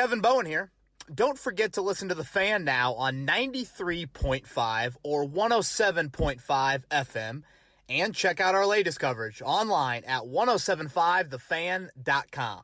Kevin 0.00 0.22
Bowen 0.22 0.46
here. 0.46 0.72
Don't 1.14 1.38
forget 1.38 1.74
to 1.74 1.82
listen 1.82 2.08
to 2.08 2.14
The 2.14 2.24
Fan 2.24 2.64
now 2.64 2.94
on 2.94 3.26
93.5 3.26 4.96
or 5.02 5.26
107.5 5.26 6.82
FM 6.90 7.42
and 7.90 8.14
check 8.14 8.40
out 8.40 8.54
our 8.54 8.64
latest 8.64 8.98
coverage 8.98 9.42
online 9.44 10.04
at 10.04 10.22
1075thefan.com. 10.22 12.62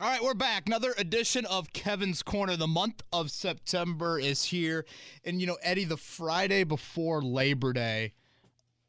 All 0.00 0.08
right, 0.08 0.22
we're 0.22 0.34
back. 0.34 0.68
Another 0.68 0.94
edition 0.98 1.46
of 1.46 1.72
Kevin's 1.72 2.22
Corner. 2.22 2.56
The 2.56 2.68
month 2.68 3.02
of 3.12 3.32
September 3.32 4.20
is 4.20 4.44
here. 4.44 4.86
And, 5.24 5.40
you 5.40 5.48
know, 5.48 5.58
Eddie, 5.64 5.86
the 5.86 5.96
Friday 5.96 6.62
before 6.62 7.22
Labor 7.22 7.72
Day, 7.72 8.12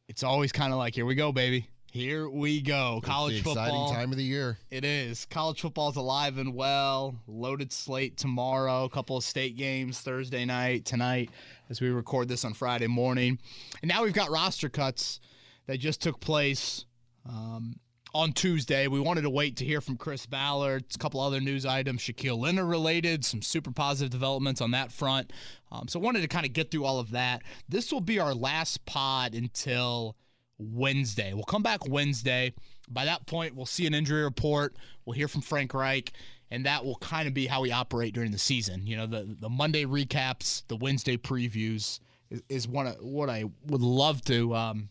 it's 0.08 0.22
always 0.22 0.52
kind 0.52 0.74
of 0.74 0.78
like, 0.78 0.94
here 0.94 1.08
we 1.08 1.16
go, 1.16 1.32
baby. 1.32 1.70
Here 1.94 2.28
we 2.28 2.60
go. 2.60 3.02
College 3.04 3.36
it's 3.36 3.44
the 3.44 3.50
football. 3.54 3.84
exciting 3.84 3.96
time 3.96 4.12
of 4.12 4.18
the 4.18 4.24
year. 4.24 4.58
It 4.72 4.84
is. 4.84 5.26
College 5.26 5.62
football's 5.62 5.96
alive 5.96 6.40
and 6.40 6.56
well. 6.56 7.14
Loaded 7.28 7.72
slate 7.72 8.18
tomorrow. 8.18 8.86
A 8.86 8.90
couple 8.90 9.16
of 9.16 9.24
state 9.24 9.58
games 9.58 10.00
Thursday 10.00 10.44
night, 10.44 10.86
tonight, 10.86 11.30
as 11.70 11.82
we 11.82 11.90
record 11.90 12.30
this 12.30 12.46
on 12.46 12.56
Friday 12.56 12.88
morning. 12.88 13.38
And 13.84 13.90
now 13.90 14.02
we've 14.04 14.12
got 14.12 14.32
roster 14.32 14.70
cuts 14.70 15.20
that 15.68 15.78
just 15.78 16.02
took 16.02 16.20
place 16.20 16.86
um, 17.30 17.76
on 18.16 18.34
Tuesday. 18.34 18.88
We 18.88 19.00
wanted 19.00 19.22
to 19.22 19.30
wait 19.30 19.58
to 19.58 19.66
hear 19.66 19.80
from 19.80 19.96
Chris 19.96 20.26
Ballard. 20.26 20.86
A 20.96 20.98
couple 20.98 21.22
other 21.22 21.42
news 21.42 21.64
items, 21.64 22.02
Shaquille 22.02 22.40
Leonard 22.40 22.70
related, 22.70 23.24
some 23.24 23.44
super 23.44 23.70
positive 23.70 24.10
developments 24.10 24.62
on 24.62 24.72
that 24.72 24.92
front. 24.92 25.32
Um, 25.72 25.88
so 25.88 26.00
wanted 26.00 26.22
to 26.22 26.28
kind 26.28 26.48
of 26.48 26.54
get 26.54 26.72
through 26.72 26.86
all 26.86 26.98
of 26.98 27.12
that. 27.12 27.44
This 27.70 27.92
will 27.94 28.02
be 28.02 28.18
our 28.18 28.34
last 28.34 28.84
pod 28.88 29.36
until 29.36 30.16
Wednesday. 30.72 31.34
We'll 31.34 31.44
come 31.44 31.64
back 31.64 31.88
Wednesday. 31.88 32.54
By 32.90 33.06
that 33.06 33.26
point, 33.26 33.56
we'll 33.56 33.66
see 33.66 33.86
an 33.88 33.94
injury 33.94 34.24
report. 34.24 34.76
We'll 35.06 35.14
hear 35.16 35.28
from 35.28 35.42
Frank 35.42 35.74
Reich, 35.74 36.12
and 36.52 36.66
that 36.66 36.86
will 36.86 36.98
kind 36.98 37.28
of 37.28 37.34
be 37.34 37.48
how 37.48 37.62
we 37.62 37.72
operate 37.72 38.14
during 38.14 38.32
the 38.32 38.38
season. 38.38 38.86
You 38.86 38.98
know, 38.98 39.08
the 39.08 39.36
the 39.40 39.50
Monday 39.50 39.86
recaps, 39.86 40.64
the 40.68 40.76
Wednesday 40.76 41.18
previews 41.18 42.00
is, 42.30 42.42
is 42.50 42.68
one 42.68 42.88
of 42.88 42.96
what 43.02 43.30
I 43.30 43.46
would 43.68 43.82
love 43.82 44.22
to 44.26 44.56
um, 44.56 44.90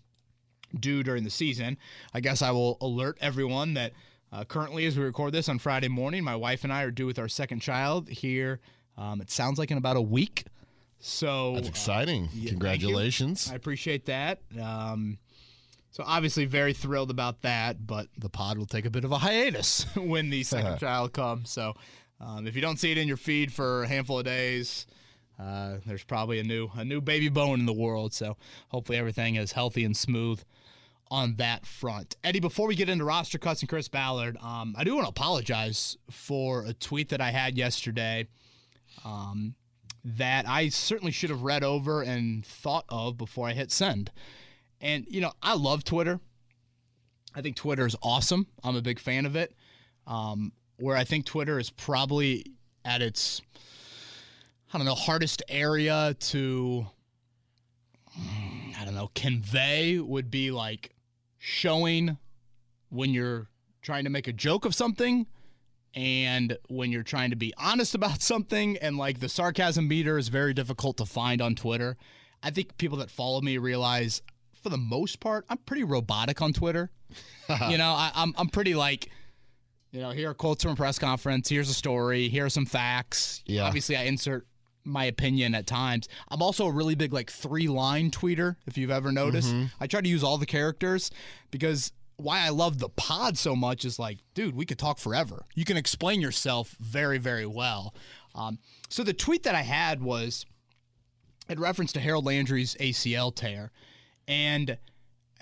do 0.79 1.03
during 1.03 1.25
the 1.25 1.31
season. 1.31 1.77
I 2.15 2.21
guess 2.21 2.43
I 2.43 2.51
will 2.51 2.79
alert 2.81 3.19
everyone 3.21 3.75
that 3.75 3.93
uh, 4.33 4.45
currently, 4.45 4.87
as 4.87 4.97
we 4.99 5.05
record 5.05 5.33
this 5.33 5.49
on 5.49 5.59
Friday 5.59 5.89
morning, 5.89 6.25
my 6.25 6.37
wife 6.37 6.65
and 6.65 6.73
I 6.73 6.83
are 6.85 6.91
due 6.91 7.07
with 7.07 7.19
our 7.19 7.29
second 7.29 7.61
child 7.61 8.09
here. 8.09 8.61
Um, 8.97 9.21
it 9.21 9.31
sounds 9.31 9.59
like 9.59 9.71
in 9.71 9.79
about 9.79 9.97
a 9.97 10.03
week. 10.03 10.45
So 11.05 11.55
That's 11.57 11.69
exciting. 11.69 12.29
yeah. 12.33 12.51
Congratulations. 12.51 13.51
I 13.51 13.57
appreciate 13.57 14.07
that. 14.07 14.41
Um, 14.61 15.19
so 15.93 16.03
obviously 16.07 16.47
very 16.47 16.73
thrilled 16.73 17.11
about 17.11 17.43
that, 17.43 17.87
but 17.87 18.09
the 18.17 18.31
pod 18.31 18.57
will 18.57 18.67
take 18.67 18.87
a 18.87 18.91
bit 18.91 19.05
of 19.05 19.13
a 19.13 19.19
hiatus 19.19 19.85
when 19.97 20.31
the 20.31 20.43
second 20.43 20.79
child 20.79 21.13
comes. 21.13 21.51
So 21.51 21.75
um, 22.19 22.47
if 22.47 22.57
you 22.57 22.63
don't 22.63 22.79
see 22.81 22.91
it 22.91 22.99
in 22.99 23.07
your 23.07 23.19
feed 23.19 23.53
for 23.53 23.83
a 23.83 23.89
handful 23.89 24.19
of 24.19 24.25
days, 24.25 24.87
uh, 25.39 25.77
there's 25.87 26.03
probably 26.03 26.41
a 26.41 26.45
new 26.45 26.71
a 26.75 26.85
new 26.85 27.01
baby 27.03 27.29
Bowen 27.29 27.61
in 27.61 27.67
the 27.67 27.73
world. 27.75 28.15
So 28.15 28.39
hopefully 28.69 28.97
everything 28.97 29.37
is 29.37 29.53
healthy 29.53 29.85
and 29.85 29.95
smooth 29.95 30.43
on 31.11 31.37
that 31.37 31.67
front. 31.67 32.17
Eddie, 32.25 32.41
before 32.41 32.67
we 32.67 32.75
get 32.75 32.89
into 32.89 33.05
roster 33.05 33.37
cuts 33.37 33.61
and 33.61 33.69
Chris 33.69 33.89
Ballard, 33.89 34.39
um, 34.39 34.75
I 34.79 34.85
do 34.85 34.95
want 34.95 35.05
to 35.05 35.11
apologize 35.11 35.99
for 36.11 36.65
a 36.65 36.73
tweet 36.73 37.11
that 37.11 37.21
I 37.21 37.31
had 37.31 37.59
yesterday 37.59 38.29
um, 39.05 39.57
that 40.05 40.49
I 40.49 40.71
certainly 40.71 41.13
should 41.13 41.29
have 41.29 41.43
read 41.43 41.63
over 41.63 42.01
and 42.01 42.47
thought 42.47 42.87
of 42.89 43.19
before 43.19 43.47
I 43.47 43.53
hit 43.53 43.71
send. 43.71 44.11
And, 44.83 45.07
you 45.09 45.21
know, 45.21 45.33
I 45.43 45.55
love 45.55 45.85
Twitter. 45.85 46.21
I 47.35 47.41
think 47.41 47.57
Twitter 47.57 47.87
is 47.87 47.97
awesome. 48.03 48.49
I'm 48.63 48.77
a 48.77 48.83
big 48.83 48.99
fan 48.99 49.25
of 49.25 49.37
it. 49.37 49.55
Um, 50.07 50.53
where 50.77 50.97
I 50.97 51.05
think 51.05 51.25
Twitter 51.25 51.59
is 51.59 51.71
probably 51.71 52.45
at 52.85 53.01
its, 53.01 53.41
I 54.75 54.79
don't 54.79 54.87
know, 54.87 54.97
hardest 54.97 55.43
area 55.49 56.15
to, 56.19 56.87
I 58.79 58.85
don't 58.85 58.97
know, 58.97 59.11
convey 59.15 60.01
would 60.01 60.31
be 60.31 60.51
like 60.51 60.91
showing 61.39 62.19
when 62.91 63.15
you're 63.15 63.47
trying 63.81 64.05
to 64.05 64.11
make 64.11 64.27
a 64.27 64.33
joke 64.33 64.65
of 64.65 64.75
something 64.75 65.27
and 65.95 66.57
when 66.69 66.91
you're 66.91 67.03
trying 67.03 67.31
to 67.31 67.37
be 67.37 67.55
honest 67.57 67.95
about 67.95 68.21
something 68.23 68.77
and 68.79 68.97
like 68.99 69.21
the 69.21 69.29
sarcasm 69.29 69.87
meter 69.87 70.19
is 70.19 70.29
very 70.29 70.53
difficult 70.53 70.97
to 70.97 71.07
find 71.07 71.41
on 71.41 71.55
Twitter. 71.55 71.97
I 72.43 72.51
think 72.51 72.77
people 72.77 72.99
that 72.99 73.11
follow 73.11 73.41
me 73.41 73.59
realize 73.59 74.21
for 74.63 74.69
the 74.71 74.79
most 74.79 75.21
part 75.21 75.45
I'm 75.49 75.59
pretty 75.59 75.85
robotic 75.85 76.41
on 76.43 76.53
Twitter. 76.53 76.91
you 77.69 77.79
know, 77.79 77.91
I, 77.91 78.11
I'm 78.15 78.35
I'm 78.37 78.49
pretty 78.49 78.75
like 78.75 79.11
you 79.91 80.01
know, 80.01 80.11
here 80.11 80.31
are 80.31 80.35
quotes 80.35 80.63
from 80.63 80.73
a 80.73 80.77
press 80.77 80.99
conference, 80.99 81.49
here's 81.49 81.69
a 81.69 81.75
story, 81.75 82.29
here 82.29 82.47
are 82.47 82.51
some 82.51 82.65
facts. 82.67 83.43
Yeah. 83.47 83.65
Obviously 83.65 83.97
I 83.97 84.05
insert 84.05 84.47
my 84.85 85.05
opinion 85.05 85.55
at 85.55 85.67
times. 85.67 86.09
I'm 86.29 86.43
also 86.43 86.67
a 86.67 86.73
really 86.73 86.95
big 86.95 87.13
like 87.13 87.31
three 87.31 87.69
line 87.69 88.11
tweeter, 88.11 88.57
if 88.67 88.79
you've 88.79 88.91
ever 88.91 89.13
noticed. 89.13 89.55
I 89.81 89.87
try 89.87 90.01
to 90.01 90.09
use 90.09 90.25
all 90.25 90.39
the 90.39 90.47
characters 90.47 91.11
because 91.51 91.93
why 92.17 92.41
I 92.41 92.51
love 92.51 92.79
the 92.79 92.89
pod 92.89 93.37
so 93.37 93.55
much 93.57 93.85
is 93.85 93.99
like, 93.99 94.19
dude, 94.35 94.55
we 94.55 94.65
could 94.67 94.79
talk 94.79 94.99
forever. 94.99 95.45
You 95.55 95.65
can 95.65 95.77
explain 95.77 96.21
yourself 96.21 96.77
very, 96.81 97.19
very 97.19 97.47
well. 97.47 97.95
Um, 98.35 98.59
so 98.89 99.03
the 99.03 99.13
tweet 99.13 99.43
that 99.45 99.55
I 99.55 99.63
had 99.63 100.03
was 100.03 100.47
in 101.49 101.61
reference 101.61 101.93
to 101.93 102.01
Harold 102.01 102.25
Landry's 102.25 102.75
ACL 102.77 103.35
tear. 103.35 103.71
And 104.29 104.77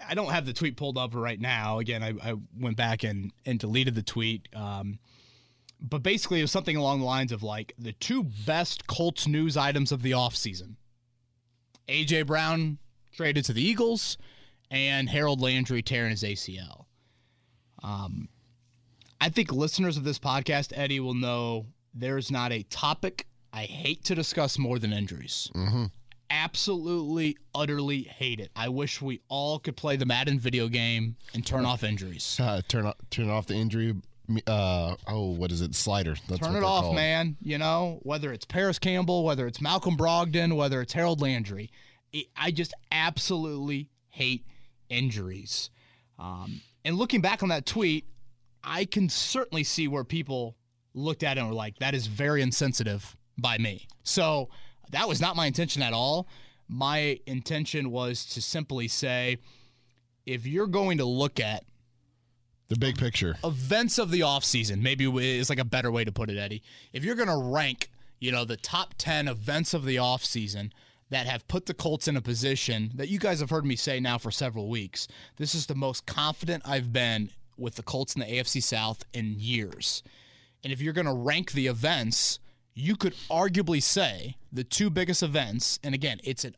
I 0.06 0.14
don't 0.14 0.30
have 0.30 0.46
the 0.46 0.52
tweet 0.52 0.76
pulled 0.76 0.98
up 0.98 1.14
right 1.14 1.40
now. 1.40 1.78
Again, 1.78 2.02
I, 2.02 2.30
I 2.30 2.34
went 2.58 2.76
back 2.76 3.04
and, 3.04 3.32
and 3.44 3.58
deleted 3.58 3.94
the 3.94 4.02
tweet. 4.02 4.48
Um, 4.54 4.98
but 5.80 6.02
basically, 6.02 6.40
it 6.40 6.42
was 6.42 6.50
something 6.50 6.76
along 6.76 7.00
the 7.00 7.06
lines 7.06 7.32
of 7.32 7.42
like 7.42 7.74
the 7.78 7.92
two 7.92 8.24
best 8.46 8.86
Colts 8.86 9.26
news 9.26 9.56
items 9.56 9.92
of 9.92 10.02
the 10.02 10.12
offseason. 10.12 10.76
A.J. 11.88 12.22
Brown 12.22 12.78
traded 13.12 13.44
to 13.46 13.52
the 13.52 13.62
Eagles 13.62 14.16
and 14.70 15.08
Harold 15.08 15.40
Landry 15.40 15.82
tearing 15.82 16.10
his 16.10 16.22
ACL. 16.22 16.84
Um, 17.82 18.28
I 19.20 19.28
think 19.28 19.52
listeners 19.52 19.96
of 19.96 20.04
this 20.04 20.18
podcast, 20.18 20.72
Eddie, 20.74 21.00
will 21.00 21.14
know 21.14 21.66
there's 21.94 22.30
not 22.30 22.52
a 22.52 22.62
topic 22.64 23.26
I 23.52 23.64
hate 23.64 24.04
to 24.04 24.14
discuss 24.14 24.58
more 24.58 24.78
than 24.78 24.92
injuries. 24.92 25.50
Mm-hmm. 25.54 25.86
Absolutely, 26.30 27.36
utterly 27.54 28.02
hate 28.02 28.38
it. 28.40 28.50
I 28.54 28.68
wish 28.68 29.02
we 29.02 29.20
all 29.28 29.58
could 29.58 29.76
play 29.76 29.96
the 29.96 30.06
Madden 30.06 30.38
video 30.38 30.68
game 30.68 31.16
and 31.34 31.44
turn 31.44 31.64
off 31.66 31.82
injuries. 31.82 32.38
Uh, 32.40 32.62
turn 32.68 32.86
off, 32.86 32.94
turn 33.10 33.28
off 33.28 33.46
the 33.46 33.54
injury. 33.54 33.94
Uh, 34.46 34.94
oh, 35.08 35.30
what 35.30 35.50
is 35.50 35.60
it? 35.60 35.74
Slider. 35.74 36.14
That's 36.28 36.40
Turn 36.40 36.54
it 36.54 36.62
off, 36.62 36.84
called. 36.84 36.94
man. 36.94 37.36
You 37.42 37.58
know, 37.58 37.98
whether 38.04 38.32
it's 38.32 38.44
Parris 38.44 38.78
Campbell, 38.78 39.24
whether 39.24 39.46
it's 39.48 39.60
Malcolm 39.60 39.96
Brogdon, 39.96 40.54
whether 40.56 40.80
it's 40.80 40.92
Harold 40.92 41.20
Landry, 41.20 41.68
it, 42.12 42.26
I 42.36 42.52
just 42.52 42.72
absolutely 42.92 43.88
hate 44.10 44.46
injuries. 44.88 45.70
Um, 46.16 46.60
and 46.84 46.96
looking 46.96 47.20
back 47.20 47.42
on 47.42 47.48
that 47.48 47.66
tweet, 47.66 48.06
I 48.62 48.84
can 48.84 49.08
certainly 49.08 49.64
see 49.64 49.88
where 49.88 50.04
people 50.04 50.56
looked 50.94 51.24
at 51.24 51.36
it 51.36 51.40
and 51.40 51.48
were 51.48 51.54
like, 51.56 51.78
that 51.78 51.94
is 51.94 52.06
very 52.06 52.40
insensitive 52.40 53.16
by 53.36 53.58
me. 53.58 53.88
So 54.04 54.48
that 54.90 55.08
was 55.08 55.20
not 55.20 55.36
my 55.36 55.46
intention 55.46 55.82
at 55.82 55.92
all. 55.92 56.28
My 56.68 57.18
intention 57.26 57.90
was 57.90 58.24
to 58.26 58.42
simply 58.42 58.88
say, 58.88 59.38
if 60.26 60.46
you're 60.46 60.66
going 60.66 60.98
to 60.98 61.04
look 61.04 61.40
at 61.40 61.64
The 62.68 62.76
big 62.76 62.96
picture. 62.98 63.36
events 63.42 63.98
of 63.98 64.10
the 64.10 64.20
offseason, 64.20 64.80
maybe 64.80 65.06
is 65.06 65.50
like 65.50 65.58
a 65.58 65.64
better 65.64 65.90
way 65.90 66.04
to 66.04 66.12
put 66.12 66.30
it, 66.30 66.38
Eddie. 66.38 66.62
If 66.92 67.04
you're 67.04 67.16
going 67.16 67.28
to 67.28 67.50
rank, 67.52 67.90
you 68.20 68.30
know, 68.30 68.44
the 68.44 68.56
top 68.56 68.94
10 68.98 69.26
events 69.26 69.74
of 69.74 69.84
the 69.84 69.96
offseason 69.96 70.70
that 71.08 71.26
have 71.26 71.48
put 71.48 71.66
the 71.66 71.74
Colts 71.74 72.06
in 72.06 72.16
a 72.16 72.20
position 72.20 72.92
that 72.94 73.08
you 73.08 73.18
guys 73.18 73.40
have 73.40 73.50
heard 73.50 73.66
me 73.66 73.74
say 73.74 73.98
now 73.98 74.18
for 74.18 74.30
several 74.30 74.68
weeks, 74.68 75.08
this 75.38 75.54
is 75.54 75.66
the 75.66 75.74
most 75.74 76.06
confident 76.06 76.62
I've 76.64 76.92
been 76.92 77.30
with 77.56 77.74
the 77.74 77.82
Colts 77.82 78.14
in 78.14 78.20
the 78.20 78.26
AFC 78.26 78.62
South 78.62 79.04
in 79.12 79.34
years. 79.36 80.04
And 80.62 80.72
if 80.72 80.80
you're 80.80 80.92
going 80.92 81.06
to 81.06 81.12
rank 81.12 81.52
the 81.52 81.66
events, 81.66 82.38
you 82.80 82.96
could 82.96 83.14
arguably 83.30 83.82
say 83.82 84.36
the 84.52 84.64
two 84.64 84.90
biggest 84.90 85.22
events, 85.22 85.78
and 85.84 85.94
again, 85.94 86.20
it's 86.24 86.44
an 86.44 86.56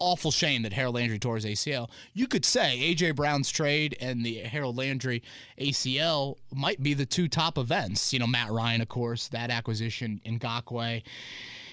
awful 0.00 0.30
shame 0.30 0.62
that 0.62 0.72
Harold 0.72 0.94
Landry 0.94 1.18
tore 1.18 1.36
his 1.36 1.44
ACL. 1.44 1.90
You 2.12 2.26
could 2.26 2.44
say 2.44 2.94
AJ 2.94 3.16
Brown's 3.16 3.50
trade 3.50 3.96
and 4.00 4.24
the 4.24 4.38
Harold 4.40 4.76
Landry 4.76 5.22
ACL 5.60 6.36
might 6.52 6.82
be 6.82 6.94
the 6.94 7.06
two 7.06 7.28
top 7.28 7.58
events. 7.58 8.12
You 8.12 8.18
know, 8.18 8.26
Matt 8.26 8.50
Ryan, 8.50 8.80
of 8.80 8.88
course, 8.88 9.28
that 9.28 9.50
acquisition, 9.50 10.20
Ngakoue, 10.26 11.02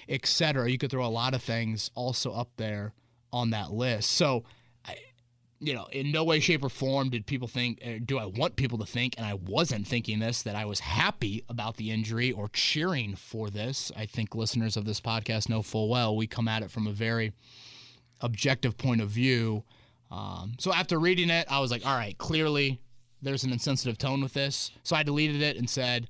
et 0.08 0.26
cetera. 0.26 0.70
You 0.70 0.78
could 0.78 0.90
throw 0.90 1.06
a 1.06 1.08
lot 1.08 1.34
of 1.34 1.42
things 1.42 1.90
also 1.94 2.32
up 2.32 2.50
there 2.56 2.92
on 3.32 3.50
that 3.50 3.72
list. 3.72 4.12
So, 4.12 4.44
you 5.60 5.72
know, 5.74 5.86
in 5.92 6.12
no 6.12 6.22
way, 6.24 6.38
shape, 6.40 6.62
or 6.64 6.68
form 6.68 7.08
did 7.10 7.26
people 7.26 7.48
think, 7.48 7.80
uh, 7.84 7.98
do 8.04 8.18
I 8.18 8.26
want 8.26 8.56
people 8.56 8.76
to 8.78 8.86
think, 8.86 9.14
and 9.16 9.26
I 9.26 9.34
wasn't 9.34 9.86
thinking 9.86 10.18
this, 10.18 10.42
that 10.42 10.54
I 10.54 10.64
was 10.66 10.80
happy 10.80 11.44
about 11.48 11.76
the 11.76 11.90
injury 11.90 12.30
or 12.32 12.48
cheering 12.50 13.14
for 13.16 13.48
this. 13.48 13.90
I 13.96 14.04
think 14.06 14.34
listeners 14.34 14.76
of 14.76 14.84
this 14.84 15.00
podcast 15.00 15.48
know 15.48 15.62
full 15.62 15.88
well 15.88 16.14
we 16.16 16.26
come 16.26 16.46
at 16.48 16.62
it 16.62 16.70
from 16.70 16.86
a 16.86 16.92
very 16.92 17.32
objective 18.20 18.76
point 18.78 19.00
of 19.00 19.08
view. 19.08 19.64
Um, 20.10 20.54
so 20.58 20.72
after 20.72 20.98
reading 20.98 21.30
it, 21.30 21.46
I 21.50 21.60
was 21.60 21.70
like, 21.70 21.84
all 21.86 21.96
right, 21.96 22.16
clearly 22.18 22.80
there's 23.22 23.44
an 23.44 23.52
insensitive 23.52 23.98
tone 23.98 24.22
with 24.22 24.34
this. 24.34 24.70
So 24.82 24.94
I 24.94 25.02
deleted 25.02 25.42
it 25.42 25.56
and 25.56 25.68
said, 25.68 26.06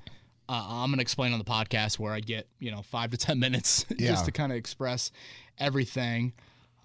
uh, 0.48 0.64
I'm 0.68 0.90
going 0.90 0.98
to 0.98 1.02
explain 1.02 1.32
on 1.32 1.38
the 1.38 1.44
podcast 1.44 1.98
where 1.98 2.12
I 2.12 2.20
get, 2.20 2.46
you 2.58 2.70
know, 2.70 2.82
five 2.82 3.10
to 3.10 3.16
10 3.16 3.38
minutes 3.38 3.86
Yeah. 3.96 4.08
just 4.10 4.26
to 4.26 4.32
kind 4.32 4.52
of 4.52 4.58
express 4.58 5.10
everything. 5.58 6.32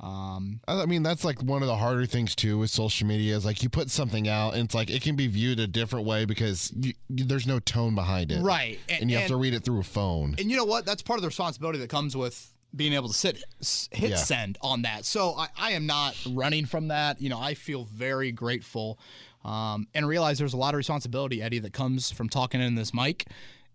Um, 0.01 0.61
I 0.67 0.87
mean, 0.87 1.03
that's 1.03 1.23
like 1.23 1.43
one 1.43 1.61
of 1.61 1.67
the 1.67 1.75
harder 1.75 2.07
things 2.07 2.35
too 2.35 2.57
with 2.57 2.71
social 2.71 3.05
media 3.07 3.35
is 3.35 3.45
like 3.45 3.61
you 3.61 3.69
put 3.69 3.91
something 3.91 4.27
out 4.27 4.55
and 4.55 4.63
it's 4.63 4.73
like 4.73 4.89
it 4.89 5.03
can 5.03 5.15
be 5.15 5.27
viewed 5.27 5.59
a 5.59 5.67
different 5.67 6.07
way 6.07 6.25
because 6.25 6.73
you, 6.75 6.93
you, 7.07 7.23
there's 7.23 7.45
no 7.45 7.59
tone 7.59 7.93
behind 7.93 8.31
it. 8.31 8.41
right. 8.41 8.79
And, 8.89 9.11
you 9.11 9.17
have 9.17 9.27
to 9.27 9.35
read 9.35 9.53
it 9.53 9.63
through 9.63 9.79
a 9.79 9.83
phone. 9.83 10.35
And 10.39 10.49
you 10.49 10.57
know 10.57 10.65
what? 10.65 10.87
That's 10.87 11.03
part 11.03 11.19
of 11.19 11.21
the 11.21 11.27
responsibility 11.27 11.77
that 11.77 11.89
comes 11.89 12.17
with 12.17 12.51
being 12.75 12.93
able 12.93 13.09
to 13.09 13.13
sit 13.13 13.43
hit 13.91 14.09
Yeah. 14.11 14.15
send 14.15 14.57
on 14.61 14.81
that. 14.83 15.05
So 15.05 15.35
I, 15.37 15.49
I 15.55 15.71
am 15.73 15.85
not 15.85 16.17
running 16.31 16.65
from 16.65 16.87
that. 16.87 17.21
You 17.21 17.29
know, 17.29 17.39
I 17.39 17.53
feel 17.53 17.83
very 17.85 18.31
grateful 18.31 18.97
um, 19.45 19.87
and 19.93 20.07
realize 20.07 20.39
there's 20.39 20.53
a 20.53 20.57
lot 20.57 20.73
of 20.73 20.77
responsibility, 20.77 21.43
Eddie, 21.43 21.59
that 21.59 21.73
comes 21.73 22.09
from 22.09 22.27
talking 22.27 22.59
in 22.59 22.73
this 22.73 22.91
mic. 22.91 23.27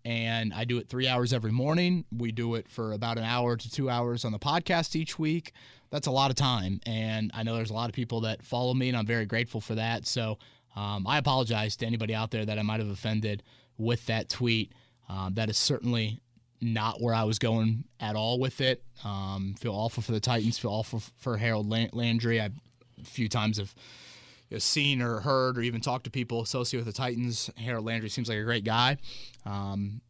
And 0.03 0.53
I 0.53 0.63
do 0.63 0.77
it 0.77 0.87
three 0.89 1.07
hours 1.07 1.31
every 1.33 1.51
morning. 1.51 2.05
We 2.15 2.31
do 2.31 2.55
it 2.55 2.69
for 2.69 2.93
about 2.93 3.17
an 3.17 3.23
hour 3.25 3.57
to 3.57 3.69
two 3.69 3.89
hours 3.89 4.23
on 4.25 4.31
the 4.31 4.39
podcast 4.39 4.95
each 4.95 5.19
week. 5.19 5.51
That's 5.89 6.07
a 6.07 6.11
lot 6.11 6.29
of 6.29 6.35
time. 6.35 6.79
And 6.85 7.31
I 7.33 7.43
know 7.43 7.55
there's 7.55 7.69
a 7.69 7.75
lot 7.75 7.89
of 7.89 7.95
people 7.95 8.21
that 8.21 8.43
follow 8.43 8.73
me, 8.73 8.89
and 8.89 8.97
I'm 8.97 9.05
very 9.05 9.25
grateful 9.25 9.61
for 9.61 9.75
that. 9.75 10.05
So 10.05 10.37
um, 10.75 11.07
I 11.07 11.17
apologize 11.17 11.75
to 11.77 11.85
anybody 11.85 12.13
out 12.13 12.31
there 12.31 12.45
that 12.45 12.59
I 12.59 12.61
might 12.61 12.79
have 12.79 12.89
offended 12.89 13.43
with 13.77 14.05
that 14.07 14.29
tweet. 14.29 14.73
Um, 15.09 15.33
that 15.35 15.49
is 15.49 15.57
certainly 15.57 16.21
not 16.61 17.01
where 17.01 17.13
I 17.13 17.23
was 17.23 17.39
going 17.39 17.85
at 17.99 18.15
all 18.15 18.39
with 18.39 18.61
it. 18.61 18.83
Um, 19.03 19.55
feel 19.59 19.73
awful 19.73 20.03
for 20.03 20.11
the 20.11 20.19
Titans. 20.19 20.57
Feel 20.57 20.71
awful 20.71 21.01
for 21.17 21.37
Harold 21.37 21.69
Lan- 21.69 21.89
Landry. 21.93 22.41
I 22.41 22.49
a 22.99 23.03
few 23.03 23.29
times 23.29 23.57
have 23.57 23.73
seen 24.57 25.01
or 25.01 25.19
heard 25.19 25.57
or 25.57 25.61
even 25.61 25.81
talked 25.81 26.05
to 26.05 26.09
people 26.09 26.41
associated 26.41 26.85
with 26.85 26.95
the 26.95 26.97
Titans. 26.97 27.49
Harold 27.57 27.85
Landry 27.85 28.09
seems 28.09 28.29
like 28.29 28.39
a 28.39 28.43
great 28.43 28.63
guy. 28.63 28.97
Um, 29.45 30.01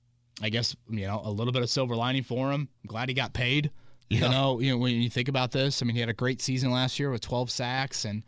I 0.41 0.49
guess 0.49 0.75
you 0.89 1.07
know 1.07 1.21
a 1.23 1.31
little 1.31 1.53
bit 1.53 1.63
of 1.63 1.69
silver 1.69 1.95
lining 1.95 2.23
for 2.23 2.51
him. 2.51 2.69
I'm 2.83 2.87
glad 2.87 3.09
he 3.09 3.15
got 3.15 3.33
paid. 3.33 3.71
You 4.09 4.19
Yeah. 4.19 4.29
know, 4.29 4.59
you 4.59 4.71
know 4.71 4.77
when 4.77 4.95
you 5.01 5.09
think 5.09 5.27
about 5.27 5.51
this, 5.51 5.81
I 5.81 5.85
mean, 5.85 5.93
he 5.95 5.99
had 5.99 6.09
a 6.09 6.13
great 6.13 6.41
season 6.41 6.71
last 6.71 6.97
year 6.99 7.11
with 7.11 7.21
12 7.21 7.51
sacks 7.51 8.05
and 8.05 8.23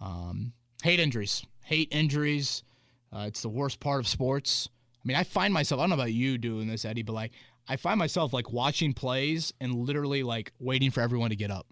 um, 0.00 0.52
hate 0.82 0.98
injuries. 1.00 1.44
Hate 1.64 1.88
injuries. 1.92 2.64
Uh, 3.12 3.26
it's 3.28 3.42
the 3.42 3.48
worst 3.48 3.78
part 3.78 4.00
of 4.00 4.08
sports. 4.08 4.68
I 4.96 5.06
mean, 5.06 5.16
I 5.16 5.22
find 5.24 5.52
myself. 5.54 5.78
I 5.80 5.82
don't 5.84 5.90
know 5.90 5.94
about 5.96 6.12
you 6.12 6.38
doing 6.38 6.66
this, 6.66 6.84
Eddie, 6.84 7.02
but 7.02 7.12
like 7.12 7.32
I 7.68 7.76
find 7.76 7.98
myself 7.98 8.32
like 8.32 8.52
watching 8.52 8.92
plays 8.92 9.52
and 9.60 9.74
literally 9.74 10.22
like 10.22 10.52
waiting 10.58 10.90
for 10.90 11.00
everyone 11.00 11.30
to 11.30 11.36
get 11.36 11.50
up. 11.50 11.66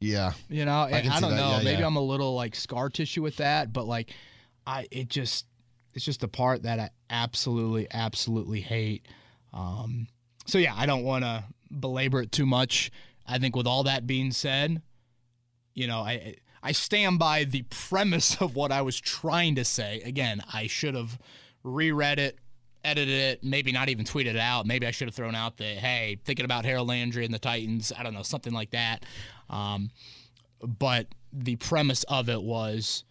Yeah. 0.00 0.32
You 0.48 0.64
know, 0.64 0.86
can 0.90 1.08
I, 1.08 1.20
don't 1.20 1.36
know. 1.36 1.50
Yeah, 1.58 1.62
Maybe 1.62 1.80
yeah. 1.80 1.86
I'm 1.86 1.96
a 1.96 2.00
little 2.00 2.34
like 2.34 2.54
scar 2.54 2.88
tissue 2.90 3.22
with 3.22 3.36
that, 3.36 3.72
but 3.72 3.86
like, 3.86 4.12
I 4.66 4.86
it 4.90 5.08
just 5.08 5.46
it's 5.94 6.04
just 6.04 6.22
a 6.22 6.28
part 6.28 6.62
that 6.62 6.78
I 6.78 6.90
absolutely 7.10 7.86
absolutely 7.92 8.60
hate. 8.60 9.06
Um, 9.52 10.06
so 10.46 10.58
yeah, 10.58 10.74
I 10.76 10.86
don't 10.86 11.04
want 11.04 11.24
to 11.24 11.44
belabor 11.78 12.22
it 12.22 12.32
too 12.32 12.46
much. 12.46 12.90
I 13.26 13.38
think 13.38 13.56
with 13.56 13.66
all 13.66 13.84
that 13.84 14.06
being 14.06 14.32
said, 14.32 14.82
you 15.74 15.86
know, 15.86 16.00
I 16.00 16.36
I 16.62 16.72
stand 16.72 17.18
by 17.18 17.44
the 17.44 17.62
premise 17.62 18.36
of 18.40 18.54
what 18.54 18.72
I 18.72 18.82
was 18.82 19.00
trying 19.00 19.56
to 19.56 19.64
say. 19.64 20.00
Again, 20.04 20.42
I 20.52 20.66
should 20.66 20.94
have 20.94 21.18
reread 21.62 22.18
it, 22.18 22.38
edited 22.84 23.14
it, 23.14 23.44
maybe 23.44 23.72
not 23.72 23.88
even 23.88 24.04
tweeted 24.04 24.34
it 24.34 24.36
out. 24.36 24.66
Maybe 24.66 24.86
I 24.86 24.90
should 24.90 25.08
have 25.08 25.14
thrown 25.14 25.34
out 25.34 25.56
the 25.56 25.64
hey, 25.64 26.18
thinking 26.24 26.44
about 26.44 26.64
Harold 26.64 26.88
Landry 26.88 27.24
and 27.24 27.34
the 27.34 27.38
Titans. 27.38 27.92
I 27.96 28.02
don't 28.02 28.14
know, 28.14 28.22
something 28.22 28.52
like 28.52 28.70
that. 28.70 29.04
Um, 29.50 29.90
but 30.62 31.08
the 31.32 31.56
premise 31.56 32.04
of 32.04 32.28
it 32.28 32.42
was 32.42 33.04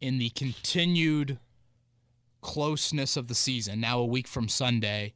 in 0.00 0.18
the 0.18 0.30
continued 0.30 1.38
closeness 2.40 3.16
of 3.16 3.28
the 3.28 3.34
season, 3.34 3.80
now 3.80 4.00
a 4.00 4.04
week 4.04 4.26
from 4.26 4.48
Sunday, 4.48 5.14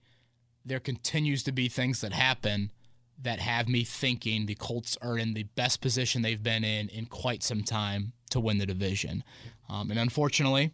there 0.66 0.80
continues 0.80 1.42
to 1.44 1.52
be 1.52 1.68
things 1.68 2.00
that 2.00 2.12
happen 2.12 2.72
that 3.22 3.38
have 3.38 3.68
me 3.68 3.84
thinking 3.84 4.44
the 4.46 4.54
Colts 4.56 4.98
are 5.00 5.16
in 5.16 5.32
the 5.32 5.44
best 5.54 5.80
position 5.80 6.20
they've 6.22 6.42
been 6.42 6.64
in 6.64 6.88
in 6.90 7.06
quite 7.06 7.42
some 7.42 7.62
time 7.62 8.12
to 8.30 8.40
win 8.40 8.58
the 8.58 8.66
division. 8.66 9.24
Um, 9.70 9.90
and 9.90 9.98
unfortunately, 9.98 10.72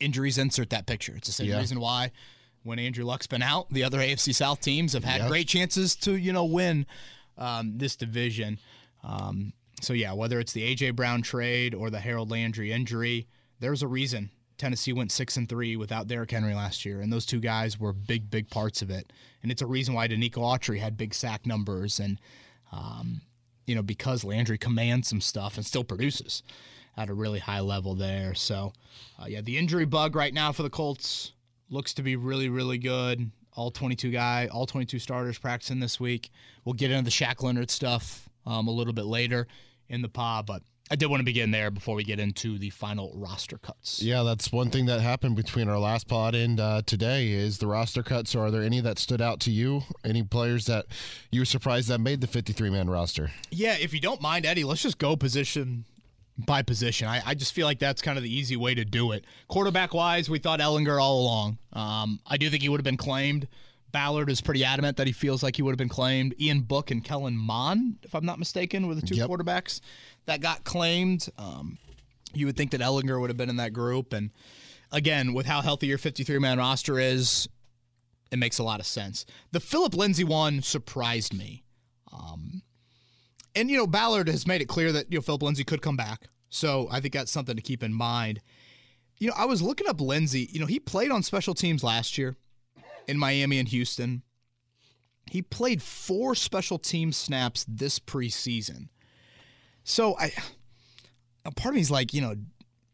injuries 0.00 0.38
insert 0.38 0.70
that 0.70 0.86
picture. 0.86 1.14
It's 1.16 1.28
the 1.28 1.32
same 1.32 1.48
Yeah. 1.48 1.58
reason 1.60 1.78
why 1.80 2.10
when 2.62 2.78
Andrew 2.78 3.04
Luck's 3.04 3.26
been 3.26 3.42
out, 3.42 3.68
the 3.70 3.84
other 3.84 4.00
AFC 4.00 4.32
South 4.32 4.60
teams 4.60 4.94
have 4.94 5.04
had 5.04 5.20
Yep. 5.20 5.28
great 5.28 5.48
chances 5.48 5.94
to, 5.96 6.16
you 6.16 6.32
know, 6.32 6.44
win 6.44 6.86
um, 7.36 7.78
this 7.78 7.96
division. 7.96 8.58
Um, 9.02 9.52
so 9.82 9.92
yeah, 9.92 10.12
whether 10.12 10.40
it's 10.40 10.52
the 10.52 10.62
AJ 10.62 10.92
Brown 10.96 11.20
trade 11.20 11.74
or 11.74 11.90
the 11.90 12.00
Harold 12.00 12.30
Landry 12.30 12.72
injury, 12.72 13.26
there's 13.60 13.82
a 13.82 13.88
reason 13.88 14.30
Tennessee 14.58 14.92
went 14.92 15.12
six 15.12 15.36
and 15.36 15.48
three 15.48 15.76
without 15.76 16.06
Derrick 16.06 16.30
Henry 16.30 16.54
last 16.54 16.84
year, 16.84 17.00
and 17.00 17.12
those 17.12 17.26
two 17.26 17.40
guys 17.40 17.78
were 17.78 17.92
big, 17.92 18.30
big 18.30 18.48
parts 18.50 18.82
of 18.82 18.90
it. 18.90 19.12
And 19.42 19.50
it's 19.50 19.62
a 19.62 19.66
reason 19.66 19.94
why 19.94 20.08
Denico 20.08 20.38
Autry 20.38 20.78
had 20.78 20.96
big 20.96 21.14
sack 21.14 21.46
numbers, 21.46 22.00
and 22.00 22.20
um, 22.72 23.20
you 23.66 23.74
know 23.74 23.82
because 23.82 24.24
Landry 24.24 24.58
commands 24.58 25.08
some 25.08 25.20
stuff 25.20 25.56
and 25.56 25.66
still 25.66 25.84
produces 25.84 26.42
at 26.96 27.10
a 27.10 27.14
really 27.14 27.40
high 27.40 27.60
level 27.60 27.94
there. 27.94 28.34
So 28.34 28.72
uh, 29.20 29.26
yeah, 29.26 29.40
the 29.40 29.58
injury 29.58 29.84
bug 29.84 30.14
right 30.14 30.32
now 30.32 30.52
for 30.52 30.62
the 30.62 30.70
Colts 30.70 31.32
looks 31.70 31.94
to 31.94 32.02
be 32.02 32.16
really, 32.16 32.48
really 32.48 32.78
good. 32.78 33.30
All 33.56 33.70
22 33.70 34.10
guy, 34.10 34.48
all 34.52 34.66
22 34.66 34.98
starters 34.98 35.38
practicing 35.38 35.80
this 35.80 36.00
week. 36.00 36.30
We'll 36.64 36.72
get 36.72 36.90
into 36.90 37.04
the 37.04 37.10
Shaq 37.10 37.42
Leonard 37.42 37.70
stuff 37.70 38.28
um, 38.46 38.66
a 38.68 38.70
little 38.70 38.92
bit 38.92 39.04
later 39.04 39.46
in 39.88 40.02
the 40.02 40.08
pod, 40.08 40.46
but 40.46 40.62
I 40.90 40.96
did 40.96 41.06
want 41.06 41.20
to 41.20 41.24
begin 41.24 41.50
there 41.50 41.70
before 41.70 41.94
we 41.94 42.04
get 42.04 42.20
into 42.20 42.58
the 42.58 42.68
final 42.70 43.10
roster 43.14 43.56
cuts. 43.56 44.02
Yeah, 44.02 44.22
that's 44.22 44.52
one 44.52 44.68
thing 44.70 44.84
that 44.86 45.00
happened 45.00 45.34
between 45.34 45.66
our 45.68 45.78
last 45.78 46.06
pod 46.08 46.34
and 46.34 46.60
uh, 46.60 46.82
today 46.84 47.30
is 47.30 47.56
the 47.58 47.66
roster 47.66 48.02
cuts. 48.02 48.32
So 48.32 48.40
are 48.40 48.50
there 48.50 48.62
any 48.62 48.80
that 48.80 48.98
stood 48.98 49.22
out 49.22 49.40
to 49.40 49.50
you? 49.50 49.82
Any 50.04 50.22
players 50.22 50.66
that 50.66 50.84
you 51.30 51.40
were 51.40 51.46
surprised 51.46 51.88
that 51.88 52.00
made 52.00 52.20
the 52.20 52.26
53 52.26 52.68
man 52.68 52.90
roster? 52.90 53.30
Yeah, 53.50 53.76
if 53.80 53.94
you 53.94 54.00
don't 54.00 54.20
mind, 54.20 54.44
Eddie, 54.44 54.64
let's 54.64 54.82
just 54.82 54.98
go 54.98 55.16
position 55.16 55.86
by 56.36 56.60
position. 56.60 57.08
I, 57.08 57.22
I 57.24 57.34
just 57.34 57.54
feel 57.54 57.66
like 57.66 57.78
that's 57.78 58.02
kind 58.02 58.18
of 58.18 58.24
the 58.24 58.32
easy 58.34 58.56
way 58.56 58.74
to 58.74 58.84
do 58.84 59.12
it. 59.12 59.24
Quarterback 59.48 59.94
wise, 59.94 60.28
we 60.28 60.38
thought 60.38 60.60
Ehlinger 60.60 61.00
all 61.02 61.22
along. 61.22 61.58
Um, 61.72 62.20
I 62.26 62.36
do 62.36 62.50
think 62.50 62.62
he 62.62 62.68
would 62.68 62.80
have 62.80 62.84
been 62.84 62.96
claimed. 62.98 63.48
Ballard 63.92 64.28
is 64.28 64.40
pretty 64.40 64.64
adamant 64.64 64.96
that 64.96 65.06
he 65.06 65.12
feels 65.12 65.44
like 65.44 65.54
he 65.54 65.62
would 65.62 65.70
have 65.70 65.78
been 65.78 65.88
claimed. 65.88 66.34
Ian 66.40 66.62
Book 66.62 66.90
and 66.90 67.02
Kellen 67.04 67.36
Mond, 67.36 67.98
if 68.02 68.12
I'm 68.16 68.26
not 68.26 68.40
mistaken, 68.40 68.88
were 68.88 68.96
the 68.96 69.02
two 69.02 69.14
Yep. 69.14 69.30
quarterbacks 69.30 69.80
that 70.26 70.40
got 70.40 70.64
claimed. 70.64 71.28
Um, 71.38 71.78
you 72.32 72.46
would 72.46 72.56
think 72.56 72.70
that 72.72 72.80
Ehlinger 72.80 73.20
would 73.20 73.30
have 73.30 73.36
been 73.36 73.50
in 73.50 73.56
that 73.56 73.72
group. 73.72 74.12
And 74.12 74.30
again, 74.90 75.34
with 75.34 75.46
how 75.46 75.60
healthy 75.60 75.86
your 75.86 75.98
53 75.98 76.38
man 76.38 76.58
roster 76.58 76.98
is, 76.98 77.48
it 78.30 78.38
makes 78.38 78.58
a 78.58 78.64
lot 78.64 78.80
of 78.80 78.86
sense. 78.86 79.26
The 79.52 79.60
Philip 79.60 79.94
Lindsay 79.94 80.24
one 80.24 80.62
surprised 80.62 81.32
me. 81.32 81.62
Um, 82.12 82.62
and 83.54 83.70
you 83.70 83.76
know, 83.76 83.86
Ballard 83.86 84.28
has 84.28 84.46
made 84.46 84.60
it 84.60 84.68
clear 84.68 84.92
that 84.92 85.10
you 85.10 85.18
know 85.18 85.22
Philip 85.22 85.42
Lindsay 85.42 85.64
could 85.64 85.82
come 85.82 85.96
back. 85.96 86.28
So 86.48 86.88
I 86.90 87.00
think 87.00 87.14
that's 87.14 87.32
something 87.32 87.56
to 87.56 87.62
keep 87.62 87.82
in 87.82 87.92
mind. 87.92 88.40
You 89.18 89.28
know, 89.28 89.34
I 89.36 89.44
was 89.44 89.62
looking 89.62 89.88
up 89.88 90.00
Lindsay. 90.00 90.48
You 90.50 90.60
know, 90.60 90.66
he 90.66 90.80
played 90.80 91.10
on 91.10 91.22
special 91.22 91.54
teams 91.54 91.84
last 91.84 92.18
year 92.18 92.36
in 93.06 93.18
Miami 93.18 93.58
and 93.58 93.68
Houston. 93.68 94.22
He 95.30 95.42
played 95.42 95.82
four 95.82 96.34
special 96.34 96.78
team 96.78 97.12
snaps 97.12 97.64
this 97.68 97.98
preseason. 97.98 98.88
So 99.84 100.16
I, 100.18 100.32
a 101.44 101.50
part 101.52 101.72
of 101.72 101.74
me 101.76 101.80
is 101.80 101.90
like, 101.90 102.12
you 102.14 102.20
know, 102.20 102.34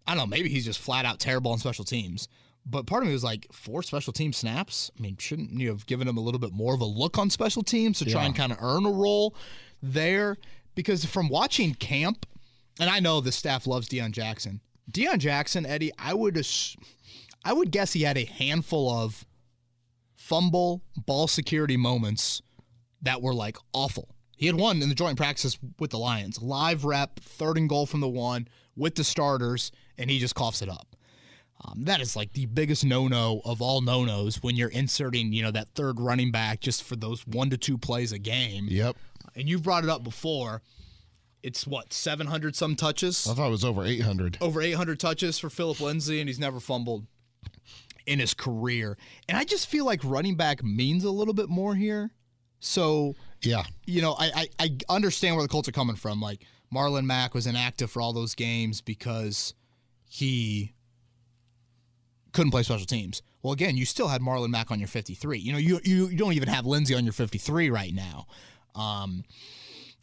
I 0.07 0.15
don't 0.15 0.19
know, 0.19 0.27
maybe 0.27 0.49
he's 0.49 0.65
just 0.65 0.81
flat 0.81 1.05
out 1.05 1.19
terrible 1.21 1.53
on 1.53 1.59
special 1.59 1.85
teams. 1.85 2.29
But 2.67 2.87
part 2.87 3.03
of 3.03 3.07
me 3.09 3.13
was 3.15 3.25
like, 3.25 3.47
four 3.53 3.83
special 3.83 4.13
team 4.13 4.33
snaps? 4.33 4.91
I 4.99 5.01
mean, 5.01 5.17
shouldn't 5.19 5.51
you 5.53 5.69
have 5.69 5.87
given 5.87 6.07
him 6.07 6.17
a 6.19 6.21
little 6.21 6.41
bit 6.41 6.53
more 6.53 6.75
of 6.75 6.81
a 6.81 6.85
look 6.85 7.17
on 7.19 7.31
special 7.31 7.63
teams 7.63 7.99
to 8.01 8.05
try 8.05 8.21
Yeah. 8.21 8.27
and 8.27 8.37
kind 8.37 8.53
of 8.53 8.59
earn 8.61 8.85
a 8.85 8.91
role 8.91 9.35
there? 9.83 10.37
Because 10.75 11.05
from 11.05 11.29
watching 11.29 11.75
camp, 11.75 12.27
and 12.79 12.91
I 12.91 13.01
know 13.01 13.21
the 13.21 13.33
staff 13.33 13.67
loves 13.67 13.89
Deon 13.89 14.13
Jackson. 14.13 14.61
Deon 14.91 15.19
Jackson, 15.19 15.65
Eddie, 15.65 15.93
I 15.99 16.13
would 16.15 16.45
I 17.45 17.53
would 17.53 17.71
guess 17.71 17.93
he 17.93 18.03
had 18.03 18.19
a 18.19 18.25
handful 18.25 18.91
of 18.91 19.25
fumble, 20.17 20.83
ball 20.97 21.27
security 21.29 21.77
moments 21.77 22.43
that 23.03 23.23
were 23.23 23.35
like 23.35 23.57
awful. 23.73 24.09
He 24.41 24.47
had 24.47 24.57
one 24.57 24.81
in 24.81 24.89
the 24.89 24.95
joint 24.95 25.19
practice 25.19 25.59
with 25.79 25.91
the 25.91 25.99
Lions, 25.99 26.41
live 26.41 26.87
rep, 26.87 27.21
third 27.21 27.59
and 27.59 27.69
goal 27.69 27.85
from 27.85 28.01
the 28.01 28.09
one 28.09 28.49
with 28.75 28.95
the 28.95 29.05
starters, 29.05 29.71
and 29.99 30.11
he 30.11 30.19
just 30.19 30.35
coughs 30.35 30.63
it 30.63 30.71
up. 30.71 30.97
Um, 31.63 31.85
that 31.85 32.01
is 32.01 32.17
like 32.17 32.33
the 32.33 32.47
biggest 32.47 32.83
no-no 32.83 33.43
of 33.45 33.61
all 33.61 33.83
no-nos 33.83 34.43
when 34.43 34.57
you're 34.57 34.71
inserting, 34.71 35.35
you 35.35 35.43
know, 35.43 35.51
that 35.51 35.69
third 35.75 36.01
running 36.01 36.31
back 36.31 36.61
just 36.61 36.83
for 36.83 36.97
those 36.97 37.27
one 37.27 37.51
to 37.51 37.59
two 37.59 37.77
plays 37.77 38.13
a 38.13 38.19
game. 38.19 38.65
Yep. 38.71 38.97
And 39.37 39.47
you've 39.47 39.63
brought 39.63 39.85
it 39.85 39.91
up 39.91 40.03
before. 40.03 40.63
It's 41.43 41.67
what 41.67 41.93
700 41.93 42.57
some 42.57 42.77
touches 42.77 43.29
I 43.29 43.35
thought 43.35 43.49
it 43.49 43.51
was 43.51 43.65
over 43.65 43.85
800. 43.85 44.39
over 44.41 44.63
800 44.63 44.99
touches 44.99 45.39
for 45.39 45.51
Philip 45.51 45.81
Lindsay, 45.81 46.19
and 46.19 46.31
he's 46.31 46.39
never 46.39 46.61
fumbled 46.61 47.05
in 48.07 48.21
his 48.21 48.33
career. 48.33 48.97
And 49.29 49.37
I 49.37 49.45
just 49.45 49.69
feel 49.69 49.85
like 49.85 50.01
running 50.03 50.37
back 50.37 50.65
means 50.65 51.05
a 51.05 51.11
little 51.11 51.35
bit 51.35 51.51
more 51.51 51.75
here. 51.75 52.13
So, 52.59 53.17
Yeah. 53.43 53.63
you 53.87 54.03
know, 54.03 54.15
I, 54.19 54.49
I, 54.59 54.67
I 54.89 54.95
understand 54.95 55.37
where 55.37 55.43
the 55.43 55.49
Colts 55.49 55.69
are 55.69 55.73
coming 55.73 55.97
from. 55.97 56.21
Like, 56.21 56.41
Marlon 56.73 57.05
Mack 57.05 57.35
was 57.35 57.47
inactive 57.47 57.91
for 57.91 58.01
all 58.01 58.13
those 58.13 58.35
games 58.35 58.81
because 58.81 59.55
he 60.09 60.73
couldn't 62.33 62.51
play 62.53 62.63
special 62.63 62.87
teams. 62.87 63.23
Well, 63.43 63.53
again, 63.53 63.77
you 63.77 63.85
still 63.85 64.09
had 64.09 64.21
Marlon 64.21 64.51
Mack 64.51 64.71
on 64.71 64.79
your 64.79 64.89
53. 64.89 65.39
You 65.39 65.53
know, 65.53 65.59
you 65.59 65.81
you, 65.85 66.09
you 66.09 66.17
don't 66.17 66.35
even 66.35 66.49
have 66.49 66.67
Lindsay 66.67 66.95
on 66.95 67.05
your 67.05 67.13
53 67.13 67.71
right 67.71 67.93
now. 67.93 68.27
Um, 68.75 69.25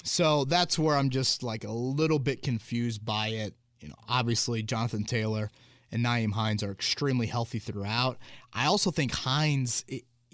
so 0.03 0.45
that's 0.45 0.77
where 0.77 0.95
I'm 0.95 1.09
just 1.09 1.43
like 1.43 1.63
a 1.63 1.71
little 1.71 2.19
bit 2.19 2.41
confused 2.41 3.05
by 3.05 3.29
it. 3.29 3.53
You 3.79 3.89
know, 3.89 3.95
obviously 4.09 4.63
Jonathan 4.63 5.03
Taylor 5.03 5.51
and 5.91 6.03
Nyheim 6.03 6.33
Hines 6.33 6.63
are 6.63 6.71
extremely 6.71 7.27
healthy 7.27 7.59
throughout. 7.59 8.17
I 8.51 8.65
also 8.65 8.91
think 8.91 9.11
Hines, 9.11 9.85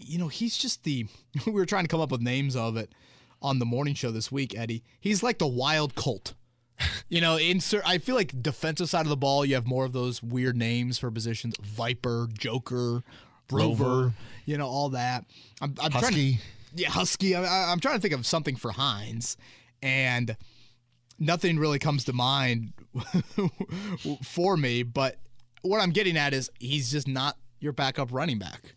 you 0.06 0.18
know, 0.18 0.28
he's 0.28 0.58
just 0.58 0.84
the. 0.84 1.08
we 1.46 1.52
were 1.54 1.66
trying 1.66 1.84
to 1.84 1.88
come 1.88 2.02
up 2.02 2.12
with 2.12 2.22
names 2.22 2.56
of 2.56 2.78
it 2.78 2.94
on 3.42 3.60
the 3.60 3.66
morning 3.66 3.94
show 3.94 4.12
this 4.12 4.32
week, 4.32 4.58
Eddie. 4.58 4.84
He's 5.00 5.22
like 5.24 5.40
the 5.40 5.48
wild 5.48 5.96
colt. 5.96 6.34
You 7.08 7.22
know, 7.22 7.38
insert. 7.38 7.88
I 7.88 8.00
feel 8.00 8.16
like 8.16 8.42
defensive 8.42 8.90
side 8.90 9.06
of 9.06 9.10
the 9.10 9.16
ball, 9.16 9.46
you 9.46 9.54
have 9.54 9.68
more 9.68 9.86
of 9.86 9.94
those 9.94 10.24
weird 10.24 10.58
names 10.58 10.98
for 10.98 11.12
positions: 11.12 11.54
Viper, 11.62 12.28
Joker, 12.34 13.04
Rover. 13.52 13.84
Rover. 13.84 14.14
You 14.46 14.58
know, 14.58 14.68
all 14.68 14.90
that. 14.90 15.26
I'm, 15.62 15.76
I'm 15.80 15.92
trying 15.92 16.02
to 16.02 16.08
Husky. 16.08 16.40
yeah, 16.74 16.90
Husky. 16.90 17.36
I, 17.36 17.72
I'm 17.72 17.80
trying 17.80 17.96
to 17.96 18.02
think 18.02 18.16
of 18.16 18.26
something 18.26 18.56
for 18.56 18.72
Hines, 18.72 19.38
and 19.84 20.36
nothing 21.20 21.60
really 21.60 21.78
comes 21.80 22.06
to 22.06 22.14
mind 22.14 22.74
for 24.24 24.58
me. 24.58 24.82
But 24.82 25.20
what 25.62 25.80
I'm 25.80 25.92
getting 25.92 26.18
at 26.18 26.34
is 26.34 26.50
he's 26.60 26.92
just 26.92 27.08
not 27.08 27.38
your 27.60 27.74
backup 27.74 28.12
running 28.12 28.40
back. 28.40 28.76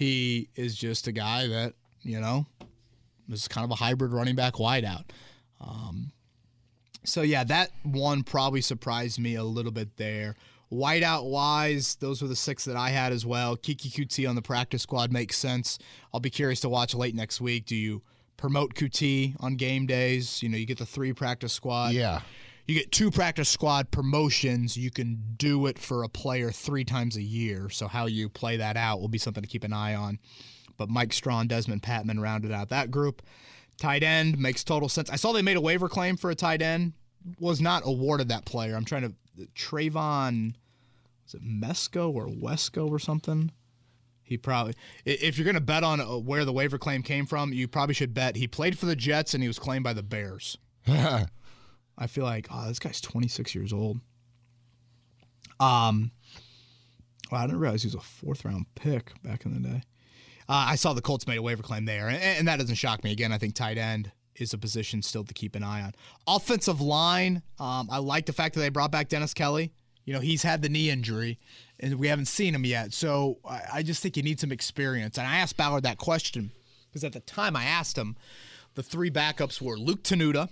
He 0.00 0.48
is 0.56 0.76
just 0.76 1.08
a 1.08 1.12
guy 1.12 1.46
that 1.46 1.74
you 2.00 2.18
know 2.18 2.46
is 3.30 3.46
kind 3.48 3.66
of 3.66 3.70
a 3.70 3.74
hybrid 3.74 4.14
running 4.14 4.34
back 4.34 4.54
wideout. 4.54 5.04
Um, 5.60 6.12
so 7.04 7.20
yeah, 7.20 7.44
that 7.44 7.70
one 7.82 8.22
probably 8.22 8.62
surprised 8.62 9.20
me 9.20 9.34
a 9.34 9.44
little 9.44 9.72
bit 9.72 9.98
there. 9.98 10.36
Whiteout 10.72 11.28
wise, 11.28 11.96
those 11.96 12.22
were 12.22 12.28
the 12.28 12.36
six 12.36 12.64
that 12.64 12.76
I 12.76 12.88
had 12.88 13.12
as 13.12 13.26
well. 13.26 13.58
Keke 13.58 13.90
Coutee 13.90 14.26
on 14.26 14.36
the 14.36 14.42
practice 14.42 14.80
squad 14.80 15.12
makes 15.12 15.36
sense. 15.36 15.78
I'll 16.14 16.20
be 16.20 16.30
curious 16.30 16.60
to 16.60 16.70
watch 16.70 16.94
late 16.94 17.14
next 17.14 17.42
week. 17.42 17.66
Do 17.66 17.76
you 17.76 18.00
promote 18.38 18.74
Coutee 18.74 19.36
on 19.38 19.56
game 19.56 19.84
days? 19.84 20.42
You 20.42 20.48
know, 20.48 20.56
you 20.56 20.64
get 20.64 20.78
the 20.78 20.86
three 20.86 21.12
practice 21.12 21.52
squad. 21.52 21.92
Yeah. 21.92 22.22
You 22.70 22.76
get 22.76 22.92
two 22.92 23.10
practice 23.10 23.48
squad 23.48 23.90
promotions. 23.90 24.76
You 24.76 24.92
can 24.92 25.34
do 25.36 25.66
it 25.66 25.76
for 25.76 26.04
a 26.04 26.08
player 26.08 26.52
three 26.52 26.84
times 26.84 27.16
a 27.16 27.20
year. 27.20 27.68
So 27.68 27.88
how 27.88 28.06
you 28.06 28.28
play 28.28 28.58
that 28.58 28.76
out 28.76 29.00
will 29.00 29.08
be 29.08 29.18
something 29.18 29.42
to 29.42 29.48
keep 29.48 29.64
an 29.64 29.72
eye 29.72 29.96
on. 29.96 30.20
But 30.76 30.88
Mike 30.88 31.12
Strachan, 31.12 31.48
Dezmon 31.48 31.80
Patmon 31.80 32.22
rounded 32.22 32.52
out 32.52 32.68
that 32.68 32.92
group. 32.92 33.22
Tight 33.76 34.04
end 34.04 34.38
makes 34.38 34.62
total 34.62 34.88
sense. 34.88 35.10
I 35.10 35.16
saw 35.16 35.32
they 35.32 35.42
made 35.42 35.56
a 35.56 35.60
waiver 35.60 35.88
claim 35.88 36.16
for 36.16 36.30
a 36.30 36.36
tight 36.36 36.62
end. 36.62 36.92
Was 37.40 37.60
not 37.60 37.82
awarded 37.84 38.28
that 38.28 38.44
player. 38.44 38.76
I'm 38.76 38.84
trying 38.84 39.02
to 39.02 39.46
Trevon. 39.56 40.54
Was 41.24 41.34
it 41.34 41.42
Mesco 41.42 42.14
or 42.14 42.28
Wesco 42.28 42.88
or 42.88 43.00
something? 43.00 43.50
He 44.22 44.36
probably. 44.36 44.74
If 45.04 45.38
you're 45.38 45.44
going 45.44 45.54
to 45.56 45.60
bet 45.60 45.82
on 45.82 46.00
uh, 46.00 46.18
where 46.18 46.44
the 46.44 46.52
waiver 46.52 46.78
claim 46.78 47.02
came 47.02 47.26
from, 47.26 47.52
you 47.52 47.66
probably 47.66 47.96
should 47.96 48.14
bet 48.14 48.36
he 48.36 48.46
played 48.46 48.78
for 48.78 48.86
the 48.86 48.94
Jets 48.94 49.34
and 49.34 49.42
he 49.42 49.48
was 49.48 49.58
claimed 49.58 49.82
by 49.82 49.92
the 49.92 50.04
Bears. 50.04 50.56
I 52.00 52.06
feel 52.06 52.24
like, 52.24 52.48
oh, 52.50 52.66
this 52.66 52.78
guy's 52.78 53.00
26 53.00 53.54
years 53.54 53.72
old. 53.72 54.00
Um, 55.60 56.10
well, 57.30 57.42
I 57.42 57.46
didn't 57.46 57.60
realize 57.60 57.82
he 57.82 57.88
was 57.88 57.94
a 57.94 58.00
fourth 58.00 58.44
round 58.44 58.66
pick 58.74 59.12
back 59.22 59.44
in 59.44 59.52
the 59.52 59.68
day. 59.68 59.82
Uh, 60.48 60.66
I 60.68 60.74
saw 60.74 60.94
the 60.94 61.02
Colts 61.02 61.26
made 61.26 61.36
a 61.36 61.42
waiver 61.42 61.62
claim 61.62 61.84
there, 61.84 62.08
and, 62.08 62.18
and 62.20 62.48
that 62.48 62.58
doesn't 62.58 62.74
shock 62.74 63.04
me. 63.04 63.12
Again, 63.12 63.32
I 63.32 63.38
think 63.38 63.54
tight 63.54 63.78
end 63.78 64.10
is 64.36 64.54
a 64.54 64.58
position 64.58 65.02
still 65.02 65.22
to 65.24 65.34
keep 65.34 65.54
an 65.54 65.62
eye 65.62 65.82
on. 65.82 65.92
Offensive 66.26 66.80
line, 66.80 67.42
um, 67.60 67.88
I 67.90 67.98
like 67.98 68.26
the 68.26 68.32
fact 68.32 68.54
that 68.54 68.60
they 68.60 68.70
brought 68.70 68.90
back 68.90 69.08
Dennis 69.08 69.34
Kelly. 69.34 69.72
You 70.04 70.14
know, 70.14 70.20
he's 70.20 70.42
had 70.42 70.62
the 70.62 70.68
knee 70.68 70.90
injury, 70.90 71.38
and 71.78 71.96
we 71.96 72.08
haven't 72.08 72.26
seen 72.26 72.54
him 72.54 72.64
yet. 72.64 72.94
So 72.94 73.38
I, 73.48 73.60
I 73.74 73.82
just 73.82 74.02
think 74.02 74.16
you 74.16 74.22
need 74.22 74.40
some 74.40 74.50
experience. 74.50 75.18
And 75.18 75.26
I 75.26 75.36
asked 75.36 75.56
Ballard 75.56 75.84
that 75.84 75.98
question 75.98 76.50
because 76.88 77.04
at 77.04 77.12
the 77.12 77.20
time 77.20 77.54
I 77.54 77.64
asked 77.64 77.96
him, 77.96 78.16
the 78.74 78.82
three 78.82 79.10
backups 79.10 79.60
were 79.60 79.78
Luke 79.78 80.02
Tenuta, 80.02 80.48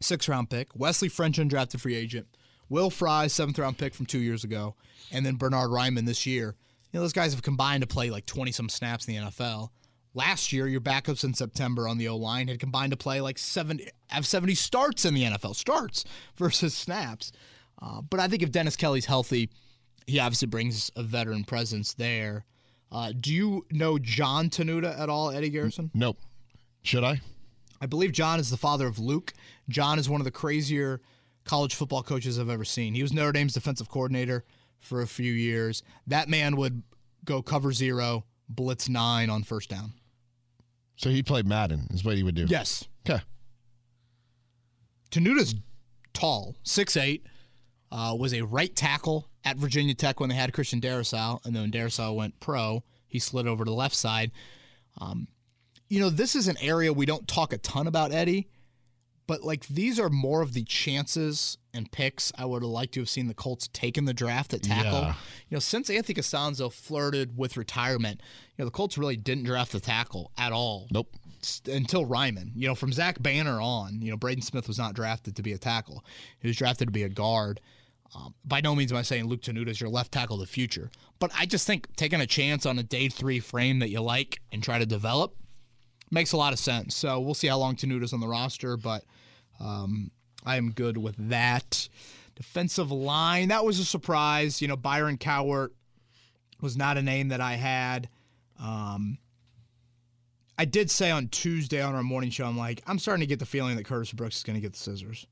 six 0.00 0.28
round 0.28 0.50
pick, 0.50 0.68
Wesley 0.74 1.08
French, 1.08 1.38
undrafted 1.38 1.80
free 1.80 1.94
agent, 1.94 2.26
Will 2.68 2.90
Fries, 2.90 3.32
seventh 3.32 3.58
round 3.58 3.78
pick 3.78 3.94
from 3.94 4.06
two 4.06 4.18
years 4.18 4.44
ago, 4.44 4.74
and 5.12 5.24
then 5.24 5.36
Bernhard 5.36 5.70
Raimann 5.70 6.06
this 6.06 6.26
year. 6.26 6.56
You 6.92 6.98
know, 6.98 7.02
those 7.02 7.12
guys 7.12 7.32
have 7.32 7.42
combined 7.42 7.82
to 7.82 7.86
play 7.86 8.10
like 8.10 8.26
20 8.26 8.52
some 8.52 8.68
snaps 8.68 9.06
in 9.06 9.14
the 9.14 9.20
NFL. 9.30 9.70
Last 10.12 10.52
year, 10.52 10.66
your 10.66 10.80
backups 10.80 11.22
in 11.22 11.34
September 11.34 11.86
on 11.86 11.98
the 11.98 12.08
O 12.08 12.16
line 12.16 12.48
had 12.48 12.58
combined 12.58 12.90
to 12.90 12.96
play 12.96 13.20
like 13.20 13.38
70, 13.38 13.88
have 14.08 14.26
70 14.26 14.56
starts 14.56 15.04
in 15.04 15.14
the 15.14 15.22
NFL, 15.22 15.54
starts 15.54 16.04
versus 16.36 16.74
snaps. 16.74 17.30
Uh, 17.80 18.00
but 18.02 18.18
I 18.20 18.28
think 18.28 18.42
if 18.42 18.50
Dennis 18.50 18.76
Kelly's 18.76 19.06
healthy, 19.06 19.50
he 20.06 20.18
obviously 20.18 20.48
brings 20.48 20.90
a 20.96 21.02
veteran 21.02 21.44
presence 21.44 21.94
there. 21.94 22.44
Uh, 22.92 23.12
do 23.18 23.32
you 23.32 23.64
know 23.70 23.98
Jon 23.98 24.50
Tenuta 24.50 24.98
at 24.98 25.08
all, 25.08 25.30
Eddie 25.30 25.50
Garrison? 25.50 25.90
Nope. 25.94 26.18
Should 26.82 27.04
I? 27.04 27.20
I 27.80 27.86
believe 27.86 28.12
Jon 28.12 28.40
is 28.40 28.50
the 28.50 28.56
father 28.56 28.86
of 28.86 28.98
Luke. 28.98 29.32
Jon 29.70 29.98
is 29.98 30.08
one 30.08 30.20
of 30.20 30.24
the 30.24 30.30
crazier 30.30 31.00
college 31.44 31.74
football 31.74 32.02
coaches 32.02 32.38
I've 32.38 32.50
ever 32.50 32.64
seen. 32.64 32.94
He 32.94 33.02
was 33.02 33.12
Notre 33.12 33.32
Dame's 33.32 33.54
defensive 33.54 33.88
coordinator 33.88 34.44
for 34.78 35.02
a 35.02 35.06
few 35.06 35.32
years. 35.32 35.82
That 36.06 36.28
man 36.28 36.56
would 36.56 36.82
go 37.24 37.42
cover 37.42 37.72
zero, 37.72 38.24
blitz 38.48 38.88
nine 38.88 39.30
on 39.30 39.42
first 39.42 39.70
down. 39.70 39.92
So 40.96 41.08
he 41.08 41.22
played 41.22 41.46
Madden, 41.46 41.86
is 41.90 42.04
what 42.04 42.16
he 42.16 42.22
would 42.22 42.34
do. 42.34 42.44
Yes. 42.46 42.86
Okay. 43.08 43.22
Tenuta's 45.10 45.54
tall, 46.12 46.56
6'8", 46.64 47.22
uh, 47.90 48.14
was 48.18 48.34
a 48.34 48.42
right 48.42 48.74
tackle 48.74 49.28
at 49.44 49.56
Virginia 49.56 49.94
Tech 49.94 50.20
when 50.20 50.28
they 50.28 50.34
had 50.34 50.52
Christian 50.52 50.80
Darrisaw, 50.80 51.44
and 51.44 51.54
then 51.54 51.62
when 51.62 51.70
Darrisaw 51.72 52.14
went 52.14 52.38
pro, 52.38 52.84
he 53.08 53.18
slid 53.18 53.46
over 53.46 53.64
to 53.64 53.70
the 53.70 53.74
left 53.74 53.94
side. 53.94 54.30
Um, 55.00 55.26
you 55.88 56.00
know, 56.00 56.10
this 56.10 56.36
is 56.36 56.46
an 56.46 56.56
area 56.60 56.92
we 56.92 57.06
don't 57.06 57.26
talk 57.26 57.52
a 57.52 57.58
ton 57.58 57.86
about, 57.86 58.12
Eddie, 58.12 58.48
but 59.30 59.44
like 59.44 59.64
these 59.68 60.00
are 60.00 60.08
more 60.08 60.42
of 60.42 60.54
the 60.54 60.64
chances 60.64 61.56
and 61.72 61.92
picks 61.92 62.32
I 62.36 62.46
would 62.46 62.64
have 62.64 62.70
liked 62.72 62.94
to 62.94 63.00
have 63.00 63.08
seen 63.08 63.28
the 63.28 63.34
Colts 63.34 63.68
take 63.72 63.96
in 63.96 64.04
the 64.04 64.12
draft 64.12 64.52
at 64.52 64.64
tackle. 64.64 65.02
Yeah. 65.02 65.14
You 65.48 65.54
know, 65.54 65.58
since 65.60 65.88
Anthony 65.88 66.20
Castonzo 66.20 66.72
flirted 66.72 67.38
with 67.38 67.56
retirement, 67.56 68.22
you 68.56 68.62
know, 68.62 68.64
the 68.64 68.72
Colts 68.72 68.98
really 68.98 69.16
didn't 69.16 69.44
draft 69.44 69.70
the 69.70 69.78
tackle 69.78 70.32
at 70.36 70.50
all 70.50 70.88
Nope. 70.90 71.14
until 71.66 72.06
Raimann. 72.06 72.50
You 72.56 72.66
know, 72.66 72.74
from 72.74 72.92
Zach 72.92 73.22
Banner 73.22 73.60
on, 73.60 74.02
you 74.02 74.10
know, 74.10 74.16
Braden 74.16 74.42
Smith 74.42 74.66
was 74.66 74.78
not 74.78 74.94
drafted 74.94 75.36
to 75.36 75.42
be 75.42 75.52
a 75.52 75.58
tackle. 75.58 76.04
He 76.40 76.48
was 76.48 76.56
drafted 76.56 76.88
to 76.88 76.92
be 76.92 77.04
a 77.04 77.08
guard. 77.08 77.60
Um, 78.16 78.34
by 78.44 78.60
no 78.60 78.74
means 78.74 78.90
am 78.90 78.98
I 78.98 79.02
saying 79.02 79.26
Luke 79.26 79.42
Tenuta 79.42 79.68
is 79.68 79.80
your 79.80 79.90
left 79.90 80.10
tackle 80.10 80.34
of 80.34 80.40
the 80.40 80.52
future, 80.52 80.90
but 81.20 81.30
I 81.38 81.46
just 81.46 81.68
think 81.68 81.86
taking 81.94 82.20
a 82.20 82.26
chance 82.26 82.66
on 82.66 82.80
a 82.80 82.82
day 82.82 83.08
three 83.08 83.38
frame 83.38 83.78
that 83.78 83.90
you 83.90 84.00
like 84.00 84.40
and 84.50 84.60
try 84.60 84.80
to 84.80 84.86
develop 84.86 85.36
makes 86.10 86.32
a 86.32 86.36
lot 86.36 86.52
of 86.52 86.58
sense. 86.58 86.96
So 86.96 87.20
we'll 87.20 87.34
see 87.34 87.46
how 87.46 87.58
long 87.58 87.76
Tenuta's 87.76 88.12
on 88.12 88.18
the 88.18 88.26
roster, 88.26 88.76
but 88.76 89.04
um, 89.60 90.10
I 90.44 90.56
am 90.56 90.72
good 90.72 90.96
with 90.96 91.16
that. 91.28 91.88
Defensive 92.34 92.90
line, 92.90 93.48
that 93.48 93.64
was 93.64 93.78
a 93.78 93.84
surprise. 93.84 94.62
You 94.62 94.68
know, 94.68 94.76
Byron 94.76 95.18
Cowart 95.18 95.70
was 96.60 96.76
not 96.76 96.96
a 96.96 97.02
name 97.02 97.28
that 97.28 97.40
I 97.40 97.54
had. 97.54 98.08
Um, 98.58 99.18
I 100.58 100.64
did 100.64 100.90
say 100.90 101.10
on 101.10 101.28
Tuesday 101.28 101.80
on 101.80 101.94
our 101.94 102.02
morning 102.02 102.30
show, 102.30 102.46
I'm 102.46 102.56
like, 102.56 102.82
I'm 102.86 102.98
starting 102.98 103.20
to 103.20 103.26
get 103.26 103.38
the 103.38 103.46
feeling 103.46 103.76
that 103.76 103.84
Curtis 103.84 104.12
Brooks 104.12 104.38
is 104.38 104.42
going 104.42 104.54
to 104.54 104.60
get 104.60 104.72
the 104.72 104.78
scissors. 104.78 105.26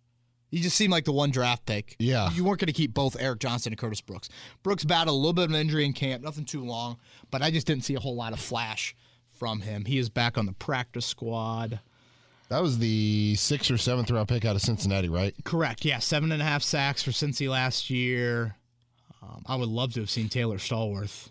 He 0.51 0.61
just 0.61 0.77
seemed 0.77 0.91
like 0.91 1.05
the 1.05 1.13
one 1.13 1.31
draft 1.31 1.67
pick. 1.67 1.97
Yeah. 1.99 2.31
You 2.31 2.45
weren't 2.45 2.61
going 2.61 2.69
to 2.69 2.73
keep 2.73 2.95
both 2.95 3.17
Eric 3.21 3.41
Johnson 3.41 3.73
and 3.73 3.79
Curtis 3.79 4.01
Brooks. 4.01 4.31
Brooks 4.63 4.85
battled 4.85 5.15
a 5.15 5.19
little 5.19 5.35
bit 5.35 5.45
of 5.45 5.51
an 5.51 5.57
injury 5.57 5.85
in 5.85 5.93
camp, 5.93 6.23
nothing 6.23 6.47
too 6.47 6.65
long, 6.65 6.97
but 7.31 7.43
I 7.43 7.51
just 7.51 7.67
didn't 7.67 7.85
see 7.85 7.95
a 7.95 8.01
whole 8.01 8.17
lot 8.17 8.33
of 8.33 8.41
flash 8.41 8.97
from 9.31 9.61
him. 9.61 9.85
He 9.85 9.99
is 9.99 10.09
back 10.09 10.39
on 10.39 10.47
the 10.47 10.53
practice 10.53 11.05
squad. 11.05 11.81
That 12.49 12.63
was 12.63 12.79
the 12.79 13.35
sixth 13.37 13.71
or 13.71 13.77
seventh 13.77 14.11
round 14.11 14.29
pick 14.29 14.45
out 14.45 14.57
of 14.57 14.63
Cincinnati, 14.63 15.09
right? 15.09 15.35
Correct. 15.45 15.85
Yeah, 15.85 15.99
seven 15.99 16.33
and 16.33 16.41
a 16.41 16.45
half 16.45 16.63
sacks 16.63 17.03
for 17.03 17.11
Cincy 17.11 17.49
last 17.49 17.91
year. 17.91 18.57
Um, 19.23 19.43
I 19.47 19.57
would 19.57 19.69
love 19.69 19.93
to 19.95 20.01
have 20.01 20.09
seen 20.11 20.29
Taylor 20.31 20.57
Stallworth 20.57 21.29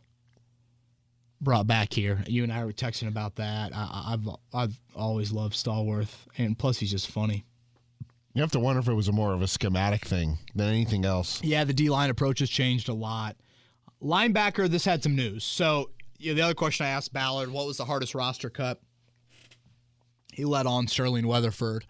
brought 1.42 1.68
back 1.68 1.94
here. 1.94 2.24
You 2.28 2.44
and 2.44 2.52
I 2.54 2.64
were 2.66 2.74
texting 2.74 3.08
about 3.08 3.36
that. 3.38 3.72
I, 3.76 3.80
I- 3.80 4.14
I've 4.14 4.28
I've 4.54 4.80
always 4.96 5.32
loved 5.32 5.54
Stallworth, 5.56 6.14
and 6.38 6.58
plus 6.58 6.78
he's 6.80 6.92
just 6.92 7.10
funny. 7.10 7.46
You 8.34 8.42
have 8.42 8.52
to 8.52 8.60
wonder 8.60 8.80
if 8.80 8.88
it 8.88 8.94
was 8.94 9.08
a 9.08 9.12
more 9.12 9.34
of 9.34 9.42
a 9.42 9.48
schematic 9.48 10.06
thing 10.06 10.38
than 10.54 10.68
anything 10.70 11.06
else. 11.06 11.44
Yeah, 11.44 11.64
the 11.64 11.74
D 11.74 11.90
line 11.90 12.12
approach 12.12 12.38
has 12.40 12.50
changed 12.52 12.88
a 12.90 12.94
lot. 12.94 13.36
Linebacker, 14.04 14.70
this 14.70 14.86
had 14.86 15.02
some 15.02 15.16
news. 15.16 15.44
So 15.44 15.90
you 16.20 16.32
know, 16.32 16.36
the 16.36 16.42
other 16.44 16.54
question 16.54 16.86
I 16.86 16.90
asked 16.90 17.12
Ballard, 17.14 17.50
what 17.52 17.66
was 17.66 17.78
the 17.78 17.86
hardest 17.86 18.14
roster 18.14 18.52
cut? 18.52 18.80
He 20.38 20.46
led 20.46 20.68
on 20.68 20.88
Sterling 20.88 21.26
Weatherford, 21.26 21.88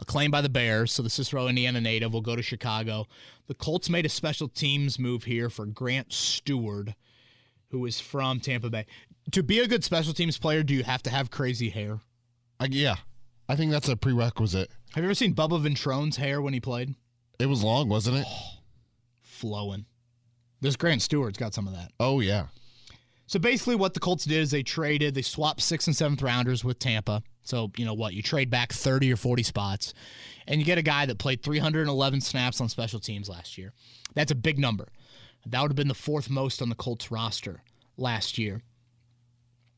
a 0.00 0.04
claim 0.04 0.32
by 0.32 0.40
the 0.40 0.48
Bears. 0.48 0.90
So 0.90 1.00
the 1.00 1.08
Cicero, 1.08 1.46
Indiana 1.46 1.80
native 1.80 2.12
will 2.12 2.22
go 2.22 2.34
to 2.34 2.42
Chicago. 2.42 3.06
The 3.46 3.54
Colts 3.54 3.88
made 3.88 4.04
a 4.04 4.08
special 4.08 4.48
teams 4.48 4.98
move 4.98 5.22
here 5.22 5.48
for 5.48 5.64
Grant 5.64 6.08
Stuard, 6.08 6.96
who 7.70 7.86
is 7.86 8.00
from 8.00 8.40
Tampa 8.40 8.68
Bay. 8.68 8.86
To 9.30 9.44
be 9.44 9.60
a 9.60 9.68
good 9.68 9.84
special 9.84 10.12
teams 10.12 10.36
player, 10.38 10.64
do 10.64 10.74
you 10.74 10.82
have 10.82 11.04
to 11.04 11.10
have 11.10 11.30
crazy 11.30 11.70
hair? 11.70 12.00
I, 12.58 12.64
yeah, 12.64 12.96
I 13.48 13.54
think 13.54 13.70
that's 13.70 13.88
a 13.88 13.94
prerequisite. 13.94 14.72
Have 14.94 15.04
you 15.04 15.08
ever 15.08 15.14
seen 15.14 15.32
Bubba 15.32 15.62
Ventrone's 15.62 16.16
hair 16.16 16.42
when 16.42 16.52
he 16.52 16.58
played? 16.58 16.96
It 17.38 17.46
was 17.46 17.62
long, 17.62 17.88
wasn't 17.88 18.16
it? 18.16 18.26
Flowing. 19.20 19.86
This 20.60 20.74
Grant 20.74 21.00
Stuard's 21.00 21.38
got 21.38 21.54
some 21.54 21.68
of 21.68 21.74
that. 21.74 21.92
Oh 22.00 22.18
yeah. 22.18 22.46
So 23.26 23.38
basically, 23.38 23.76
what 23.76 23.94
the 23.94 24.00
Colts 24.00 24.24
did 24.24 24.38
is 24.38 24.50
they 24.50 24.62
traded, 24.62 25.14
they 25.14 25.22
swapped 25.22 25.62
sixth 25.62 25.88
and 25.88 25.96
seventh 25.96 26.22
rounders 26.22 26.64
with 26.64 26.78
Tampa. 26.78 27.22
So, 27.42 27.70
you 27.76 27.84
know 27.84 27.94
what? 27.94 28.14
You 28.14 28.22
trade 28.22 28.50
back 28.50 28.72
30 28.72 29.12
or 29.12 29.16
40 29.16 29.42
spots, 29.42 29.94
and 30.46 30.60
you 30.60 30.66
get 30.66 30.78
a 30.78 30.82
guy 30.82 31.06
that 31.06 31.18
played 31.18 31.42
311 31.42 32.20
snaps 32.20 32.60
on 32.60 32.68
special 32.68 33.00
teams 33.00 33.28
last 33.28 33.58
year. 33.58 33.72
That's 34.14 34.32
a 34.32 34.36
big 34.36 34.58
number. 34.58 34.88
That 35.46 35.60
would 35.60 35.70
have 35.70 35.76
been 35.76 35.88
the 35.88 35.94
fourth 35.94 36.30
most 36.30 36.62
on 36.62 36.68
the 36.70 36.74
Colts 36.74 37.10
roster 37.10 37.62
last 37.96 38.38
year. 38.38 38.62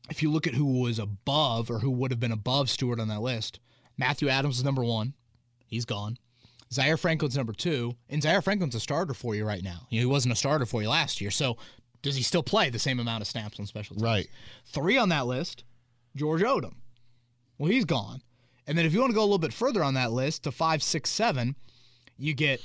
If 0.09 0.23
you 0.23 0.31
look 0.31 0.47
at 0.47 0.55
who 0.55 0.81
was 0.81 0.99
above 0.99 1.69
or 1.69 1.79
who 1.79 1.91
would 1.91 2.11
have 2.11 2.19
been 2.19 2.31
above 2.31 2.67
Stuard 2.67 3.01
on 3.01 3.09
that 3.09 3.21
list, 3.21 3.59
Matthew 3.97 4.29
Adams 4.29 4.57
is 4.57 4.63
number 4.63 4.83
one. 4.83 5.13
He's 5.65 5.85
gone. 5.85 6.17
Zaire 6.71 6.97
Franklin's 6.97 7.37
number 7.37 7.53
two, 7.53 7.95
and 8.09 8.21
Zaire 8.21 8.41
Franklin's 8.41 8.75
a 8.75 8.79
starter 8.79 9.13
for 9.13 9.35
you 9.35 9.45
right 9.45 9.63
now. 9.63 9.87
You 9.89 9.99
know, 9.99 10.07
he 10.07 10.11
wasn't 10.11 10.33
a 10.33 10.37
starter 10.37 10.65
for 10.65 10.81
you 10.81 10.89
last 10.89 11.21
year, 11.21 11.31
so 11.31 11.57
does 12.01 12.15
he 12.15 12.23
still 12.23 12.43
play 12.43 12.69
the 12.69 12.79
same 12.79 12.99
amount 12.99 13.21
of 13.21 13.27
snaps 13.27 13.59
on 13.59 13.65
special 13.65 13.95
teams? 13.95 14.03
Right. 14.03 14.27
Three 14.65 14.97
on 14.97 15.09
that 15.09 15.27
list, 15.27 15.63
George 16.15 16.41
Odum. 16.41 16.75
Well, 17.57 17.71
he's 17.71 17.85
gone. 17.85 18.21
And 18.67 18.77
then 18.77 18.85
if 18.85 18.93
you 18.93 18.99
want 18.99 19.11
to 19.11 19.15
go 19.15 19.21
a 19.21 19.23
little 19.23 19.37
bit 19.37 19.53
further 19.53 19.83
on 19.83 19.93
that 19.95 20.11
list 20.11 20.43
to 20.43 20.51
five, 20.51 20.83
six, 20.83 21.09
seven, 21.09 21.55
you 22.17 22.33
get 22.33 22.61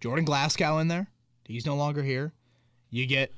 Jordan 0.00 0.24
Glasgow 0.24 0.78
in 0.78 0.88
there. 0.88 1.08
He's 1.44 1.66
no 1.66 1.76
longer 1.76 2.02
here. 2.02 2.32
You 2.90 3.06
get 3.06 3.32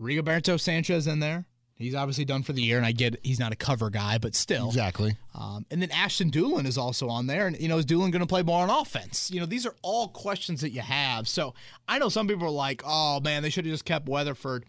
Rigoberto 0.00 0.58
Sanchez 0.58 1.06
in 1.06 1.20
there. 1.20 1.46
He's 1.82 1.94
obviously 1.94 2.24
done 2.24 2.42
for 2.42 2.52
the 2.52 2.62
year, 2.62 2.76
and 2.76 2.86
I 2.86 2.92
get 2.92 3.16
he's 3.22 3.38
not 3.40 3.52
a 3.52 3.56
cover 3.56 3.90
guy, 3.90 4.18
but 4.18 4.34
still. 4.34 4.68
Exactly. 4.68 5.16
Um, 5.34 5.66
and 5.70 5.80
then 5.80 5.90
Ashton 5.90 6.30
Dulin 6.30 6.66
is 6.66 6.78
also 6.78 7.08
on 7.08 7.26
there. 7.26 7.46
And, 7.46 7.58
you 7.58 7.68
know, 7.68 7.78
is 7.78 7.86
Dulin 7.86 8.10
going 8.10 8.20
to 8.20 8.26
play 8.26 8.42
more 8.42 8.62
on 8.62 8.70
offense? 8.70 9.30
You 9.30 9.40
know, 9.40 9.46
these 9.46 9.66
are 9.66 9.74
all 9.82 10.08
questions 10.08 10.60
that 10.60 10.70
you 10.70 10.80
have. 10.80 11.26
So 11.26 11.54
I 11.88 11.98
know 11.98 12.08
some 12.08 12.28
people 12.28 12.46
are 12.46 12.50
like, 12.50 12.82
oh, 12.84 13.20
man, 13.20 13.42
they 13.42 13.50
should 13.50 13.64
have 13.64 13.72
just 13.72 13.84
kept 13.84 14.08
Weatherford. 14.08 14.64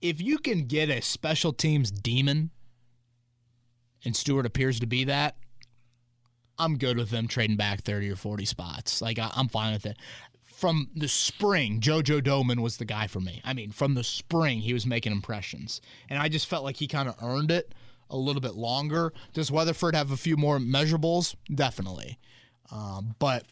If 0.00 0.20
you 0.20 0.38
can 0.38 0.66
get 0.66 0.90
a 0.90 1.00
special 1.00 1.52
teams 1.52 1.90
demon, 1.90 2.50
and 4.04 4.14
Stuard 4.14 4.44
appears 4.44 4.80
to 4.80 4.86
be 4.86 5.04
that, 5.04 5.36
I'm 6.58 6.78
good 6.78 6.96
with 6.96 7.10
them 7.10 7.26
trading 7.26 7.56
back 7.56 7.82
30 7.82 8.10
or 8.10 8.16
40 8.16 8.44
spots. 8.44 9.02
Like, 9.02 9.18
I, 9.18 9.30
I'm 9.34 9.48
fine 9.48 9.72
with 9.72 9.86
it. 9.86 9.96
From 10.64 10.88
the 10.96 11.08
spring, 11.08 11.78
JoJo 11.80 12.22
Domann 12.22 12.60
was 12.60 12.78
the 12.78 12.86
guy 12.86 13.06
for 13.06 13.20
me. 13.20 13.42
I 13.44 13.52
mean, 13.52 13.70
from 13.70 13.92
the 13.92 14.02
spring, 14.02 14.60
he 14.60 14.72
was 14.72 14.86
making 14.86 15.12
impressions. 15.12 15.82
And 16.08 16.18
I 16.18 16.30
just 16.30 16.46
felt 16.46 16.64
like 16.64 16.76
he 16.76 16.86
kind 16.86 17.06
of 17.06 17.16
earned 17.22 17.50
it 17.50 17.74
a 18.08 18.16
little 18.16 18.40
bit 18.40 18.54
longer. 18.54 19.12
Does 19.34 19.50
Weatherford 19.50 19.94
have 19.94 20.10
a 20.10 20.16
few 20.16 20.38
more 20.38 20.58
measurables? 20.58 21.34
Definitely. 21.54 22.18
Um, 22.72 23.14
but 23.18 23.44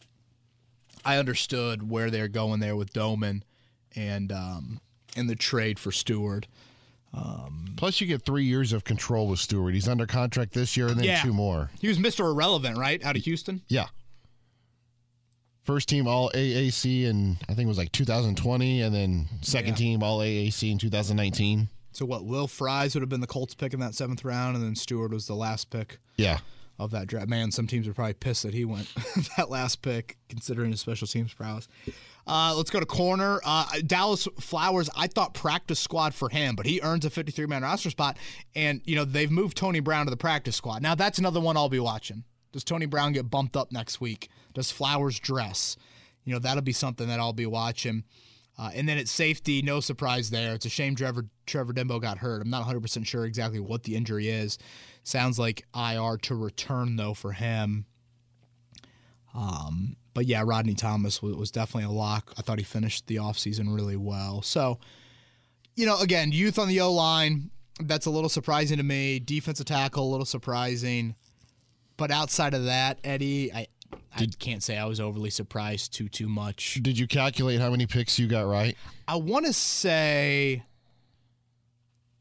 I 1.04 1.18
understood 1.18 1.90
where 1.90 2.10
they're 2.10 2.28
going 2.28 2.60
there 2.60 2.76
with 2.76 2.94
Domann 2.94 3.42
and 3.94 4.32
um, 4.32 4.80
and 5.14 5.28
the 5.28 5.36
trade 5.36 5.78
for 5.78 5.90
Stuard. 5.90 6.44
Plus, 7.76 8.00
you 8.00 8.06
get 8.06 8.22
three 8.24 8.44
years 8.44 8.72
of 8.72 8.84
control 8.84 9.26
with 9.28 9.38
Stuard. 9.40 9.74
He's 9.74 9.86
under 9.88 10.06
contract 10.06 10.52
this 10.54 10.76
year 10.78 10.86
and 10.88 10.96
then 10.96 11.04
Yeah. 11.04 11.20
two 11.22 11.34
more. 11.34 11.70
He 11.78 11.88
was 11.88 11.98
Mr. 11.98 12.20
Irrelevant, 12.30 12.78
right? 12.78 13.04
Out 13.04 13.16
of 13.16 13.24
Houston. 13.24 13.60
Yeah. 13.68 13.88
First 15.64 15.88
team 15.88 16.06
All 16.08 16.30
AAC 16.34 17.04
in 17.04 17.36
I 17.48 17.54
think 17.54 17.66
it 17.66 17.68
was 17.68 17.78
like 17.78 17.92
2020, 17.92 18.82
and 18.82 18.94
then 18.94 19.28
second 19.42 19.70
Yeah. 19.70 19.74
team 19.76 20.02
All 20.02 20.20
AAC 20.20 20.70
in 20.72 20.78
2019. 20.78 21.68
So 21.92 22.04
what? 22.06 22.24
Will 22.24 22.48
Fries 22.48 22.94
would 22.94 23.02
have 23.02 23.08
been 23.10 23.20
the 23.20 23.26
Colts 23.26 23.54
pick 23.54 23.72
in 23.74 23.80
that 23.80 23.94
seventh 23.94 24.24
round, 24.24 24.56
and 24.56 24.64
then 24.64 24.74
Stuard 24.74 25.10
was 25.10 25.26
the 25.26 25.34
last 25.36 25.70
pick 25.70 25.98
Yeah. 26.16 26.38
of 26.78 26.90
that 26.92 27.06
draft. 27.06 27.28
Man, 27.28 27.52
some 27.52 27.66
teams 27.66 27.86
are 27.86 27.92
probably 27.94 28.14
pissed 28.14 28.42
that 28.44 28.54
he 28.54 28.64
went 28.64 28.88
that 29.36 29.50
last 29.50 29.82
pick, 29.82 30.16
considering 30.28 30.70
his 30.72 30.80
special 30.80 31.06
teams 31.06 31.32
prowess. 31.34 31.68
Uh, 32.26 32.54
let's 32.56 32.70
go 32.70 32.80
to 32.80 32.86
corner. 32.86 33.40
Uh, 33.44 33.66
Dallas 33.86 34.26
Flowers, 34.40 34.88
I 34.96 35.06
thought 35.06 35.34
practice 35.34 35.80
squad 35.80 36.14
for 36.14 36.28
him, 36.28 36.54
but 36.56 36.66
he 36.66 36.80
earns 36.80 37.04
a 37.04 37.10
53 37.10 37.46
man 37.46 37.62
roster 37.62 37.90
spot. 37.90 38.16
And, 38.54 38.80
you 38.84 38.94
know, 38.96 39.04
they've 39.04 39.30
moved 39.30 39.56
Tony 39.56 39.80
Brown 39.80 40.06
to 40.06 40.10
the 40.10 40.16
practice 40.16 40.56
squad. 40.56 40.82
Now, 40.82 40.94
that's 40.94 41.18
another 41.18 41.40
one 41.40 41.56
I'll 41.56 41.68
be 41.68 41.80
watching. 41.80 42.24
Does 42.52 42.64
Tony 42.64 42.86
Brown 42.86 43.12
get 43.12 43.30
bumped 43.30 43.56
up 43.56 43.72
next 43.72 44.00
week? 44.00 44.28
Does 44.54 44.70
Flowers 44.70 45.18
dress? 45.18 45.76
You 46.24 46.32
know, 46.32 46.38
that'll 46.38 46.62
be 46.62 46.72
something 46.72 47.08
that 47.08 47.18
I'll 47.18 47.32
be 47.32 47.46
watching. 47.46 48.04
Uh, 48.58 48.70
and 48.74 48.88
then 48.88 48.98
at 48.98 49.08
safety, 49.08 49.62
no 49.62 49.80
surprise 49.80 50.30
there. 50.30 50.54
It's 50.54 50.66
a 50.66 50.70
shame 50.70 50.94
Trevor 50.94 51.26
Trevor 51.46 51.72
Denbow 51.72 52.00
got 52.00 52.18
hurt. 52.18 52.42
I'm 52.42 52.50
not 52.50 52.66
100% 52.66 53.06
sure 53.06 53.24
exactly 53.24 53.60
what 53.60 53.84
the 53.84 53.96
injury 53.96 54.28
is. 54.28 54.58
Sounds 55.04 55.38
like 55.38 55.66
IR 55.74 56.18
to 56.22 56.34
return, 56.34 56.96
though, 56.96 57.14
for 57.14 57.32
him. 57.32 57.86
Um, 59.34 59.96
but 60.14 60.26
yeah, 60.26 60.42
Rodney 60.44 60.74
Thomas 60.74 61.22
was, 61.22 61.34
was 61.34 61.50
definitely 61.50 61.88
a 61.88 61.98
lock. 61.98 62.32
I 62.38 62.42
thought 62.42 62.58
he 62.58 62.64
finished 62.64 63.06
the 63.06 63.16
offseason 63.16 63.74
really 63.74 63.96
well. 63.96 64.42
So, 64.42 64.78
you 65.74 65.86
know, 65.86 65.98
again, 65.98 66.32
youth 66.32 66.58
on 66.58 66.68
the 66.68 66.80
O 66.82 66.92
line, 66.92 67.50
that's 67.80 68.06
a 68.06 68.10
little 68.10 68.28
surprising 68.28 68.76
to 68.76 68.82
me. 68.82 69.18
Defensive 69.18 69.66
tackle, 69.66 70.06
a 70.06 70.10
little 70.10 70.26
surprising. 70.26 71.14
But 72.02 72.10
outside 72.10 72.52
of 72.52 72.64
that, 72.64 72.98
Eddie, 73.04 73.52
I, 73.52 73.68
I 74.16 74.26
can't 74.40 74.60
say 74.60 74.76
I 74.76 74.86
was 74.86 74.98
overly 74.98 75.30
surprised 75.30 75.94
too 75.94 76.08
too 76.08 76.28
much. 76.28 76.80
Did 76.82 76.98
you 76.98 77.06
calculate 77.06 77.60
how 77.60 77.70
many 77.70 77.86
picks 77.86 78.18
you 78.18 78.26
got 78.26 78.48
right? 78.48 78.76
I 79.06 79.14
want 79.14 79.46
to 79.46 79.52
say, 79.52 80.64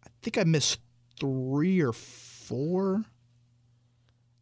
I 0.05 0.09
think 0.21 0.37
I 0.37 0.43
missed 0.43 0.79
three 1.19 1.81
or 1.81 1.93
four. 1.93 3.03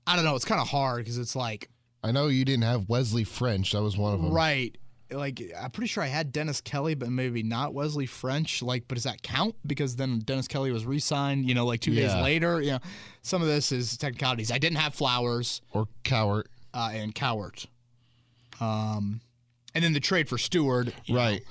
I 0.06 0.18
don't 0.18 0.26
know. 0.26 0.36
It's 0.36 0.44
kind 0.44 0.60
of 0.60 0.68
hard 0.68 1.06
because 1.06 1.18
it's 1.18 1.38
like 1.38 1.70
I 2.04 2.12
know 2.12 2.28
you 2.28 2.44
didn't 2.44 2.66
have 2.66 2.90
Wesley 2.90 3.24
French. 3.24 3.72
That 3.72 3.82
was 3.82 3.96
one 3.96 4.14
of 4.14 4.22
them. 4.22 4.34
Right. 4.34 4.78
Like 5.12 5.42
I'm 5.60 5.72
pretty 5.72 5.88
sure 5.88 6.04
I 6.04 6.08
had 6.08 6.32
Dennis 6.32 6.62
Kelly, 6.62 6.94
but 6.96 7.10
maybe 7.10 7.42
not 7.44 7.74
Wesley 7.74 8.06
French. 8.06 8.62
Like, 8.62 8.88
but 8.88 8.96
does 8.96 9.06
that 9.06 9.22
count? 9.24 9.56
Because 9.66 9.96
then 9.96 10.20
Dennis 10.20 10.48
Kelly 10.48 10.72
was 10.72 10.86
re-signed. 10.86 11.48
You 11.48 11.56
know, 11.56 11.66
like 11.66 11.80
two 11.80 11.96
days 11.96 12.12
Yeah. 12.12 12.22
later. 12.22 12.62
You 12.62 12.72
know, 12.74 12.80
some 13.24 13.42
of 13.42 13.48
this 13.48 13.72
is 13.72 13.98
technicalities. 13.98 14.52
I 14.52 14.58
didn't 14.60 14.78
have 14.78 14.94
Flowers 14.94 15.62
Or 15.72 15.88
Cowart. 16.04 16.46
uh, 16.74 16.92
and 16.94 17.14
Cowart. 17.16 17.66
Um, 18.60 19.22
and 19.74 19.84
then 19.84 19.94
the 19.94 20.00
trade 20.00 20.28
for 20.30 20.38
Stuard. 20.38 20.94
you 21.06 21.14
know, 21.16 21.20
Right. 21.22 21.44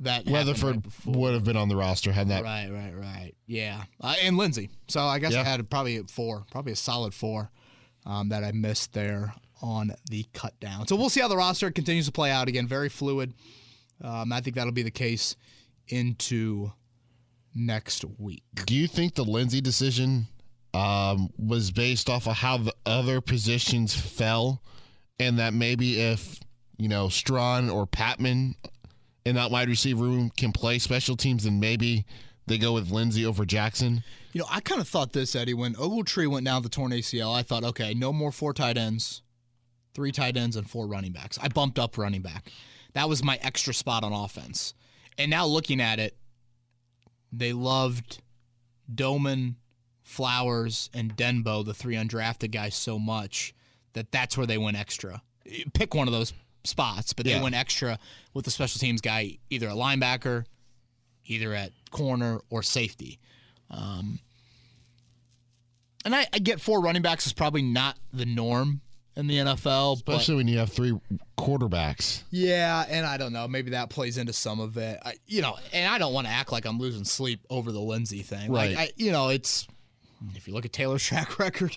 that 0.00 0.26
Weatherford 0.26 0.84
right 1.06 1.16
would 1.16 1.34
have 1.34 1.44
been 1.44 1.56
on 1.56 1.68
the 1.68 1.76
roster 1.76 2.12
had 2.12 2.28
that. 2.28 2.42
Right, 2.44 2.68
right, 2.70 2.92
right. 2.96 3.32
Yeah, 3.46 3.84
uh, 4.00 4.14
and 4.22 4.36
Lindsay. 4.36 4.70
So 4.88 5.00
I 5.02 5.18
guess 5.18 5.34
I 5.34 5.42
had 5.42 5.68
probably 5.68 5.98
four, 6.04 6.44
probably 6.50 6.72
a 6.72 6.76
solid 6.76 7.12
four 7.14 7.50
um, 8.06 8.30
that 8.30 8.42
I 8.44 8.52
missed 8.52 8.92
there 8.94 9.34
on 9.62 9.94
the 10.10 10.26
cut 10.32 10.58
down. 10.60 10.86
So 10.86 10.96
we'll 10.96 11.08
see 11.08 11.20
how 11.20 11.28
the 11.28 11.36
roster 11.36 11.70
continues 11.70 12.06
to 12.06 12.12
play 12.12 12.30
out. 12.30 12.48
Again, 12.48 12.66
very 12.66 12.88
fluid. 12.88 13.32
Um, 14.02 14.32
I 14.32 14.40
think 14.40 14.56
that'll 14.56 14.72
be 14.72 14.82
the 14.82 14.90
case 14.90 15.36
into 15.88 16.72
next 17.54 18.04
week. 18.18 18.42
Do 18.66 18.74
you 18.74 18.86
think 18.86 19.14
the 19.14 19.24
Lindsay 19.24 19.60
decision 19.60 20.26
um, 20.74 21.30
was 21.38 21.70
based 21.70 22.10
off 22.10 22.26
of 22.26 22.36
how 22.36 22.58
the 22.58 22.74
other 22.86 23.20
positions 23.20 23.94
fell, 23.94 24.62
and 25.18 25.38
that 25.38 25.54
maybe 25.54 26.00
if 26.00 26.40
you 26.78 26.88
know 26.88 27.08
Strachan 27.08 27.70
or 27.70 27.86
Patmon 27.86 28.54
in 29.24 29.36
that 29.36 29.50
wide 29.50 29.68
receiver 29.68 30.04
room 30.04 30.30
can 30.36 30.52
play 30.52 30.78
special 30.78 31.16
teams, 31.16 31.44
then 31.44 31.60
maybe 31.60 32.04
they 32.46 32.58
go 32.58 32.72
with 32.72 32.90
Lindsay 32.90 33.24
over 33.24 33.44
Jackson? 33.44 34.02
You 34.32 34.40
know, 34.40 34.46
I 34.50 34.60
kind 34.60 34.80
of 34.80 34.88
thought 34.88 35.12
this, 35.12 35.36
Eddie, 35.36 35.54
when 35.54 35.74
Ogletree 35.74 36.26
went 36.26 36.46
down 36.46 36.62
the 36.62 36.68
torn 36.68 36.90
ACL. 36.90 37.34
I 37.34 37.42
thought, 37.42 37.64
okay, 37.64 37.94
no 37.94 38.12
more 38.12 38.32
four 38.32 38.52
tight 38.52 38.78
ends, 38.78 39.22
three 39.94 40.12
tight 40.12 40.36
ends, 40.36 40.56
and 40.56 40.68
four 40.68 40.86
running 40.86 41.12
backs. 41.12 41.38
I 41.42 41.48
bumped 41.48 41.78
up 41.78 41.98
running 41.98 42.22
back. 42.22 42.50
That 42.94 43.08
was 43.08 43.22
my 43.22 43.38
extra 43.42 43.72
spot 43.74 44.04
on 44.04 44.12
offense. 44.12 44.74
And 45.18 45.30
now 45.30 45.46
looking 45.46 45.80
at 45.80 45.98
it, 45.98 46.16
they 47.32 47.52
loved 47.52 48.20
Domann, 48.92 49.56
Flowers, 50.02 50.90
and 50.92 51.16
Denbow, 51.16 51.64
the 51.64 51.74
three 51.74 51.94
undrafted 51.94 52.50
guys, 52.50 52.74
so 52.74 52.98
much 52.98 53.54
that 53.94 54.10
that's 54.12 54.36
where 54.36 54.46
they 54.46 54.58
went 54.58 54.76
extra. 54.78 55.22
Pick 55.74 55.94
one 55.94 56.08
of 56.08 56.12
those 56.12 56.32
spots, 56.64 57.12
but 57.12 57.24
they 57.24 57.32
Yeah. 57.32 57.42
went 57.42 57.54
extra 57.54 57.98
with 58.34 58.44
the 58.44 58.50
special 58.50 58.78
teams 58.78 59.00
guy, 59.00 59.38
either 59.50 59.68
a 59.68 59.72
linebacker, 59.74 60.44
either 61.26 61.54
at 61.54 61.72
corner 61.90 62.40
or 62.50 62.62
safety. 62.62 63.18
Um, 63.70 64.20
and 66.04 66.14
I, 66.14 66.26
I 66.32 66.38
get 66.38 66.60
four 66.60 66.80
running 66.80 67.02
backs 67.02 67.26
is 67.26 67.32
probably 67.32 67.62
not 67.62 67.96
the 68.12 68.26
norm 68.26 68.80
in 69.16 69.26
the 69.26 69.36
NFL, 69.36 70.02
but 70.04 70.12
Especially 70.12 70.36
when 70.36 70.48
you 70.48 70.58
have 70.58 70.70
three 70.72 70.98
quarterbacks. 71.38 72.22
yeah, 72.30 72.84
and 72.88 73.04
I 73.04 73.16
don't 73.18 73.32
know, 73.32 73.46
maybe 73.46 73.70
that 73.72 73.90
plays 73.90 74.16
into 74.18 74.32
some 74.32 74.58
of 74.60 74.76
it. 74.78 74.98
I, 75.04 75.14
you 75.26 75.42
know, 75.42 75.56
and 75.72 75.86
I 75.92 75.98
don't 75.98 76.12
want 76.14 76.26
to 76.26 76.32
act 76.32 76.50
like 76.52 76.64
I'm 76.64 76.78
losing 76.78 77.04
sleep 77.04 77.40
over 77.50 77.72
the 77.72 77.80
Lindsay 77.80 78.22
thing. 78.22 78.50
Like, 78.50 78.76
Right. 78.76 78.88
I, 78.88 78.92
you 78.96 79.12
know, 79.12 79.28
it's 79.28 79.66
if 80.34 80.46
you 80.48 80.54
look 80.54 80.64
at 80.64 80.72
Taylor's 80.72 81.02
track 81.06 81.38
record, 81.38 81.76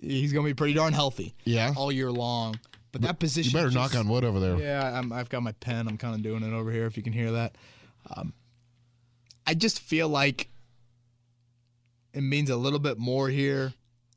he's 0.00 0.32
going 0.32 0.44
to 0.44 0.50
be 0.50 0.54
pretty 0.54 0.74
darn 0.74 0.92
healthy 0.92 1.34
Yeah. 1.44 1.72
all 1.76 1.90
year 1.90 2.12
long. 2.12 2.58
But 2.92 3.02
that 3.02 3.18
position, 3.18 3.50
You 3.50 3.54
better 3.54 3.70
just- 3.70 3.76
knock 3.94 3.98
on 3.98 4.08
wood 4.08 4.22
over 4.24 4.38
there. 4.38 4.56
yeah, 4.60 4.98
I'm, 4.98 5.12
I've 5.12 5.28
got 5.28 5.42
my 5.42 5.52
pen. 5.52 5.88
I'm 5.88 5.96
kind 5.98 6.14
of 6.14 6.22
doing 6.22 6.42
it 6.42 6.52
over 6.52 6.70
here. 6.70 6.86
If 6.86 6.96
you 6.96 7.02
can 7.02 7.12
hear 7.12 7.32
that, 7.32 7.56
um, 8.14 8.32
I 9.46 9.54
just 9.54 9.80
feel 9.80 10.08
like 10.08 10.48
it 12.12 12.20
means 12.22 12.50
a 12.50 12.56
little 12.56 12.78
bit 12.78 12.98
more 12.98 13.28
here. 13.28 13.72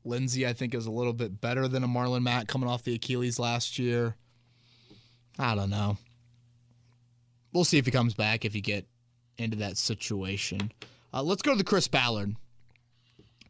Lindsay, 0.08 0.46
I 0.46 0.52
think, 0.52 0.74
is 0.74 0.86
a 0.86 0.90
little 0.90 1.12
bit 1.12 1.40
better 1.40 1.68
than 1.68 1.84
a 1.84 1.88
Marlon 1.88 2.22
Mack 2.22 2.48
coming 2.48 2.68
off 2.68 2.82
the 2.82 2.94
Achilles 2.94 3.38
last 3.38 3.78
year. 3.78 4.16
I 5.38 5.54
don't 5.54 5.70
know. 5.70 5.98
we'll 7.52 7.64
see 7.64 7.78
if 7.78 7.84
he 7.84 7.92
comes 7.92 8.14
back 8.14 8.44
if 8.44 8.54
you 8.54 8.60
get 8.60 8.86
into 9.36 9.58
that 9.58 9.76
situation. 9.76 10.72
Uh, 11.14 11.22
let's 11.22 11.42
go 11.42 11.52
to 11.52 11.58
the 11.58 11.64
Chris 11.64 11.86
Ballard 11.88 12.34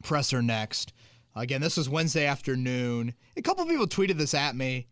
presser 0.03 0.43
next. 0.43 0.93
Again, 1.35 1.61
this 1.61 1.77
was 1.77 1.89
Wednesday 1.89 2.27
afternoon. 2.27 3.15
A 3.37 3.43
couple 3.43 3.65
people 3.67 3.87
tweeted 3.87 4.19
this 4.19 4.35
at 4.35 4.57
me. 4.57 4.87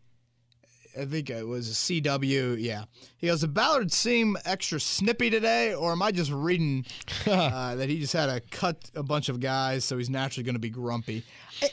I 0.99 1.05
think 1.05 1.29
it 1.29 1.45
was 1.47 1.69
a 1.69 1.73
CW. 1.73 2.57
Yeah. 2.59 2.85
He 3.17 3.27
goes, 3.27 3.41
Did 3.41 3.53
Ballard 3.53 3.91
seem 3.91 4.37
extra 4.45 4.79
snippy 4.79 5.29
today, 5.29 5.73
or 5.73 5.91
am 5.91 6.01
I 6.01 6.11
just 6.11 6.31
reading 6.31 6.85
uh, 7.27 7.75
that 7.75 7.89
he 7.89 7.99
just 7.99 8.13
had 8.13 8.27
to 8.27 8.39
cut 8.49 8.89
a 8.95 9.03
bunch 9.03 9.29
of 9.29 9.39
guys, 9.39 9.85
so 9.85 9.97
he's 9.97 10.09
naturally 10.09 10.43
going 10.43 10.55
to 10.55 10.59
be 10.59 10.69
grumpy? 10.69 11.23
I, 11.61 11.69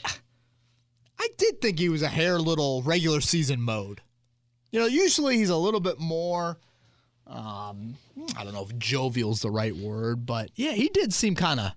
I 1.19 1.27
did 1.37 1.61
think 1.61 1.79
he 1.79 1.89
was 1.89 2.01
a 2.01 2.07
hair 2.07 2.39
little 2.39 2.81
regular 2.83 3.21
season 3.21 3.61
mode. 3.61 4.01
You 4.71 4.79
know, 4.79 4.85
usually 4.87 5.37
he's 5.37 5.49
a 5.49 5.57
little 5.57 5.79
bit 5.79 5.99
more. 5.99 6.57
Um, 7.27 7.95
I 8.37 8.43
don't 8.43 8.53
know 8.53 8.63
if 8.69 8.77
jovial's 8.77 9.41
the 9.41 9.49
right 9.49 9.75
word, 9.75 10.25
but 10.25 10.51
yeah, 10.55 10.73
he 10.73 10.89
did 10.89 11.13
seem 11.13 11.33
kind 11.35 11.59
of, 11.59 11.71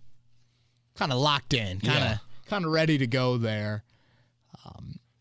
kind 0.96 1.12
of 1.12 1.18
locked 1.18 1.54
in, 1.54 1.80
kind 1.80 1.98
of, 1.98 2.04
Yeah. 2.04 2.16
kind 2.46 2.64
of 2.64 2.72
ready 2.72 2.98
to 2.98 3.06
go 3.06 3.38
there. 3.38 3.84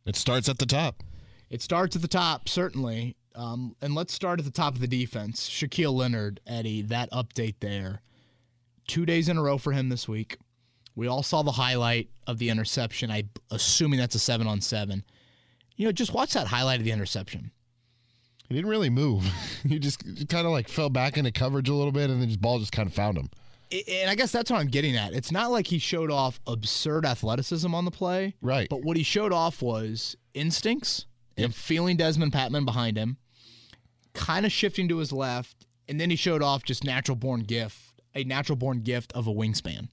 It 0.05 0.15
starts 0.15 0.47
at 0.47 0.57
the 0.57 0.65
top. 0.65 1.03
It 1.49 1.61
starts 1.61 1.95
at 1.95 2.01
the 2.01 2.07
top, 2.07 2.49
certainly. 2.49 3.15
Um, 3.35 3.75
and 3.81 3.93
let's 3.93 4.13
start 4.13 4.39
at 4.39 4.45
the 4.45 4.51
top 4.51 4.73
of 4.73 4.81
the 4.81 4.87
defense. 4.87 5.47
Shaquille 5.47 5.93
Leonard, 5.93 6.39
Eddie, 6.47 6.81
that 6.83 7.11
update 7.11 7.55
there. 7.59 8.01
Two 8.87 9.05
days 9.05 9.29
in 9.29 9.37
a 9.37 9.43
row 9.43 9.57
for 9.57 9.71
him 9.73 9.89
this 9.89 10.07
week. 10.07 10.37
We 10.95 11.07
all 11.07 11.21
saw 11.21 11.43
the 11.43 11.51
highlight 11.51 12.09
of 12.25 12.39
the 12.39 12.49
interception. 12.49 13.11
I 13.11 13.25
assuming 13.51 13.99
that's 13.99 14.15
a 14.15 14.19
seven 14.19 14.47
on 14.47 14.61
seven. 14.61 15.03
You 15.75 15.85
know, 15.85 15.91
just 15.91 16.13
watch 16.13 16.33
that 16.33 16.47
highlight 16.47 16.79
of 16.79 16.85
the 16.85 16.91
interception. 16.91 17.51
He 18.49 18.55
didn't 18.55 18.69
really 18.69 18.89
move. 18.89 19.23
he 19.67 19.77
just 19.77 20.03
kind 20.27 20.47
of 20.47 20.51
like 20.51 20.67
fell 20.67 20.89
back 20.89 21.17
into 21.17 21.31
coverage 21.31 21.69
a 21.69 21.73
little 21.75 21.91
bit, 21.91 22.09
and 22.09 22.19
then 22.19 22.29
his 22.29 22.37
ball 22.37 22.57
just 22.57 22.71
kind 22.71 22.87
of 22.87 22.95
found 22.95 23.17
him. 23.17 23.29
And 23.71 24.09
I 24.09 24.15
guess 24.15 24.31
that's 24.31 24.49
what 24.49 24.59
I'm 24.59 24.67
getting 24.67 24.95
at. 24.95 25.13
It's 25.13 25.31
not 25.31 25.51
like 25.51 25.67
he 25.67 25.77
showed 25.77 26.09
off 26.09 26.39
absurd 26.47 27.05
athleticism 27.05 27.75
on 27.75 27.85
the 27.85 27.91
play. 27.91 28.33
Right. 28.41 28.67
But 28.69 28.81
what 28.83 28.97
he 28.97 29.03
showed 29.03 29.33
off 29.33 29.61
was 29.61 30.15
instincts 30.33 31.05
and 31.37 31.53
feeling 31.53 31.97
Dezmon 31.97 32.31
Patmon 32.31 32.65
behind 32.65 32.97
him, 32.97 33.17
kind 34.13 34.45
of 34.45 34.51
shifting 34.51 34.87
to 34.89 34.97
his 34.97 35.11
left, 35.11 35.65
and 35.87 35.99
then 35.99 36.09
he 36.09 36.15
showed 36.15 36.41
off 36.41 36.63
just 36.63 36.83
natural 36.83 37.15
born 37.15 37.41
gift, 37.41 38.01
a 38.15 38.23
natural 38.23 38.55
born 38.55 38.81
gift 38.81 39.13
of 39.13 39.27
a 39.27 39.33
wingspan. 39.33 39.89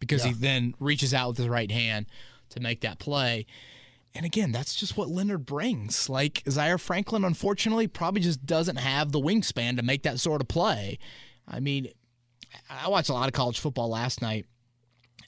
Because 0.00 0.24
he 0.24 0.32
then 0.32 0.74
reaches 0.80 1.14
out 1.14 1.28
with 1.28 1.38
his 1.38 1.48
right 1.48 1.70
hand 1.70 2.06
to 2.50 2.60
make 2.60 2.82
that 2.82 2.98
play. 2.98 3.46
And 4.14 4.26
again, 4.26 4.52
that's 4.52 4.74
just 4.74 4.96
what 4.96 5.08
Leonard 5.08 5.46
brings. 5.46 6.08
Like 6.08 6.42
Zaire 6.48 6.78
Franklin, 6.78 7.24
unfortunately, 7.24 7.86
probably 7.86 8.20
just 8.20 8.44
doesn't 8.44 8.76
have 8.76 9.12
the 9.12 9.20
wingspan 9.20 9.76
to 9.76 9.82
make 9.82 10.02
that 10.02 10.20
sort 10.20 10.40
of 10.40 10.48
play. 10.48 10.98
I 11.48 11.60
mean, 11.60 11.88
I 12.68 12.88
watched 12.88 13.08
a 13.08 13.14
lot 13.14 13.28
of 13.28 13.32
college 13.32 13.58
football 13.58 13.88
last 13.88 14.22
night. 14.22 14.46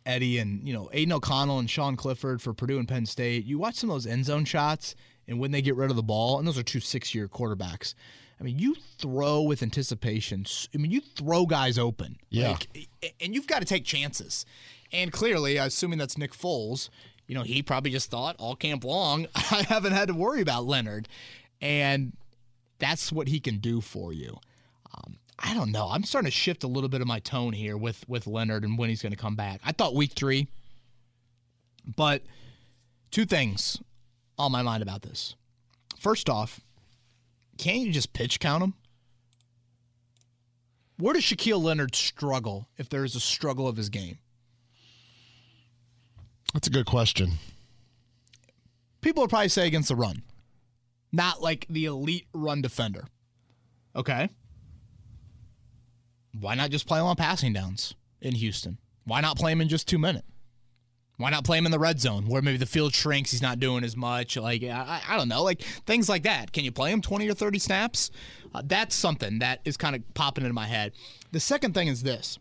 Eddie 0.07 0.38
and 0.38 0.66
you 0.66 0.73
know 0.73 0.88
Aidan 0.92 1.12
O'Connell 1.12 1.59
and 1.59 1.69
Sean 1.69 1.97
Clifford 1.97 2.40
for 2.40 2.55
Purdue 2.55 2.79
and 2.79 2.88
Penn 2.88 3.07
State. 3.07 3.45
You 3.45 3.59
watch 3.59 3.75
some 3.75 3.90
of 3.90 3.95
those 3.95 4.07
end 4.07 4.25
zone 4.25 4.45
shots, 4.45 4.95
and 5.29 5.38
when 5.38 5.51
they 5.51 5.61
get 5.61 5.77
rid 5.77 5.90
of 5.90 5.97
the 5.97 6.03
ball, 6.03 6.38
and 6.38 6.47
those 6.47 6.59
are 6.59 6.62
two 6.62 6.81
six-year 6.81 7.29
quarterbacks. 7.29 7.95
I 8.40 8.45
mean, 8.45 8.59
you 8.59 8.77
throw 8.99 9.40
with 9.42 9.62
anticipation. 9.62 10.45
I 10.75 10.79
mean, 10.79 10.90
you 10.90 11.01
throw 11.01 11.47
guys 11.47 11.79
open. 11.79 12.19
Yeah. 12.29 12.51
Like, 12.51 12.88
and 13.21 13.35
you've 13.35 13.47
got 13.47 13.61
to 13.61 13.64
take 13.64 13.85
chances. 13.85 14.45
And 14.92 15.11
clearly, 15.11 15.57
assuming 15.57 15.99
that's 15.99 16.19
Nick 16.19 16.33
Foles, 16.33 16.90
you 17.27 17.35
know, 17.35 17.42
he 17.42 17.62
probably 17.62 17.90
just 17.90 18.11
thought 18.11 18.37
all 18.38 18.55
camp 18.55 18.85
long, 18.85 19.27
I 19.35 19.64
haven't 19.69 19.92
had 19.92 20.09
to 20.09 20.14
worry 20.14 20.42
about 20.42 20.66
Leonard. 20.66 21.09
And 21.62 22.12
that's 22.79 23.11
what 23.11 23.29
he 23.29 23.40
can 23.40 23.59
do 23.59 23.81
for 23.81 24.12
you. 24.12 24.38
Um, 24.95 25.19
I 25.38 25.55
don't 25.55 25.70
know. 25.70 25.88
I'm 25.90 26.03
starting 26.05 26.31
to 26.31 26.37
shift 26.37 26.64
a 26.64 26.68
little 26.68 26.88
bit 26.88 27.01
of 27.01 27.07
my 27.07 27.20
tone 27.20 27.53
here 27.53 27.77
with 27.77 28.09
with 28.09 28.27
Leonard 28.27 28.64
and 28.64 28.79
when 28.79 28.88
he's 28.88 29.03
going 29.03 29.12
to 29.12 29.18
come 29.18 29.37
back. 29.37 29.61
I 29.64 29.72
thought 29.72 29.94
week 29.94 30.12
three, 30.12 30.49
but 31.96 32.22
two 33.11 33.27
things 33.27 33.79
on 34.38 34.53
my 34.53 34.62
mind 34.62 34.83
about 34.83 35.03
this. 35.03 35.35
First 35.99 36.31
off, 36.31 36.61
can't 37.59 37.81
you 37.81 37.92
just 37.92 38.12
pitch 38.12 38.40
count 38.40 38.62
him? 38.62 38.75
Where 40.99 41.12
does 41.12 41.25
Shaquille 41.25 41.62
Leonard 41.62 41.94
struggle 41.94 42.68
if 42.79 42.88
there 42.88 43.05
is 43.05 43.14
a 43.14 43.20
struggle 43.20 43.68
of 43.68 43.77
his 43.77 43.90
game? 43.90 44.18
That's 46.55 46.68
a 46.68 46.70
good 46.70 46.87
question. 46.87 47.33
People 49.03 49.22
would 49.22 49.31
probably 49.31 49.49
say 49.49 49.66
against 49.66 49.90
the 49.90 49.96
run, 49.96 50.22
not 51.12 51.42
like 51.42 51.66
the 51.68 51.85
elite 51.85 52.27
run 52.33 52.62
defender. 52.62 53.05
Okay. 53.94 54.31
Why 56.40 56.55
not 56.55 56.70
just 56.70 56.87
play 56.87 56.99
him 56.99 57.07
on 57.07 57.16
passing 57.16 57.53
downs 57.53 57.94
in 58.20 58.35
Houston? 58.35 58.79
Why 59.05 59.20
not 59.20 59.38
play 59.38 59.53
him 59.53 59.61
in 59.61 59.68
just 59.68 59.88
two 59.88 59.99
minute? 59.99 60.25
Why 61.18 61.31
not 61.31 61.44
play 61.44 61.57
him 61.57 61.64
in 61.64 61.72
the 61.72 61.79
red 61.79 61.99
zone 61.99 62.27
where 62.27 62.42
maybe 62.42 62.59
the 62.59 62.66
field 62.66 62.94
shrinks? 62.94 63.31
He's 63.31 63.40
not 63.40 63.59
doing 63.59 63.85
as 63.85 63.96
much. 63.96 64.37
Like 64.37 64.62
I, 64.62 65.01
I 65.09 65.16
don't 65.16 65.29
know, 65.29 65.42
like 65.42 65.62
things 65.62 66.09
like 66.09 66.25
that. 66.25 66.53
Can 66.53 66.64
you 66.64 66.72
play 66.72 66.92
him 66.92 67.01
twenty 67.01 67.29
or 67.29 67.35
thirty 67.35 67.59
snaps? 67.59 68.11
Uh, 68.55 68.62
that's 68.64 68.94
something 68.94 69.38
that 69.38 69.61
is 69.64 69.77
kind 69.77 69.96
of 69.96 70.03
popping 70.14 70.44
into 70.44 70.55
my 70.55 70.66
head. 70.66 70.92
The 71.33 71.40
second 71.40 71.72
thing 71.72 71.88
is 71.88 72.03
this. 72.03 72.38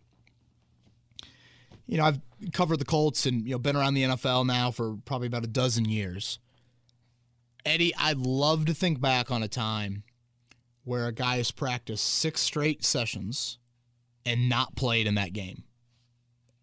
You 1.88 1.98
know, 1.98 2.06
I've 2.06 2.20
covered 2.52 2.80
the 2.80 2.86
Colts 2.86 3.26
and 3.26 3.46
you 3.46 3.52
know 3.52 3.60
been 3.60 3.78
around 3.78 3.94
the 3.94 4.04
NFL 4.04 4.46
now 4.46 4.72
for 4.72 4.98
probably 5.06 5.28
about 5.28 5.46
a 5.46 5.48
dozen 5.48 5.86
years. 5.86 6.40
Eddie, 7.66 7.96
I'd 7.96 8.18
love 8.18 8.66
to 8.66 8.74
think 8.74 9.00
back 9.00 9.32
on 9.32 9.42
a 9.42 9.48
time 9.48 10.04
where 10.84 11.08
a 11.08 11.14
guy 11.14 11.38
has 11.38 11.50
practiced 11.50 12.06
six 12.06 12.42
straight 12.42 12.84
sessions 12.84 13.58
and 14.26 14.50
not 14.50 14.76
played 14.76 15.08
in 15.08 15.16
that 15.16 15.34
game. 15.34 15.64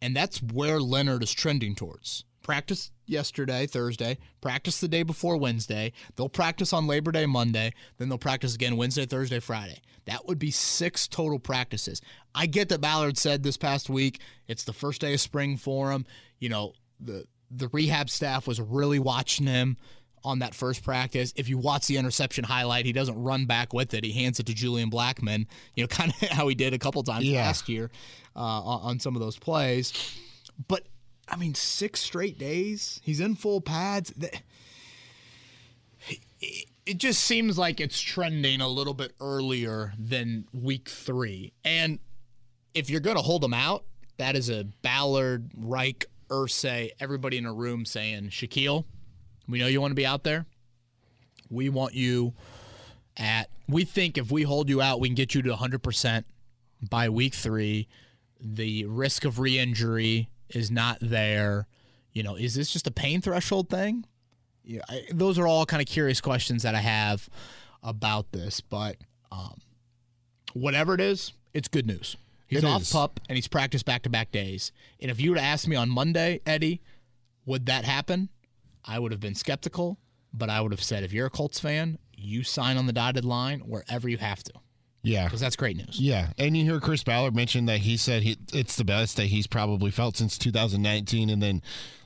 And 0.01 0.17
that's 0.17 0.43
where 0.43 0.81
Leonard 0.81 1.23
is 1.23 1.33
trending 1.33 1.75
towards. 1.75 2.25
Practice 2.43 2.91
yesterday, 3.07 3.67
Thursday, 3.67 4.19
practice 4.41 4.81
the 4.81 4.89
day 4.89 5.05
before 5.05 5.37
Wednesday. 5.37 5.93
They'll 6.17 6.29
practice 6.29 6.73
on 6.73 6.89
Labor 6.89 7.13
Day, 7.13 7.25
Monday, 7.25 7.73
then 7.99 8.09
they'll 8.09 8.19
practice 8.19 8.57
again 8.57 8.77
Wednesday, 8.77 9.07
Thursday, 9.07 9.39
Friday. 9.39 9.81
That 10.07 10.27
would 10.27 10.41
be 10.41 10.51
six 10.51 11.07
total 11.07 11.39
practices. 11.39 12.01
I 12.35 12.47
get 12.47 12.69
that 12.71 12.81
Ballard 12.81 13.17
said 13.17 13.45
this 13.45 13.57
past 13.57 13.89
week 13.89 14.21
it's 14.49 14.65
the 14.65 14.73
first 14.73 15.01
day 15.01 15.15
of 15.15 15.21
spring 15.21 15.57
for 15.57 15.93
him. 15.93 16.05
You 16.41 16.49
know, 16.49 16.73
the 16.99 17.27
the 17.49 17.69
rehab 17.69 18.11
staff 18.11 18.49
was 18.49 18.61
really 18.61 18.99
watching 18.99 19.47
him 19.47 19.77
on 20.25 20.39
that 20.41 20.55
first 20.55 20.83
practice. 20.85 21.33
If 21.37 21.49
you 21.49 21.59
watch 21.59 21.87
the 21.87 21.97
interception 21.97 22.45
highlight, 22.45 22.87
he 22.87 22.93
doesn't 22.93 23.21
run 23.21 23.47
back 23.47 23.73
with 23.73 23.93
it. 23.95 24.05
He 24.05 24.13
hands 24.13 24.39
it 24.41 24.47
to 24.47 24.55
Julian 24.55 24.91
Blackmon, 24.91 25.47
you 25.75 25.83
know, 25.83 25.87
kind 25.89 26.13
of 26.23 26.29
how 26.29 26.49
he 26.49 26.55
did 26.55 26.75
a 26.75 26.79
couple 26.79 27.03
times 27.03 27.25
Yeah. 27.25 27.43
last 27.43 27.69
year 27.69 27.91
uh, 28.37 28.41
on 28.41 29.01
some 29.01 29.17
of 29.17 29.21
those 29.21 29.39
plays. 29.39 29.93
But 30.69 30.85
I 31.29 31.37
mean, 31.37 31.55
six 31.55 32.01
straight 32.01 32.39
days. 32.39 33.01
He's 33.03 33.21
in 33.21 33.35
full 33.37 33.61
pads. 33.61 34.13
It 36.85 36.99
just 36.99 37.23
seems 37.23 37.57
like 37.57 37.81
it's 37.81 38.01
trending 38.01 38.61
a 38.61 38.69
little 38.69 38.95
bit 38.95 39.13
earlier 39.21 39.93
than 39.99 40.47
week 40.53 40.89
three. 40.89 41.53
And 41.65 42.01
if 42.75 42.91
you're 42.91 43.01
going 43.01 43.17
to 43.17 43.23
hold 43.23 43.45
him 43.45 43.55
out, 43.55 43.85
that 44.17 44.35
is 44.35 44.51
a 44.51 44.65
Ballard, 44.83 45.51
Reich, 45.57 46.07
Irsay, 46.29 46.91
everybody 46.99 47.39
in 47.39 47.47
a 47.47 47.53
room 47.53 47.85
saying, 47.85 48.31
Shaquille, 48.31 48.85
we 49.49 49.59
know 49.59 49.67
you 49.67 49.81
want 49.81 49.91
to 49.91 49.97
be 49.97 50.07
out 50.07 50.25
there. 50.25 50.47
We 51.51 51.69
want 51.69 51.95
you 51.95 52.33
at, 53.17 53.51
we 53.69 53.85
think 53.85 54.17
if 54.17 54.31
we 54.31 54.43
hold 54.43 54.69
you 54.69 54.81
out, 54.81 55.01
we 55.01 55.09
can 55.09 55.15
get 55.15 55.35
you 55.35 55.43
to 55.43 55.51
100% 55.55 56.25
by 56.89 57.09
week 57.09 57.35
three. 57.35 57.89
The 58.41 58.87
risk 58.87 59.25
of 59.25 59.39
re 59.39 59.59
injury 59.59 60.29
is 60.49 60.71
not 60.71 60.99
there. 61.01 61.67
You 62.13 62.23
know, 62.23 62.37
is 62.37 62.55
this 62.55 62.73
just 62.73 62.87
a 62.87 62.91
pain 62.91 63.21
threshold 63.21 63.69
thing? 63.69 64.05
Yeah, 64.65 64.83
I, 64.89 65.05
those 65.13 65.39
are 65.39 65.47
all 65.47 65.67
kind 65.67 65.81
of 65.83 65.89
curious 65.89 66.21
questions 66.21 66.63
that 66.63 66.75
I 66.75 66.81
have 66.81 67.29
about 67.83 68.33
this, 68.33 68.61
but 68.61 68.97
um, 69.31 69.61
whatever 70.53 70.95
it 70.95 71.01
is, 71.01 71.33
it's 71.53 71.69
good 71.69 71.87
news. 71.87 72.17
He's 72.47 72.63
It 72.63 72.67
off 72.67 72.83
is. 72.83 72.93
pup 72.93 73.19
and 73.29 73.37
he's 73.37 73.49
practiced 73.49 73.85
back 73.87 74.03
to 74.03 74.11
back 74.11 74.31
days. 74.31 74.73
And 75.01 75.11
if 75.11 75.21
you 75.21 75.31
were 75.31 75.37
to 75.37 75.43
ask 75.43 75.67
me 75.67 75.75
on 75.75 75.89
Monday, 75.89 76.41
Eddie, 76.47 76.81
would 77.47 77.67
that 77.67 77.85
happen? 77.85 78.29
I 78.85 78.99
would 78.99 79.13
have 79.13 79.21
been 79.21 79.35
skeptical, 79.35 79.99
but 80.33 80.51
I 80.51 80.61
would 80.61 80.73
have 80.73 80.83
said 80.83 81.03
if 81.05 81.13
you're 81.13 81.27
a 81.27 81.31
Colts 81.31 81.61
fan, 81.61 81.99
you 82.17 82.43
sign 82.45 82.77
on 82.77 82.87
the 82.87 82.93
dotted 82.93 83.25
line 83.25 83.61
wherever 83.61 84.09
you 84.09 84.19
have 84.19 84.43
to, 84.45 84.53
Yeah. 85.03 85.25
because 85.25 85.41
that's 85.41 85.57
great 85.57 85.77
news. 85.77 85.99
Yeah, 86.01 86.31
and 86.39 86.57
you 86.57 86.65
hear 86.65 86.81
Chris 86.81 87.03
Ballard 87.05 87.35
mention 87.35 87.67
that 87.67 87.81
he 87.81 87.97
said 87.97 88.23
he, 88.23 88.37
it's 88.53 88.77
the 88.77 88.85
best 88.85 89.17
that 89.17 89.27
he's 89.27 89.47
probably 89.47 89.91
felt 89.91 90.17
since 90.17 90.39
2019, 90.39 91.31
and 91.31 91.43
then 91.43 91.63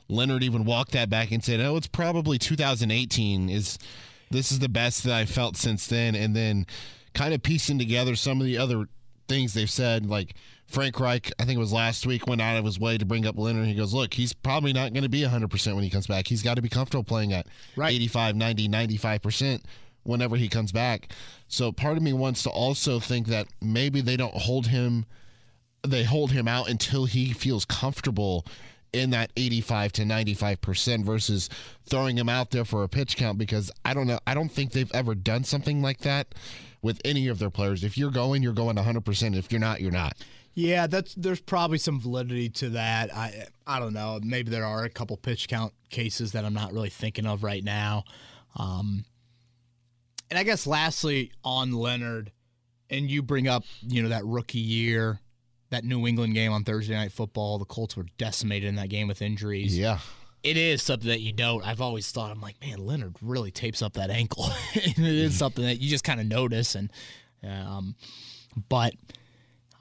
Leonard 0.09 0.43
even 0.43 0.65
walked 0.65 0.91
that 0.93 1.09
back 1.09 1.31
and 1.31 1.43
said, 1.43 1.59
"Oh, 1.59 1.75
it's 1.77 1.87
probably 1.87 2.37
2018 2.37 3.49
is 3.49 3.77
this 4.31 4.51
is 4.51 4.59
the 4.59 4.69
best 4.69 5.03
that 5.03 5.13
I 5.13 5.25
felt 5.25 5.57
since 5.57 5.85
then." 5.87 6.15
And 6.15 6.35
then 6.35 6.65
kind 7.13 7.33
of 7.33 7.43
piecing 7.43 7.77
together 7.77 8.15
some 8.15 8.39
of 8.39 8.45
the 8.45 8.57
other 8.57 8.87
things 9.27 9.53
they've 9.53 9.69
said, 9.69 10.05
like 10.05 10.35
Frank 10.67 10.99
Reich, 10.99 11.31
I 11.39 11.45
think 11.45 11.57
it 11.57 11.59
was 11.59 11.73
last 11.73 12.05
week, 12.05 12.27
went 12.27 12.41
out 12.41 12.57
of 12.57 12.65
his 12.65 12.79
way 12.79 12.97
to 12.97 13.05
bring 13.05 13.25
up 13.25 13.37
Leonard. 13.37 13.67
He 13.67 13.73
goes, 13.73 13.93
"Look, 13.93 14.13
he's 14.13 14.33
probably 14.33 14.73
not 14.73 14.93
going 14.93 15.03
to 15.03 15.09
be 15.09 15.21
100 15.23 15.49
percent 15.49 15.75
when 15.75 15.83
he 15.83 15.89
comes 15.89 16.07
back. 16.07 16.27
He's 16.27 16.43
got 16.43 16.55
to 16.55 16.61
be 16.61 16.69
comfortable 16.69 17.03
playing 17.03 17.33
at 17.33 17.47
Right. 17.75 17.93
85, 17.93 18.35
90, 18.35 18.67
95 18.67 19.21
percent." 19.21 19.65
whenever 20.03 20.37
he 20.37 20.47
comes 20.47 20.71
back. 20.71 21.11
So 21.49 21.73
part 21.73 21.97
of 21.97 22.01
me 22.01 22.13
wants 22.13 22.41
to 22.43 22.49
also 22.49 22.97
think 22.97 23.27
that 23.27 23.45
maybe 23.61 23.99
they 23.99 24.15
don't 24.15 24.33
hold 24.33 24.67
him 24.67 25.05
they 25.85 26.03
hold 26.03 26.31
him 26.31 26.47
out 26.47 26.69
until 26.69 27.05
he 27.05 27.33
feels 27.33 27.65
comfortable 27.65 28.45
in 28.93 29.09
that 29.11 29.31
85 29.35 29.91
to 29.93 30.03
95% 30.03 31.03
versus 31.03 31.49
throwing 31.85 32.17
him 32.17 32.29
out 32.29 32.51
there 32.51 32.65
for 32.65 32.83
a 32.83 32.89
pitch 32.89 33.17
count 33.17 33.37
because 33.37 33.71
I 33.85 33.93
don't 33.93 34.07
know. 34.07 34.19
I 34.25 34.33
don't 34.33 34.49
think 34.49 34.71
they've 34.71 34.91
ever 34.93 35.13
done 35.13 35.43
something 35.43 35.81
like 35.81 35.99
that 35.99 36.33
with 36.81 37.01
any 37.03 37.27
of 37.27 37.39
their 37.39 37.49
players. 37.49 37.83
If 37.83 37.97
you're 37.97 38.11
going, 38.11 38.43
you're 38.43 38.53
going 38.53 38.77
100%. 38.77 39.35
If 39.35 39.51
you're 39.51 39.59
not, 39.59 39.81
you're 39.81 39.91
not. 39.91 40.15
Yeah, 40.57 40.87
that's 40.87 41.13
there's 41.13 41.39
probably 41.39 41.77
some 41.77 41.99
validity 41.99 42.49
to 42.49 42.69
that. 42.69 43.15
I 43.15 43.45
I 43.67 43.79
don't 43.79 43.93
know. 43.93 44.19
Maybe 44.23 44.49
there 44.49 44.65
are 44.65 44.85
a 44.85 44.89
couple 44.89 45.15
pitch 45.15 45.47
count 45.47 45.71
cases 45.91 46.31
that 46.31 46.45
I'm 46.45 46.55
not 46.55 46.73
really 46.73 46.89
thinking 46.89 47.27
of 47.27 47.43
right 47.43 47.63
now. 47.63 48.05
Um, 48.55 49.05
and 50.31 50.39
I 50.39 50.41
guess 50.41 50.65
lastly 50.65 51.31
on 51.43 51.73
Leonard, 51.73 52.31
and 52.89 53.07
you 53.07 53.21
bring 53.21 53.47
up 53.47 53.65
you 53.83 54.01
know 54.01 54.09
that 54.09 54.25
rookie 54.25 54.57
year, 54.57 55.19
that 55.69 55.83
New 55.83 56.07
England 56.07 56.33
game 56.33 56.51
on 56.51 56.63
Thursday 56.63 56.95
Night 56.95 57.11
Football. 57.11 57.59
The 57.59 57.65
Colts 57.65 57.95
were 57.95 58.07
decimated 58.17 58.67
in 58.67 58.77
that 58.77 58.89
game 58.89 59.07
with 59.07 59.21
injuries. 59.21 59.77
Yeah. 59.77 59.99
It 60.41 60.57
is 60.57 60.81
something 60.81 61.09
that 61.09 61.21
you 61.21 61.33
don't. 61.33 61.63
I've 61.67 61.81
always 61.81 62.11
thought. 62.11 62.31
I'm 62.31 62.41
like, 62.41 62.59
man, 62.65 62.83
Leonard 62.83 63.17
really 63.21 63.51
tapes 63.51 63.83
up 63.83 63.93
that 63.93 64.09
ankle. 64.09 64.49
it 64.73 64.97
is 64.97 65.37
something 65.37 65.65
that 65.65 65.79
you 65.79 65.87
just 65.87 66.03
kind 66.03 66.19
of 66.19 66.25
notice, 66.25 66.73
and 66.73 66.91
um, 67.43 67.93
but 68.69 68.95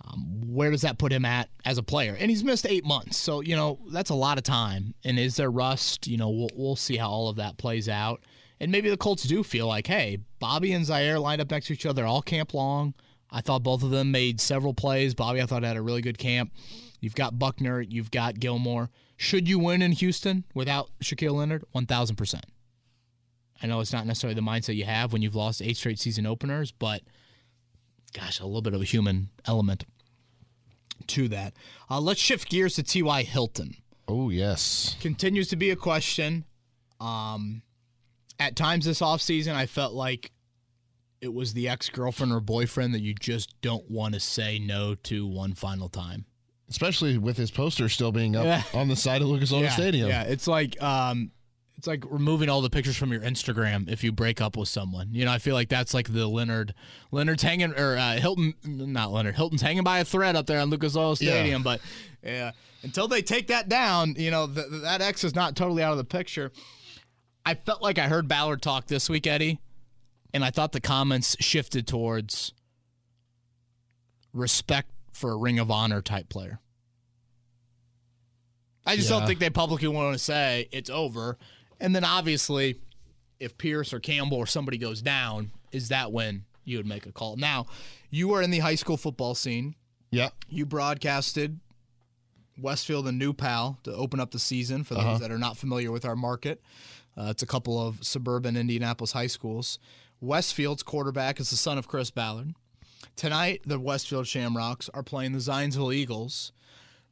um, 0.07 0.41
where 0.47 0.71
does 0.71 0.83
that 0.83 0.99
put 0.99 1.13
him 1.13 1.25
at 1.25 1.49
as 1.65 1.79
a 1.79 1.83
player? 1.83 2.17
And 2.19 2.31
he's 2.31 2.45
missed 2.45 2.67
eight 2.67 2.85
months, 2.85 3.17
so 3.17 3.41
you 3.41 3.57
know 3.57 3.79
that's 3.91 4.11
a 4.11 4.15
lot 4.15 4.39
of 4.39 4.45
time. 4.45 4.95
And 5.05 5.19
is 5.19 5.37
there 5.37 5.51
rust? 5.51 6.07
You 6.07 6.17
know, 6.17 6.31
we'll, 6.31 6.51
we'll 6.55 6.77
see 6.77 6.97
how 6.97 7.11
all 7.11 7.29
of 7.29 7.37
that 7.37 7.59
plays 7.59 7.89
out. 7.89 8.25
And 8.59 8.73
maybe 8.73 8.89
the 8.89 8.97
Colts 8.97 9.25
do 9.25 9.43
feel 9.43 9.67
like, 9.67 9.87
hey, 9.87 10.19
Bobby 10.39 10.73
and 10.73 10.87
Zaire 10.87 11.19
lined 11.19 11.43
up 11.43 11.51
next 11.51 11.67
to 11.67 11.75
each 11.75 11.85
other 11.85 12.07
all 12.07 12.23
camp 12.23 12.55
long. 12.55 12.95
I 13.31 13.41
thought 13.43 13.63
both 13.63 13.83
of 13.83 13.91
them 13.91 14.11
made 14.11 14.41
several 14.41 14.73
plays. 14.73 15.15
Bobby, 15.15 15.43
I 15.43 15.47
thought 15.47 15.63
had 15.63 15.77
a 15.77 15.83
really 15.83 16.01
good 16.01 16.17
camp. 16.17 16.53
You've 17.01 17.15
got 17.15 17.39
Buckner, 17.39 17.83
you've 17.83 18.11
got 18.11 18.41
Gilmore. 18.41 18.89
Should 19.19 19.49
you 19.49 19.59
win 19.59 19.83
in 19.83 19.93
Houston 19.93 20.45
without 20.55 20.91
Shaquille 21.03 21.35
Leonard? 21.35 21.65
One 21.73 21.87
thousand 21.87 22.17
percent. 22.17 22.47
I 23.63 23.67
know 23.67 23.81
it's 23.81 23.93
not 23.93 24.07
necessarily 24.07 24.35
the 24.35 24.43
mindset 24.43 24.77
you 24.77 24.85
have 24.85 25.13
when 25.13 25.23
you've 25.23 25.35
lost 25.35 25.63
eight 25.63 25.77
straight 25.77 25.99
season 25.99 26.27
openers, 26.27 26.73
but 26.73 27.03
gosh, 28.15 28.41
a 28.41 28.47
little 28.47 28.63
bit 28.63 28.75
of 28.75 28.81
a 28.81 28.85
human 28.85 29.31
element 29.47 29.85
to 31.09 31.29
that. 31.29 31.55
Uh, 31.91 32.01
let's 32.01 32.21
shift 32.21 32.49
gears 32.49 32.75
to 32.75 32.83
T.Y. 32.83 33.23
Hilton. 33.23 33.77
Oh, 34.09 34.31
yes. 34.31 34.97
Continues 35.01 35.49
to 35.49 35.57
be 35.57 35.71
a 35.71 35.77
question. 35.77 36.45
Um, 37.01 37.63
at 38.39 38.57
times 38.57 38.85
this 38.85 39.01
offseason, 39.01 39.55
I 39.55 39.67
felt 39.67 39.95
like 39.95 40.31
it 41.21 41.33
was 41.33 41.55
the 41.55 41.69
ex 41.69 41.89
girlfriend 41.89 42.33
or 42.33 42.41
boyfriend 42.41 42.95
that 42.95 43.01
you 43.01 43.15
just 43.15 43.61
don't 43.63 43.91
want 43.91 44.15
to 44.15 44.21
say 44.21 44.59
no 44.59 44.95
to 44.95 45.27
one 45.27 45.55
final 45.55 45.89
time. 45.89 46.27
Especially 46.69 47.17
with 47.17 47.37
his 47.37 47.51
poster 47.51 47.89
still 47.89 48.13
being 48.13 48.35
up 48.37 48.45
Yeah. 48.45 48.63
on 48.75 48.89
the 48.89 48.97
side 48.97 49.23
of 49.23 49.29
Lucas 49.29 49.53
Oil 49.53 49.63
yeah, 49.63 49.71
Stadium. 49.71 50.09
Yeah, 50.09 50.23
it's 50.25 50.47
like 50.49 50.81
um, 50.83 51.31
it's 51.79 51.87
like 51.87 52.05
removing 52.09 52.49
all 52.49 52.63
the 52.63 52.71
pictures 52.71 52.97
from 52.97 53.13
your 53.13 53.21
Instagram 53.21 53.91
if 53.91 54.03
you 54.03 54.11
break 54.11 54.41
up 54.41 54.57
with 54.57 54.69
someone. 54.69 55.09
You 55.13 55.27
know, 55.27 55.33
I 55.33 55.39
feel 55.39 55.55
like 55.55 55.69
that's 55.69 55.93
like 55.93 56.13
the 56.13 56.27
Leonard, 56.27 56.73
Leonard's 57.11 57.43
hanging 57.43 57.75
or 57.75 57.97
uh, 57.97 58.15
Hilton, 58.17 58.55
not 58.65 59.13
Leonard, 59.13 59.35
Hilton's 59.37 59.61
hanging 59.63 59.83
by 59.85 59.99
a 59.99 60.05
thread 60.05 60.37
up 60.37 60.47
there 60.47 60.61
on 60.61 60.71
Lucas 60.71 60.97
Oil 60.97 61.11
Yeah. 61.21 61.33
Stadium. 61.33 61.63
But 61.63 61.81
yeah, 62.23 62.53
until 62.83 63.09
they 63.09 63.21
take 63.21 63.49
that 63.49 63.69
down, 63.69 64.15
you 64.17 64.31
know, 64.31 64.47
th- 64.47 64.67
that 64.83 65.03
X 65.03 65.23
is 65.23 65.35
not 65.35 65.55
totally 65.55 65.83
out 65.83 65.93
of 65.93 65.99
the 65.99 66.05
picture. 66.05 66.51
I 67.45 67.55
felt 67.55 67.83
like 67.83 67.99
I 67.99 68.09
heard 68.09 68.27
Ballard 68.27 68.63
talk 68.63 68.87
this 68.87 69.09
week, 69.11 69.27
Eddie, 69.27 69.61
and 70.33 70.45
I 70.45 70.51
thought 70.51 70.73
the 70.73 70.81
comments 70.81 71.37
shifted 71.41 71.87
towards 71.87 72.53
respect 74.33 74.91
for 75.13 75.33
a 75.33 75.37
Ring 75.37 75.59
of 75.59 75.71
Honor 75.71 76.01
type 76.03 76.29
player. 76.29 76.59
I 78.89 78.95
just 78.97 79.09
don't 79.09 79.27
think 79.27 79.41
they 79.41 79.51
publicly 79.51 79.89
want 79.89 80.13
to 80.13 80.19
say 80.19 80.69
it's 80.71 80.91
over. 80.91 81.39
And 81.81 81.95
then 81.95 82.05
obviously, 82.05 82.81
if 83.39 83.57
Pierce 83.59 83.93
or 83.93 84.01
Campbell 84.01 84.39
or 84.39 84.47
somebody 84.47 84.79
goes 84.79 85.03
down, 85.03 85.51
is 85.73 85.89
that 85.89 86.13
when 86.13 86.45
you 86.65 86.79
would 86.79 86.87
make 86.87 87.07
a 87.07 87.13
call? 87.13 87.37
Now, 87.37 87.67
you 88.11 88.29
were 88.29 88.43
in 88.43 88.51
the 88.51 88.61
high 88.61 88.75
school 88.77 88.97
football 88.97 89.35
scene. 89.35 89.75
Yeah. 90.11 90.31
You 90.49 90.65
broadcasted 90.67 91.61
Westfield 92.59 93.07
and 93.07 93.19
New 93.19 93.33
Pal 93.35 93.79
to 93.85 93.93
open 93.95 94.21
up 94.21 94.31
the 94.31 94.39
season 94.39 94.85
for 94.85 94.95
those 94.95 95.05
Uh-huh. 95.05 95.19
that 95.19 95.31
are 95.31 95.39
not 95.39 95.57
familiar 95.59 95.91
with 95.93 96.05
our 96.07 96.17
market. 96.17 96.63
Uh, 97.17 97.29
it's 97.31 97.43
a 97.43 97.47
couple 97.47 97.79
of 97.85 98.03
suburban 98.05 98.57
Indianapolis 98.57 99.13
high 99.13 99.27
schools. 99.27 99.79
Westfield's 100.21 100.83
quarterback 100.83 101.39
is 101.41 101.51
the 101.51 101.57
son 101.57 101.77
of 101.77 101.89
Chris 101.89 102.11
Ballard. 102.11 102.55
Tonight, 103.17 103.63
the 103.67 103.79
Westfield 103.79 104.27
Shamrocks 104.27 104.89
are 104.95 105.03
playing 105.03 105.33
the 105.33 105.39
Zionsville 105.39 105.95
Eagles. 105.95 106.53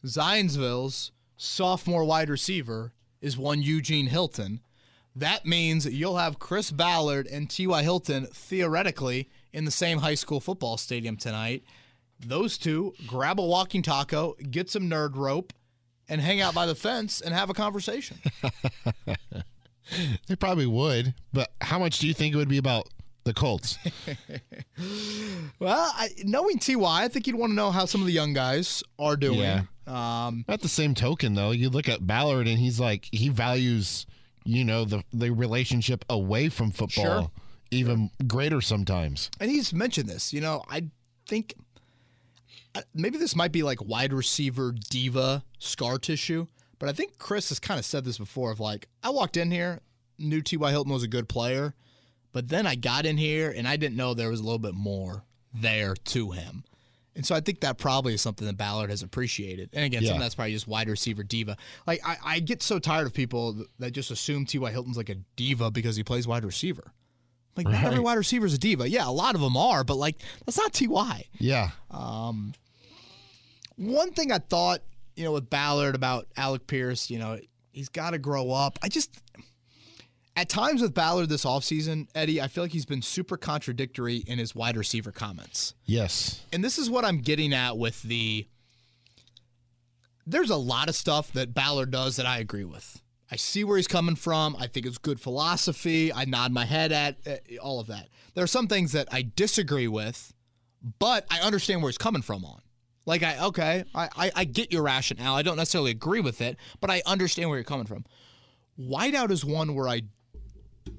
Zionsville's 0.05 1.13
sophomore 1.37 2.05
wide 2.05 2.29
receiver 2.31 2.93
is 3.25 3.39
one 3.39 3.63
Eugene 3.63 4.07
Hilton. 4.07 4.61
That 5.17 5.47
means 5.47 5.87
you'll 5.87 6.19
have 6.19 6.39
Chris 6.39 6.71
Ballard 6.71 7.27
and 7.27 7.49
T.Y. 7.49 7.83
Hilton 7.83 8.27
theoretically 8.27 9.31
in 9.53 9.65
the 9.65 9.71
same 9.71 9.99
high 9.99 10.15
school 10.15 10.41
football 10.41 10.77
stadium 10.77 11.17
tonight. 11.17 11.65
Those 12.21 12.59
two 12.59 12.95
grab 13.07 13.41
a 13.41 13.45
walking 13.45 13.83
taco, 13.83 14.35
get 14.51 14.69
some 14.69 14.91
nerd 14.91 15.17
rope, 15.17 15.53
and 16.09 16.21
hang 16.21 16.41
out 16.41 16.55
by 16.55 16.67
the 16.67 16.75
fence 16.75 17.21
and 17.21 17.33
have 17.35 17.51
a 17.51 17.55
conversation. 17.55 18.19
They 20.29 20.37
probably 20.37 20.67
would, 20.67 21.15
but 21.33 21.53
how 21.61 21.79
much 21.79 21.99
do 21.99 22.09
you 22.09 22.15
think 22.15 22.35
it 22.35 22.39
would 22.39 22.49
be 22.49 22.57
about 22.57 22.89
the 23.25 23.35
Colts? 23.35 23.79
well, 25.59 25.93
I, 25.97 26.09
knowing 26.25 26.59
Ty, 26.59 26.75
I 26.83 27.09
think 27.09 27.27
you'd 27.27 27.37
want 27.37 27.51
to 27.51 27.55
know 27.55 27.71
how 27.71 27.85
some 27.85 28.01
of 28.01 28.07
the 28.07 28.13
young 28.13 28.33
guys 28.33 28.83
are 28.99 29.17
doing. 29.17 29.41
Yeah. 29.41 29.63
Um, 29.87 30.45
At 30.49 30.63
the 30.63 30.69
same 30.69 30.95
token, 30.95 31.35
though, 31.35 31.51
you 31.51 31.69
look 31.71 31.89
at 31.89 32.07
Ballard 32.07 32.47
and 32.49 32.59
he's 32.59 32.81
like 32.81 33.09
he 33.13 33.29
values, 33.29 34.07
you 34.45 34.65
know, 34.65 34.85
the 34.85 35.03
the 35.13 35.31
relationship 35.31 36.05
away 36.09 36.49
from 36.49 36.71
football 36.71 37.05
Sure. 37.05 37.31
even 37.71 38.11
greater 38.27 38.61
sometimes. 38.61 39.31
and 39.41 39.51
he's 39.51 39.73
mentioned 39.73 40.09
this. 40.09 40.33
You 40.33 40.41
know, 40.41 40.63
I 40.71 40.85
think 41.27 41.55
uh, 42.75 42.81
maybe 42.95 43.19
this 43.19 43.37
might 43.37 43.53
be 43.53 43.63
like 43.63 43.85
wide 43.85 44.13
receiver 44.13 44.73
diva 44.91 45.45
scar 45.59 45.99
tissue, 45.99 46.47
but 46.79 46.89
I 46.89 46.93
think 46.93 47.19
Chris 47.19 47.51
has 47.51 47.59
kind 47.61 47.79
of 47.79 47.85
said 47.85 48.05
this 48.05 48.17
before. 48.19 48.51
Of 48.53 48.61
like, 48.61 48.89
I 49.03 49.11
walked 49.11 49.37
in 49.37 49.51
here, 49.51 49.81
knew 50.19 50.41
T.Y. 50.41 50.71
Hilton 50.71 50.93
was 50.93 51.03
a 51.03 51.09
good 51.09 51.29
player, 51.29 51.75
but 52.35 52.49
then 52.51 52.67
I 52.67 52.75
got 52.75 53.07
in 53.07 53.17
here 53.17 53.51
and 53.57 53.67
I 53.67 53.77
didn't 53.77 53.97
know 53.97 54.13
there 54.13 54.29
was 54.29 54.41
a 54.41 54.45
little 54.45 54.59
bit 54.59 54.75
more 54.75 55.25
there 55.55 55.95
to 55.95 56.33
him. 56.33 56.65
And 57.17 57.25
so 57.25 57.33
I 57.35 57.41
think 57.41 57.61
that 57.61 57.79
probably 57.79 58.13
is 58.13 58.21
something 58.21 58.45
that 58.47 58.57
Ballard 58.57 58.91
has 58.91 59.03
appreciated. 59.05 59.71
And 59.73 59.85
again, 59.85 60.03
Yeah. 60.03 60.19
that's 60.19 60.35
probably 60.35 60.53
just 60.53 60.67
wide 60.67 60.89
receiver 60.89 61.23
diva. 61.23 61.57
Like 61.87 62.01
I, 62.05 62.17
I 62.25 62.41
get 62.41 62.61
so 62.61 62.81
tired 62.81 63.07
of 63.07 63.15
people 63.15 63.65
that 63.79 63.93
just 63.93 64.11
assume 64.11 64.47
T.Y. 64.47 64.71
Hilton's 64.73 64.97
like 64.97 65.09
a 65.11 65.15
diva 65.37 65.71
because 65.71 65.95
he 65.95 66.03
plays 66.03 66.27
wide 66.27 66.45
receiver. 66.45 66.93
Like 67.57 67.69
not 67.69 67.85
every 67.85 68.01
wide 68.01 68.19
receiver 68.19 68.47
is 68.47 68.55
a 68.55 68.59
diva. 68.59 68.91
Yeah, 68.91 69.07
a 69.09 69.13
lot 69.13 69.37
of 69.37 69.41
them 69.41 69.57
are, 69.57 69.85
but 69.85 69.95
like 69.95 70.17
that's 70.45 70.59
not 70.59 70.73
Ty. 70.73 71.27
Yeah. 71.39 71.71
Um, 71.93 72.53
one 73.77 74.11
thing 74.13 74.33
I 74.33 74.39
thought, 74.39 74.81
you 75.15 75.23
know, 75.23 75.31
with 75.31 75.49
Ballard 75.51 75.95
about 75.95 76.27
Alec 76.37 76.67
Pierce, 76.67 77.11
you 77.11 77.21
know, 77.21 77.39
he's 77.71 77.89
got 77.89 78.11
to 78.11 78.19
grow 78.19 78.51
up. 78.51 78.79
I 78.83 78.89
just 78.89 79.21
at 80.37 80.49
times 80.49 80.83
with 80.83 80.95
Ballard 80.95 81.29
this 81.29 81.45
offseason, 81.45 82.09
Eddie, 82.15 82.41
I 82.41 82.49
feel 82.49 82.65
like 82.65 82.73
he's 82.73 82.87
been 82.87 83.03
super 83.03 83.37
contradictory 83.37 84.17
in 84.17 84.39
his 84.39 84.55
wide 84.55 84.77
receiver 84.77 85.13
comments. 85.13 85.75
Yes. 85.85 86.45
And 86.53 86.65
this 86.65 86.79
is 86.79 86.91
what 86.91 87.05
I'm 87.05 87.19
getting 87.19 87.53
at 87.53 87.79
with 87.79 88.03
the 88.03 88.47
there's 90.27 90.51
a 90.51 90.57
lot 90.57 90.89
of 90.89 90.95
stuff 90.95 91.33
that 91.33 91.55
Ballard 91.55 91.91
does 91.91 92.17
that 92.17 92.27
I 92.27 92.39
agree 92.39 92.65
with. 92.65 93.03
I 93.31 93.37
see 93.37 93.63
where 93.65 93.77
he's 93.77 93.89
coming 93.89 94.17
from. 94.17 94.57
I 94.59 94.67
think 94.67 94.87
it's 94.87 94.99
good 94.99 95.21
philosophy. 95.21 96.13
I 96.13 96.25
nod 96.25 96.53
my 96.53 96.65
head 96.65 96.93
at 96.93 97.17
uh, 97.27 97.37
all 97.63 97.81
of 97.81 97.89
that. 97.89 98.09
There 98.35 98.45
are 98.45 98.49
some 98.49 98.67
things 98.67 98.93
that 98.93 99.09
I 99.13 99.31
disagree 99.37 99.89
with, 99.89 100.33
but 100.99 101.27
I 101.31 101.41
understand 101.41 101.83
where 101.83 101.91
he's 101.91 101.99
coming 101.99 102.23
from 102.23 102.45
on. 102.45 102.61
Like 103.07 103.23
I 103.23 103.39
okay, 103.47 103.85
I, 103.95 104.09
I, 104.17 104.33
I 104.35 104.45
get 104.45 104.73
your 104.73 104.83
rationale. 104.83 105.35
I 105.35 105.43
don't 105.43 105.57
necessarily 105.57 105.91
agree 105.91 106.21
with 106.21 106.41
it, 106.41 106.57
but 106.81 106.91
I 106.91 107.03
understand 107.05 107.51
where 107.51 107.59
you're 107.59 107.65
coming 107.65 107.87
from. 107.87 108.05
Whiteout 108.79 109.31
is 109.31 109.45
one 109.45 109.75
where 109.75 109.89
I 109.89 110.03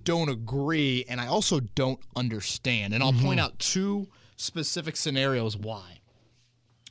don't 0.03 0.29
agree 0.29 1.05
and 1.07 1.19
I 1.19 1.27
also 1.27 1.59
don't 1.59 1.99
understand. 2.15 2.93
And 2.93 3.03
I'll 3.03 3.13
mm-hmm. 3.13 3.25
point 3.25 3.39
out 3.39 3.59
two 3.59 4.07
specific 4.35 4.95
scenarios 4.95 5.55
why. 5.55 5.99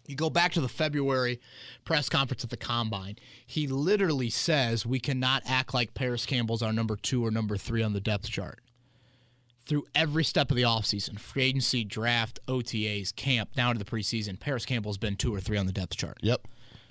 You 0.07 0.17
go 0.17 0.29
back 0.29 0.53
to 0.53 0.61
the 0.61 0.69
February 0.69 1.41
press 1.85 2.09
conference 2.09 2.45
at 2.45 2.51
the 2.51 2.57
combine. 2.57 3.17
He 3.47 3.67
literally 3.67 4.31
says 4.31 4.85
we 4.85 5.01
cannot 5.01 5.43
act 5.47 5.73
like 5.73 5.95
Parris 5.95 6.27
Campbell's 6.27 6.63
our 6.63 6.73
number 6.73 6.97
two 6.97 7.25
or 7.25 7.31
number 7.31 7.57
three 7.57 7.83
on 7.83 7.95
the 7.95 8.01
depth 8.01 8.29
chart. 8.29 8.61
Through 9.67 9.87
every 9.95 10.25
step 10.25 10.51
of 10.51 10.57
the 10.59 10.63
offseason, 10.63 11.19
free 11.19 11.45
agency, 11.45 11.85
draft, 11.85 12.39
OTAs, 12.49 13.17
camp, 13.17 13.55
down 13.55 13.75
to 13.75 13.79
the 13.79 13.91
preseason, 13.91 14.39
Parris 14.39 14.67
Campbell's 14.67 14.99
been 14.99 15.17
two 15.17 15.35
or 15.35 15.41
three 15.41 15.57
on 15.57 15.65
the 15.65 15.73
depth 15.73 15.97
chart. 15.97 16.19
Yep. 16.21 16.47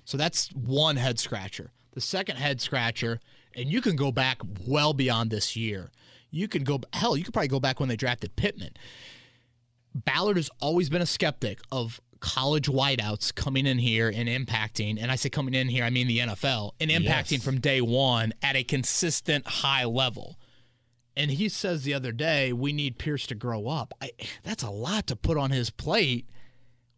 So 0.05 0.17
that's 0.17 0.49
one 0.49 0.95
head 0.95 1.19
scratcher. 1.19 1.71
The 1.91 2.01
second 2.01 2.37
head 2.37 2.59
scratcher, 2.61 3.19
and 3.55 3.69
you 3.69 3.81
can 3.81 3.95
go 3.95 4.11
back 4.11 4.39
well 4.67 4.93
beyond 4.93 5.29
this 5.31 5.55
year. 5.55 5.91
You 6.31 6.47
can 6.47 6.63
go 6.63 6.79
hell. 6.93 7.15
You 7.15 7.23
could 7.23 7.33
probably 7.33 7.47
go 7.47 7.59
back 7.59 7.79
when 7.79 7.89
they 7.89 7.95
drafted 7.95 8.35
Pittman. 8.35 8.73
Ballard 9.93 10.37
has 10.37 10.49
always 10.59 10.89
been 10.89 11.01
a 11.01 11.05
skeptic 11.05 11.59
of 11.71 11.99
college 12.19 12.67
wideouts 12.67 13.35
coming 13.35 13.65
in 13.67 13.77
here 13.77 14.09
and 14.13 14.27
impacting. 14.29 14.97
And 14.99 15.11
I 15.11 15.15
say 15.15 15.29
coming 15.29 15.53
in 15.53 15.67
here, 15.67 15.83
I 15.83 15.89
mean 15.89 16.07
the 16.07 16.19
NFL 16.19 16.71
and 16.79 16.89
impacting 16.89 17.33
Yes. 17.33 17.43
from 17.43 17.59
day 17.59 17.81
one 17.81 18.33
at 18.41 18.55
a 18.55 18.63
consistent 18.63 19.45
high 19.45 19.85
level. 19.85 20.39
And 21.15 21.29
he 21.29 21.47
says 21.49 21.83
the 21.83 21.93
other 21.93 22.11
day, 22.11 22.51
we 22.53 22.73
need 22.73 22.97
Pierce 22.97 23.27
to 23.27 23.35
grow 23.35 23.67
up. 23.67 23.93
I, 24.01 24.11
that's 24.43 24.63
a 24.63 24.71
lot 24.71 25.05
to 25.07 25.15
put 25.15 25.37
on 25.37 25.51
his 25.51 25.69
plate 25.69 26.27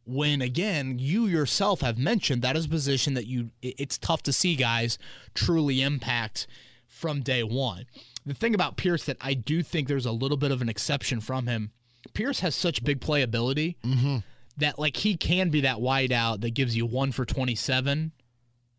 when 0.06 0.42
again 0.42 1.00
you 1.00 1.26
yourself 1.26 1.82
have 1.82 1.98
mentioned 1.98 2.42
that 2.42 2.56
is 2.56 2.66
a 2.66 2.70
position 2.70 3.14
that 3.16 3.26
you 3.26 3.50
it's 3.62 3.98
tough 3.98 4.22
to 4.24 4.32
see 4.32 4.56
guys 4.56 4.98
truly 5.34 5.82
impact 5.82 6.48
from 6.88 7.22
day 7.22 7.44
one. 7.44 7.86
The 8.26 8.34
thing 8.34 8.56
about 8.56 8.78
pierce 8.78 9.06
that 9.06 9.18
i 9.22 9.34
do 9.34 9.62
think 9.62 9.88
there's 9.88 10.06
a 10.06 10.12
little 10.12 10.38
bit 10.38 10.52
of 10.52 10.62
an 10.62 10.70
exception 10.70 11.22
from 11.22 11.48
him 11.48 11.72
pierce 12.14 12.40
has 12.40 12.56
such 12.56 12.84
big 12.84 13.00
playability 13.00 13.76
mm-hmm. 13.84 14.18
that 14.58 14.80
like 14.80 14.98
he 14.98 15.16
can 15.18 15.50
be 15.50 15.62
that 15.62 15.82
wide 15.82 16.12
out 16.12 16.42
that 16.42 16.54
gives 16.54 16.76
you 16.76 16.86
one 16.86 17.12
for 17.12 17.26
27 17.26 18.12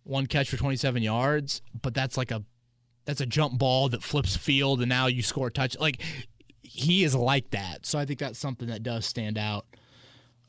one 0.04 0.26
catch 0.26 0.48
for 0.48 0.56
27 0.56 1.02
yards 1.02 1.62
but 1.80 1.94
that's 1.94 2.16
like 2.16 2.30
a 2.30 2.44
that's 3.04 3.20
a 3.20 3.26
jump 3.26 3.58
ball 3.58 3.88
that 3.88 4.02
flips 4.02 4.36
field 4.36 4.80
and 4.80 4.88
now 4.88 5.06
you 5.06 5.22
score 5.22 5.46
a 5.46 5.50
touch 5.50 5.76
like 5.78 6.02
he 6.62 7.04
is 7.04 7.14
like 7.14 7.50
that. 7.50 7.86
So 7.86 7.98
i 7.98 8.04
think 8.04 8.18
that's 8.18 8.38
something 8.38 8.68
that 8.68 8.82
does 8.82 9.06
stand 9.06 9.38
out 9.38 9.66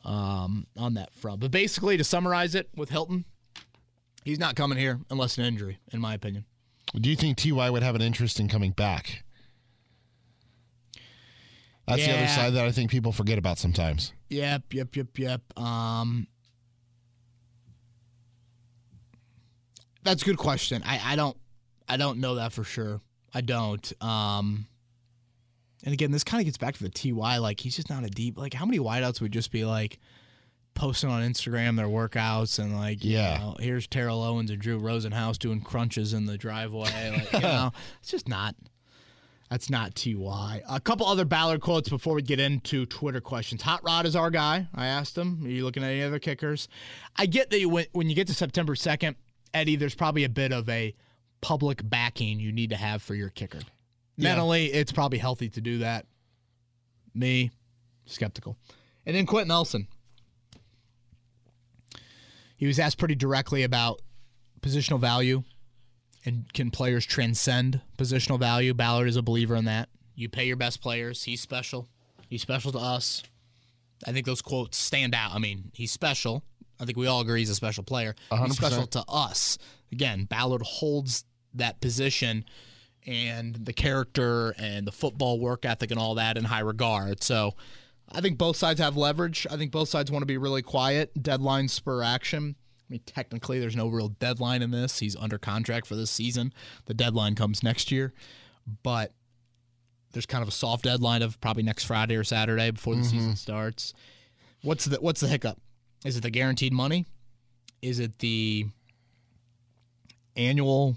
um, 0.08 0.66
on 0.78 0.96
that 0.96 1.14
front. 1.14 1.42
But 1.42 1.52
basically, 1.52 1.98
to 1.98 2.04
summarize 2.04 2.56
it 2.56 2.70
with 2.76 2.90
Hilton, 2.90 3.26
he's 4.24 4.40
not 4.40 4.56
coming 4.56 4.78
here 4.78 5.00
unless 5.12 5.38
an 5.38 5.46
injury, 5.46 5.78
in 5.92 6.00
my 6.00 6.16
opinion. 6.16 6.46
Do 6.96 7.10
you 7.10 7.16
think 7.16 7.38
Ty 7.38 7.70
would 7.70 7.84
have 7.84 7.96
an 7.96 8.02
interest 8.02 8.40
in 8.40 8.48
coming 8.48 8.72
back? 8.72 9.24
That's 11.86 12.06
the 12.06 12.18
other 12.18 12.28
side 12.28 12.54
that 12.54 12.66
I 12.66 12.72
think 12.72 12.92
people 12.92 13.12
forget 13.14 13.38
about 13.38 13.58
sometimes. 13.58 14.12
Yep, 14.30 14.74
yep, 14.74 14.96
yep, 14.96 15.08
yep. 15.18 15.42
Um, 15.58 16.28
that's 20.04 20.22
a 20.22 20.26
good 20.26 20.38
question. 20.38 20.84
I, 20.86 21.14
I 21.14 21.16
don't, 21.16 21.38
I 21.88 21.96
don't 21.96 22.20
know 22.20 22.36
that 22.36 22.52
for 22.52 22.66
sure. 22.66 23.00
I 23.34 23.40
don't. 23.40 23.94
Um, 24.02 24.68
and 25.88 25.94
again, 25.94 26.12
this 26.12 26.26
kind 26.26 26.42
of 26.42 26.46
gets 26.46 26.58
back 26.58 26.76
to 26.76 26.84
the 26.84 26.90
Ty. 26.90 27.38
Like 27.38 27.62
he's 27.62 27.78
just 27.78 27.90
not 27.90 28.04
a 28.04 28.10
deep. 28.10 28.38
Like 28.38 28.54
how 28.54 28.66
many 28.66 28.78
wideouts 28.78 29.22
would 29.22 29.32
just 29.32 29.54
be 29.54 29.64
like 29.64 30.00
posting 30.74 31.10
on 31.10 31.24
Instagram 31.24 31.78
their 31.78 31.88
workouts 31.88 32.60
and 32.60 32.76
like, 32.76 33.06
you 33.06 33.14
Yeah. 33.14 33.38
know, 33.38 33.56
here's 33.58 33.88
Terrell 33.88 34.22
Owens 34.22 34.52
and 34.52 34.60
Drew 34.62 34.78
Rosenhaus 34.80 35.40
doing 35.40 35.62
crunches 35.62 36.12
in 36.12 36.26
the 36.26 36.38
driveway. 36.38 36.90
Like, 37.12 37.32
you 37.32 37.40
know, 37.48 37.72
it's 38.02 38.12
just 38.12 38.28
not. 38.28 38.54
That's 39.50 39.70
not 39.70 39.96
Ty. 39.96 40.62
A 40.68 40.82
couple 40.82 41.06
other 41.08 41.24
Ballard 41.24 41.62
quotes 41.62 41.88
before 41.88 42.16
we 42.16 42.22
get 42.22 42.42
into 42.42 42.86
Twitter 42.86 43.22
questions. 43.22 43.62
Hot 43.62 43.80
Rod 43.82 44.06
is 44.06 44.14
our 44.14 44.30
guy. 44.30 44.68
I 44.76 44.88
asked 44.88 45.18
him, 45.18 45.40
"Are 45.46 45.48
you 45.48 45.64
looking 45.64 45.84
at 45.84 45.92
any 45.92 46.04
other 46.04 46.20
kickers?" 46.20 46.68
I 47.16 47.28
get 47.28 47.50
that 47.52 47.60
you 47.62 47.70
went, 47.70 47.88
when 47.94 48.10
you 48.10 48.16
get 48.16 48.28
to 48.28 48.34
September 48.34 48.76
second, 48.76 49.16
Eddie. 49.54 49.78
There's 49.78 49.96
probably 49.96 50.26
a 50.26 50.30
bit 50.30 50.52
of 50.52 50.68
a 50.68 50.94
public 51.40 51.80
backing 51.90 52.42
you 52.42 52.52
need 52.52 52.72
to 52.72 52.76
have 52.76 53.02
for 53.02 53.16
your 53.16 53.30
kicker. 53.30 53.60
Yeah. 54.18 54.30
Mentally, 54.30 54.66
it's 54.68 54.92
probably 54.92 55.20
healthy 55.20 55.50
to 55.50 55.62
do 55.62 55.80
that. 55.80 56.06
Me, 57.14 57.52
skeptical. 58.06 58.58
And 59.06 59.16
then 59.16 59.26
Quenton 59.26 59.50
Nelson. 59.50 59.88
He 62.58 62.66
was 62.66 62.80
asked 62.80 62.98
pretty 62.98 63.16
directly 63.16 63.64
about 63.64 64.02
positional 64.62 65.00
value 65.00 65.44
and 66.26 66.52
can 66.54 66.72
players 66.72 67.06
transcend 67.06 67.80
positional 67.98 68.38
value? 68.38 68.74
Ballard 68.74 69.08
is 69.08 69.16
a 69.16 69.22
believer 69.22 69.56
in 69.56 69.66
that. 69.66 69.88
You 70.14 70.28
pay 70.28 70.46
your 70.46 70.58
best 70.58 70.82
players. 70.82 71.24
He's 71.24 71.40
special. 71.40 71.88
He's 72.28 72.42
special 72.42 72.72
to 72.74 72.80
us. 72.80 73.24
I 74.06 74.12
think 74.12 74.26
those 74.26 74.42
quotes 74.42 74.78
stand 74.78 75.16
out. 75.16 75.34
I 75.34 75.40
mean, 75.40 75.72
he's 75.74 75.92
special. 75.92 76.44
I 76.80 76.86
think 76.86 76.98
we 76.98 77.08
all 77.08 77.22
agree 77.22 77.40
he's 77.40 77.50
a 77.50 77.56
special 77.56 77.84
player. 77.84 78.14
100%. 78.32 78.52
special 78.52 78.88
to 78.88 79.04
us. 79.08 79.58
Again, 79.92 80.26
Ballard 80.26 80.64
holds 80.64 81.24
that 81.54 81.80
position 81.80 82.44
and 83.08 83.56
the 83.56 83.74
character 83.74 84.54
and 84.60 84.86
the 84.86 84.92
football 84.92 85.40
work 85.40 85.66
ethic 85.66 85.90
and 85.92 86.00
all 86.00 86.16
that 86.16 86.38
in 86.38 86.44
high 86.44 86.60
regard. 86.60 87.24
So 87.24 87.54
I 88.12 88.20
think 88.22 88.38
both 88.38 88.58
sides 88.58 88.80
have 88.80 88.98
leverage. 88.98 89.48
I 89.50 89.56
think 89.56 89.72
both 89.72 89.88
sides 89.88 90.12
want 90.12 90.22
to 90.22 90.28
be 90.28 90.38
really 90.38 90.62
quiet. 90.62 91.12
Deadline 91.22 91.70
spur 91.70 92.04
action. 92.04 92.56
I 92.60 92.86
mean, 92.90 93.02
technically, 93.06 93.60
there's 93.60 93.76
no 93.76 93.88
real 93.88 94.10
deadline 94.10 94.62
in 94.62 94.72
this. 94.72 95.00
He's 95.00 95.16
under 95.16 95.38
contract 95.38 95.88
for 95.88 95.96
this 95.96 96.12
season. 96.12 96.54
The 96.86 96.94
deadline 96.94 97.36
comes 97.36 97.64
next 97.64 97.92
year, 97.92 98.14
but 98.84 99.14
there's 100.14 100.26
kind 100.26 100.42
of 100.42 100.48
a 100.48 100.54
soft 100.54 100.84
deadline 100.84 101.22
of 101.22 101.40
probably 101.42 101.64
next 101.64 101.86
Friday 101.86 102.16
or 102.16 102.24
Saturday 102.24 102.72
before 102.72 102.96
the 102.96 103.04
season 103.04 103.30
mm-hmm. 103.30 103.34
starts. 103.34 103.94
What's 104.64 104.86
the 104.86 104.98
What's 105.02 105.22
the 105.22 105.28
hiccup? 105.28 105.60
Is 106.06 106.18
it 106.18 106.24
the 106.24 106.30
guaranteed 106.30 106.74
money? 106.74 107.06
Is 107.82 108.00
it 108.00 108.20
the 108.20 108.68
annual 110.36 110.96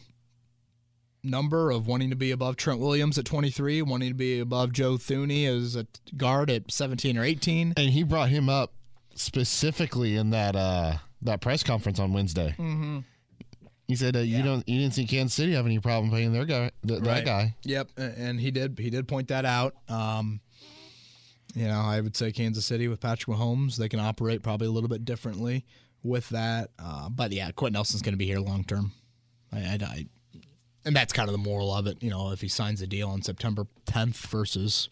number 1.23 1.71
of 1.71 1.87
wanting 1.87 2.11
to 2.11 2.17
be 2.17 2.31
above 2.31 2.57
Trent 2.57 2.81
Williams 2.81 3.19
at 3.19 3.25
23, 3.25 3.83
wanting 3.83 4.09
to 4.09 4.15
be 4.15 4.41
above 4.41 4.73
Joe 4.73 4.95
Thuney 4.95 5.47
as 5.47 5.77
a 5.77 5.87
guard 6.17 6.51
at 6.51 6.71
17 6.71 7.17
or 7.17 7.25
18? 7.25 7.75
And 7.77 7.91
he 7.91 8.03
brought 8.03 8.29
him 8.29 8.49
up 8.49 8.73
specifically 9.15 10.17
in 10.17 10.31
that 10.31 10.57
uh, 10.57 10.95
that 11.23 11.41
press 11.41 11.63
conference 11.63 11.99
on 11.99 12.13
Wednesday. 12.13 12.55
Mm-hmm. 12.59 13.01
He 13.87 13.97
said 13.97 14.17
uh, 14.17 14.21
you 14.21 14.43
don't 14.43 14.67
you 14.69 14.79
didn't 14.79 14.95
see 14.95 15.07
Kansas 15.07 15.35
City 15.35 15.55
have 15.55 15.67
any 15.67 15.81
problem 15.81 16.11
paying 16.13 16.33
their 16.33 16.45
guy 16.45 16.71
th- 16.87 17.03
that 17.03 17.25
guy. 17.25 17.57
Yep, 17.65 17.91
and 17.97 18.39
he 18.39 18.51
did. 18.51 18.79
He 18.79 18.89
did 18.89 19.09
point 19.09 19.29
that 19.29 19.45
out. 19.45 19.75
Um, 19.89 20.41
you 21.55 21.67
know, 21.67 21.81
I 21.81 22.01
would 22.01 22.17
say 22.17 22.31
Kansas 22.31 22.65
City 22.65 22.87
with 22.89 23.01
Patrick 23.01 23.37
Mahomes, 23.37 23.77
they 23.77 23.89
can 23.89 23.99
operate 23.99 24.43
probably 24.43 24.69
a 24.69 24.71
little 24.71 24.89
bit 24.89 25.05
differently 25.05 25.65
with 26.03 26.29
that. 26.29 26.71
Uh, 26.79 27.09
but 27.09 27.33
yeah, 27.33 27.51
Quenton 27.51 27.75
Nelson's 27.75 28.03
going 28.03 28.13
to 28.15 28.19
be 28.19 28.27
here 28.27 28.39
long 28.39 28.65
term. 28.65 28.93
I, 29.53 29.59
I, 29.59 29.79
I, 29.83 30.07
and 30.91 30.97
that's 30.97 31.13
kind 31.13 31.29
of 31.29 31.33
the 31.33 31.39
moral 31.39 31.73
of 31.73 31.87
it. 31.87 32.03
You 32.03 32.11
know, 32.11 32.33
if 32.33 32.41
he 32.41 32.49
signs 32.49 32.83
a 32.83 32.87
deal 32.89 33.09
on 33.11 33.23
September 33.23 33.65
10th 33.87 34.27
versus 34.27 34.89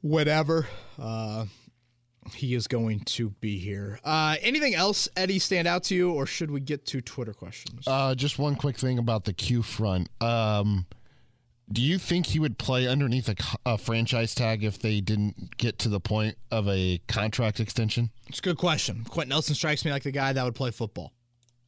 whatever, 0.00 0.66
uh, 0.98 1.44
he 2.34 2.54
is 2.54 2.66
going 2.66 3.00
to 3.00 3.28
be 3.28 3.58
here. 3.58 4.00
Uh, 4.02 4.36
anything 4.40 4.74
else, 4.74 5.10
Eddie, 5.14 5.40
stand 5.40 5.68
out 5.68 5.84
to 5.84 5.94
you, 5.94 6.10
or 6.10 6.24
should 6.24 6.50
we 6.50 6.60
get 6.60 6.86
to 6.86 7.02
Twitter 7.02 7.34
questions? 7.34 7.86
Uh, 7.86 8.14
just 8.14 8.38
one 8.38 8.54
quick 8.54 8.78
thing 8.78 8.98
about 8.98 9.26
the 9.26 9.34
Q 9.34 9.60
front. 9.60 10.08
Um, 10.22 10.86
do 11.70 11.82
you 11.82 11.98
think 11.98 12.24
he 12.28 12.38
would 12.38 12.56
play 12.56 12.88
underneath 12.88 13.28
a, 13.28 13.36
a 13.66 13.76
franchise 13.76 14.34
tag 14.34 14.64
if 14.64 14.78
they 14.78 15.02
didn't 15.02 15.58
get 15.58 15.78
to 15.80 15.90
the 15.90 16.00
point 16.00 16.38
of 16.50 16.66
a 16.66 17.02
contract 17.08 17.60
extension? 17.60 18.08
It's 18.28 18.38
a 18.38 18.42
good 18.42 18.56
question. 18.56 19.04
Quenton 19.04 19.28
Nelson 19.28 19.54
strikes 19.54 19.84
me 19.84 19.90
like 19.90 20.04
the 20.04 20.12
guy 20.12 20.32
that 20.32 20.42
would 20.42 20.54
play 20.54 20.70
football. 20.70 21.12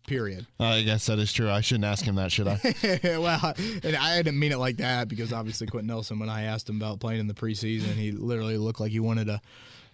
Period. 0.08 0.46
Uh, 0.58 0.64
I 0.64 0.82
guess 0.82 1.06
that 1.06 1.18
is 1.18 1.32
true. 1.32 1.50
I 1.50 1.60
shouldn't 1.60 1.84
ask 1.84 2.04
him 2.04 2.14
that, 2.14 2.32
should 2.32 2.48
I? 2.48 2.58
well, 3.04 3.54
and 3.84 3.94
I 3.94 4.16
didn't 4.16 4.38
mean 4.38 4.52
it 4.52 4.58
like 4.58 4.78
that 4.78 5.06
because 5.08 5.32
obviously 5.32 5.66
Quenton 5.66 5.86
Nelson, 5.86 6.18
when 6.18 6.30
I 6.30 6.44
asked 6.44 6.68
him 6.68 6.76
about 6.76 6.98
playing 6.98 7.20
in 7.20 7.26
the 7.26 7.34
preseason, 7.34 7.92
he 7.94 8.12
literally 8.12 8.56
looked 8.56 8.80
like 8.80 8.90
he 8.90 9.00
wanted 9.00 9.26
to 9.26 9.40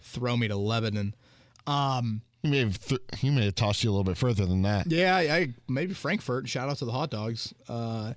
throw 0.01 0.37
me 0.37 0.47
to 0.49 0.57
Lebanon. 0.57 1.15
Um, 1.67 2.23
he 2.43 2.51
may 2.51 2.59
have 2.61 2.79
th- 2.79 3.01
he 3.19 3.31
may 3.31 3.47
have 3.47 3.55
tossed 3.55 3.83
you 3.83 3.91
a 3.91 3.93
little 3.93 4.05
bit 4.05 4.17
further 4.17 4.47
than 4.47 4.63
that. 4.63 4.87
yeah, 4.87 5.17
I, 5.17 5.21
I 5.21 5.55
maybe 5.69 5.95
Frankfurt. 5.95 6.49
Shout 6.49 6.69
out 6.69 6.77
to 6.79 6.85
the 6.85 6.93
hot 6.93 7.11
dogs. 7.11 7.53
Uh, 7.69 8.15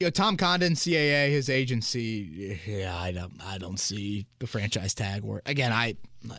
you 0.00 0.06
know, 0.06 0.10
Tom 0.10 0.36
Condon, 0.36 0.74
CAA, 0.74 1.30
his 1.30 1.48
agency. 1.48 2.60
Yeah, 2.66 2.96
I 2.96 3.12
don't, 3.12 3.32
I 3.44 3.58
don't 3.58 3.78
see 3.78 4.26
the 4.38 4.46
franchise 4.46 4.94
tag 4.94 5.22
work. 5.22 5.42
Again, 5.46 5.72
I, 5.72 5.96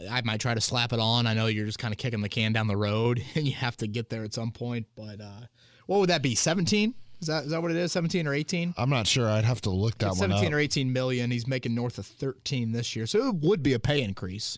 I 0.09 0.21
might 0.23 0.39
try 0.39 0.53
to 0.53 0.61
slap 0.61 0.93
it 0.93 0.99
on. 0.99 1.27
I 1.27 1.33
know 1.33 1.47
you're 1.47 1.65
just 1.65 1.79
kind 1.79 1.93
of 1.93 1.97
kicking 1.97 2.21
the 2.21 2.29
can 2.29 2.53
down 2.53 2.67
the 2.67 2.77
road, 2.77 3.23
and 3.35 3.45
you 3.47 3.53
have 3.53 3.77
to 3.77 3.87
get 3.87 4.09
there 4.09 4.23
at 4.23 4.33
some 4.33 4.51
point. 4.51 4.87
But 4.95 5.21
uh, 5.21 5.41
what 5.85 5.99
would 5.99 6.09
that 6.09 6.21
be? 6.21 6.35
Seventeen? 6.35 6.93
Is 7.21 7.27
that 7.27 7.45
is 7.45 7.51
that 7.51 7.61
what 7.61 7.71
it 7.71 7.77
is? 7.77 7.91
Seventeen 7.91 8.27
or 8.27 8.33
eighteen? 8.33 8.73
I'm 8.77 8.89
not 8.89 9.07
sure. 9.07 9.29
I'd 9.29 9.45
have 9.45 9.61
to 9.61 9.69
look 9.69 9.97
that 9.99 10.11
It's 10.11 10.19
one 10.19 10.29
17 10.31 10.47
up. 10.47 10.53
or 10.53 10.59
18 10.59 10.91
million. 10.91 11.31
He's 11.31 11.47
making 11.47 11.73
north 11.75 11.97
of 11.97 12.05
13 12.05 12.71
this 12.71 12.95
year. 12.95 13.05
So 13.07 13.29
it 13.29 13.35
would 13.35 13.63
be 13.63 13.73
a 13.73 13.79
pay 13.79 14.01
increase. 14.01 14.57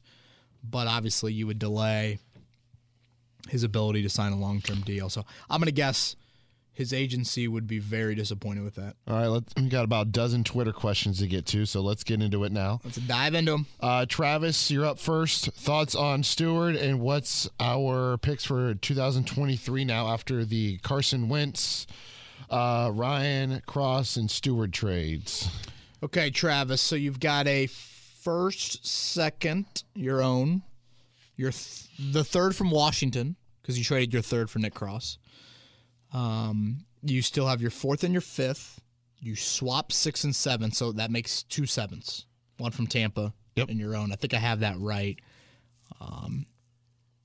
But 0.69 0.87
obviously, 0.87 1.33
you 1.33 1.45
would 1.47 1.59
delay 1.59 2.19
his 3.49 3.63
ability 3.63 4.01
to 4.03 4.09
sign 4.09 4.31
a 4.33 4.37
long 4.37 4.59
term 4.61 4.81
deal. 4.81 5.09
So 5.09 5.23
I'm 5.49 5.59
going 5.59 5.67
to 5.67 5.71
guess 5.71 6.15
his 6.77 6.93
agency 6.93 7.47
would 7.47 7.65
be 7.65 7.79
very 7.79 8.13
disappointed 8.13 8.63
with 8.63 8.75
that. 8.75 8.95
All 9.07 9.15
right, 9.15 9.25
let's, 9.25 9.51
we 9.57 9.67
got 9.67 9.83
about 9.83 10.07
a 10.07 10.09
dozen 10.11 10.43
Twitter 10.43 10.71
questions 10.71 11.17
to 11.17 11.27
get 11.27 11.47
to, 11.47 11.65
so 11.65 11.81
let's 11.81 12.03
get 12.03 12.21
into 12.21 12.43
it 12.43 12.51
now. 12.51 12.79
Let's 12.83 12.97
dive 12.97 13.33
into 13.33 13.53
them. 13.53 13.65
Uh, 13.79 14.05
Travis, 14.07 14.69
you're 14.69 14.85
up 14.85 14.99
first. 14.99 15.51
Thoughts 15.53 15.95
on 15.95 16.21
Stuard 16.21 16.79
and 16.79 16.99
what's 16.99 17.49
our 17.59 18.19
picks 18.19 18.45
for 18.45 18.75
2023 18.75 19.85
now 19.85 20.07
after 20.09 20.45
the 20.45 20.77
Carson 20.83 21.29
Wentz, 21.29 21.87
uh, 22.51 22.91
Ryan 22.93 23.63
Cross, 23.65 24.15
and 24.15 24.29
Stuard 24.29 24.71
trades? 24.71 25.49
Okay, 26.03 26.29
Travis. 26.29 26.79
So 26.79 26.95
you've 26.95 27.19
got 27.19 27.47
a 27.47 27.65
first, 27.65 28.85
second, 28.85 29.65
your 29.95 30.21
own, 30.21 30.61
your 31.37 31.49
th- 31.49 31.87
the 32.13 32.23
third 32.23 32.55
from 32.55 32.69
Washington 32.69 33.35
because 33.63 33.79
you 33.79 33.83
traded 33.83 34.13
your 34.13 34.21
third 34.21 34.51
for 34.51 34.59
Nick 34.59 34.75
Cross. 34.75 35.17
Um, 36.13 36.85
you 37.03 37.21
still 37.21 37.47
have 37.47 37.61
your 37.61 37.71
fourth 37.71 38.03
and 38.03 38.13
your 38.13 38.21
fifth 38.21 38.81
you 39.19 39.35
swap 39.35 39.91
six 39.91 40.23
and 40.23 40.35
seven, 40.35 40.71
so 40.71 40.91
that 40.93 41.11
makes 41.11 41.43
two 41.43 41.65
sevens. 41.65 42.25
One 42.57 42.71
from 42.71 42.87
Tampa 42.87 43.33
Yep. 43.55 43.69
and 43.69 43.79
your 43.79 43.95
own. 43.95 44.11
I 44.11 44.15
think 44.15 44.33
I 44.33 44.37
have 44.37 44.59
that 44.59 44.77
right. 44.79 45.17
Um, 45.99 46.45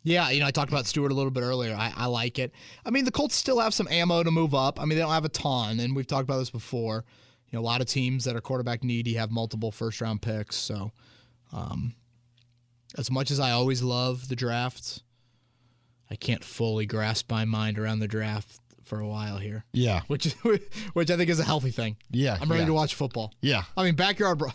yeah, 0.03 0.30
you 0.30 0.41
know, 0.41 0.47
I 0.47 0.51
talked 0.51 0.70
about 0.72 0.87
Stuard 0.87 1.11
a 1.11 1.14
little 1.14 1.30
bit 1.30 1.43
earlier. 1.43 1.74
I, 1.74 1.93
I 1.95 2.07
like 2.07 2.39
it. 2.39 2.53
I 2.85 2.91
mean, 2.91 3.05
the 3.05 3.11
Colts 3.11 3.37
still 3.37 3.61
have 3.61 3.74
some 3.74 3.87
ammo 3.89 4.22
to 4.22 4.30
move 4.30 4.55
up. 4.55 4.80
I 4.80 4.85
mean, 4.85 4.97
they 4.97 5.03
don't 5.03 5.12
have 5.12 5.24
a 5.24 5.30
ton, 5.30 5.80
and 5.80 5.95
we've 5.95 6.07
talked 6.07 6.24
about 6.24 6.39
this 6.39 6.51
before. 6.51 7.05
You 7.51 7.59
know, 7.59 7.61
a 7.61 7.66
lot 7.66 7.83
of 7.83 7.87
teams 7.87 8.24
that 8.24 8.35
are 8.35 8.41
quarterback 8.41 8.83
needy 8.83 9.14
have 9.14 9.30
multiple 9.30 9.70
first 9.70 10.01
round 10.01 10.22
picks. 10.22 10.57
So, 10.57 10.93
um, 11.53 11.95
as 12.97 13.11
much 13.11 13.30
as 13.30 13.39
I 13.39 13.51
always 13.51 13.83
love 13.83 14.28
the 14.28 14.37
draft, 14.37 15.03
I 16.11 16.16
can't 16.16 16.43
fully 16.43 16.87
grasp 16.87 17.30
my 17.30 17.45
mind 17.45 17.78
around 17.78 18.01
the 18.01 18.09
draft 18.09 18.59
for 18.93 19.01
a 19.01 19.07
while 19.09 19.38
here, 19.38 19.64
Yeah. 19.72 20.03
which 20.09 20.26
is 20.26 20.34
which 20.93 21.11
I 21.11 21.16
think 21.16 21.30
is 21.30 21.40
a 21.40 21.45
healthy 21.45 21.70
thing. 21.70 21.97
Yeah. 22.11 22.36
I'm 22.38 22.51
ready 22.51 22.64
yeah. 22.64 22.66
to 22.66 22.74
watch 22.74 22.95
football. 22.95 23.32
Yeah. 23.40 23.62
I 23.74 23.84
mean, 23.84 23.95
backyard, 23.95 24.36
bro. 24.36 24.51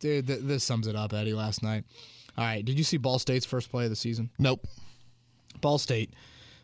Dude, 0.00 0.26
th- 0.26 0.40
this 0.42 0.64
sums 0.64 0.88
it 0.88 0.96
up, 0.96 1.12
Eddie. 1.12 1.34
Last 1.34 1.62
night. 1.62 1.84
All 2.36 2.42
right, 2.44 2.64
did 2.64 2.78
you 2.78 2.82
see 2.82 2.96
Ball 2.96 3.20
State's 3.20 3.46
first 3.46 3.70
play 3.70 3.84
of 3.84 3.90
the 3.90 3.96
season? 3.96 4.30
Nope. 4.40 4.66
Ball 5.60 5.78
State, 5.78 6.14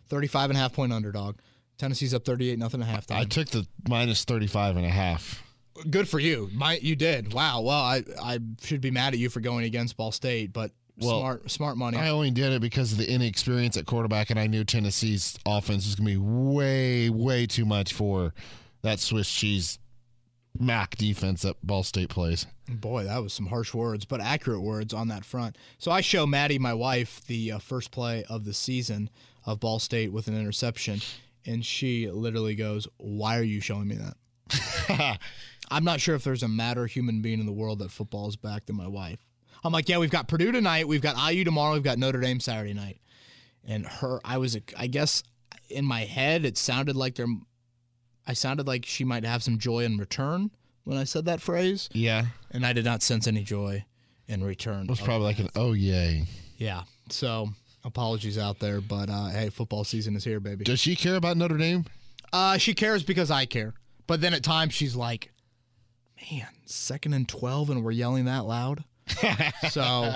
35 0.09 0.51
and 0.51 0.57
a 0.59 0.61
half 0.61 0.73
point 0.73 0.93
underdog. 0.93 1.37
Tennessee's 1.79 2.13
up 2.13 2.25
38 2.25 2.59
nothing 2.59 2.83
at 2.83 2.89
halftime. 2.89 3.17
I 3.19 3.25
took 3.25 3.49
the 3.51 3.69
minus 3.89 4.25
35 4.25 4.77
and 4.77 4.85
a 4.85 4.91
half. 4.91 5.45
Good 5.89 6.09
for 6.09 6.19
you. 6.19 6.51
My, 6.53 6.79
you 6.83 6.97
did. 6.97 7.33
Wow. 7.33 7.61
Well, 7.61 7.81
I, 7.81 8.03
I 8.21 8.41
should 8.63 8.81
be 8.81 8.91
mad 8.91 9.13
at 9.15 9.21
you 9.21 9.31
for 9.31 9.39
going 9.39 9.65
against 9.65 9.97
Ball 9.97 10.11
State, 10.11 10.53
but 10.53 10.73
Well, 11.05 11.21
smart 11.21 11.51
smart 11.51 11.77
money. 11.77 11.99
I 11.99 12.09
only 12.11 12.31
did 12.31 12.53
it 12.53 12.61
because 12.61 12.93
of 12.93 12.99
the 12.99 13.11
inexperience 13.11 13.77
at 13.77 13.87
quarterback, 13.87 14.31
and 14.31 14.39
I 14.39 14.47
knew 14.47 14.65
Tennessee's 14.65 15.39
offense 15.47 15.87
was 15.87 15.95
going 15.95 16.07
to 16.07 16.13
be 16.13 16.19
way, 16.19 17.11
way 17.11 17.47
too 17.47 17.65
much 17.65 17.93
for 17.93 18.35
that 18.83 19.01
Swiss 19.01 19.31
cheese 19.31 19.79
Mac 20.59 20.97
defense 20.97 21.43
that 21.43 21.57
Ball 21.67 21.83
State 21.83 22.11
plays. 22.11 22.47
Boy, 22.69 23.05
that 23.05 23.23
was 23.23 23.33
some 23.33 23.47
harsh 23.47 23.73
words, 23.75 24.05
but 24.05 24.21
accurate 24.21 24.63
words 24.63 24.93
on 24.93 25.09
that 25.09 25.25
front. 25.25 25.57
So 25.79 25.91
I 25.91 26.01
show 26.01 26.27
Maddie, 26.27 26.59
my 26.59 26.75
wife, 26.75 27.25
the 27.27 27.53
uh, 27.53 27.59
first 27.59 27.91
play 27.91 28.25
of 28.29 28.45
the 28.45 28.55
season 28.55 29.11
of 29.47 29.61
Ball 29.61 29.79
State 29.79 30.13
with 30.13 30.29
an 30.29 30.39
interception, 30.39 31.01
and 31.47 31.65
she 31.65 32.11
literally 32.11 32.55
goes, 32.55 32.87
"Why 32.99 33.39
are 33.39 33.43
you 33.43 33.61
showing 33.61 33.89
me 33.89 33.97
that?" 33.97 35.19
I'm 35.71 35.85
not 35.85 36.01
sure 36.01 36.15
if 36.15 36.25
there's 36.25 36.43
a 36.43 36.49
madder 36.49 36.87
human 36.87 37.23
being 37.23 37.41
in 37.41 37.47
the 37.47 37.53
world 37.53 37.79
that 37.79 37.91
football 37.91 38.29
is 38.29 38.37
back 38.37 38.67
than 38.67 38.77
my 38.77 38.89
wife. 38.89 39.21
I'm 39.65 39.73
like, 39.73 39.89
yeah, 39.89 39.99
we've 39.99 40.11
got 40.11 40.29
Purdue 40.29 40.53
tonight, 40.53 40.89
we've 40.89 41.01
got 41.03 41.17
IU 41.33 41.45
tomorrow, 41.45 41.75
we've 41.75 41.83
got 41.83 41.99
Notre 41.99 42.21
Dame 42.21 42.41
Saturday 42.41 42.75
night, 42.75 42.99
and 43.67 43.87
her, 43.87 44.21
I 44.25 44.39
was, 44.39 44.59
I 44.77 44.87
guess, 44.89 45.23
in 45.71 45.85
my 45.85 46.01
head, 46.01 46.45
it 46.45 46.59
sounded 46.59 46.97
like 46.97 47.15
there, 47.15 47.27
I 48.27 48.33
sounded 48.33 48.67
like 48.67 48.85
she 48.87 49.05
might 49.05 49.25
have 49.25 49.43
some 49.43 49.59
joy 49.59 49.85
in 49.85 49.99
return 49.99 50.51
when 50.85 50.97
I 50.99 51.05
said 51.05 51.25
that 51.27 51.41
phrase 51.41 51.89
Yeah. 51.93 52.27
and 52.51 52.67
I 52.67 52.73
did 52.73 52.85
not 52.85 53.03
sense 53.03 53.27
any 53.29 53.43
joy 53.45 53.85
in 54.29 54.43
return. 54.43 54.85
It 54.85 54.91
was 54.91 55.01
probably 55.01 55.27
like 55.27 55.39
an 55.39 55.49
oh 55.57 55.73
yay. 55.73 56.25
yeah. 56.57 56.83
So 57.11 57.49
apologies 57.85 58.39
out 58.39 58.59
there, 58.59 58.81
but 58.81 59.09
uh, 59.11 59.29
hey, 59.29 59.49
football 59.51 59.85
season 59.85 60.17
is 60.17 60.25
here, 60.25 60.41
baby. 60.41 60.65
Does 60.65 60.81
she 60.81 60.97
care 60.97 61.17
about 61.17 61.37
Notre 61.37 61.57
Dame? 61.57 61.85
Uh, 62.33 62.57
she 62.59 62.73
cares 62.75 63.03
because 63.03 63.31
I 63.31 63.45
care, 63.47 63.75
but 64.07 64.21
then 64.21 64.33
at 64.35 64.43
times 64.43 64.73
she's 64.73 64.97
like, 64.97 65.33
"Man, 66.31 66.47
second 66.65 67.13
and 67.13 67.29
twelve, 67.29 67.69
and 67.69 67.85
we're 67.85 67.91
yelling 67.91 68.25
that 68.25 68.47
loud." 68.47 68.85
so 69.71 70.15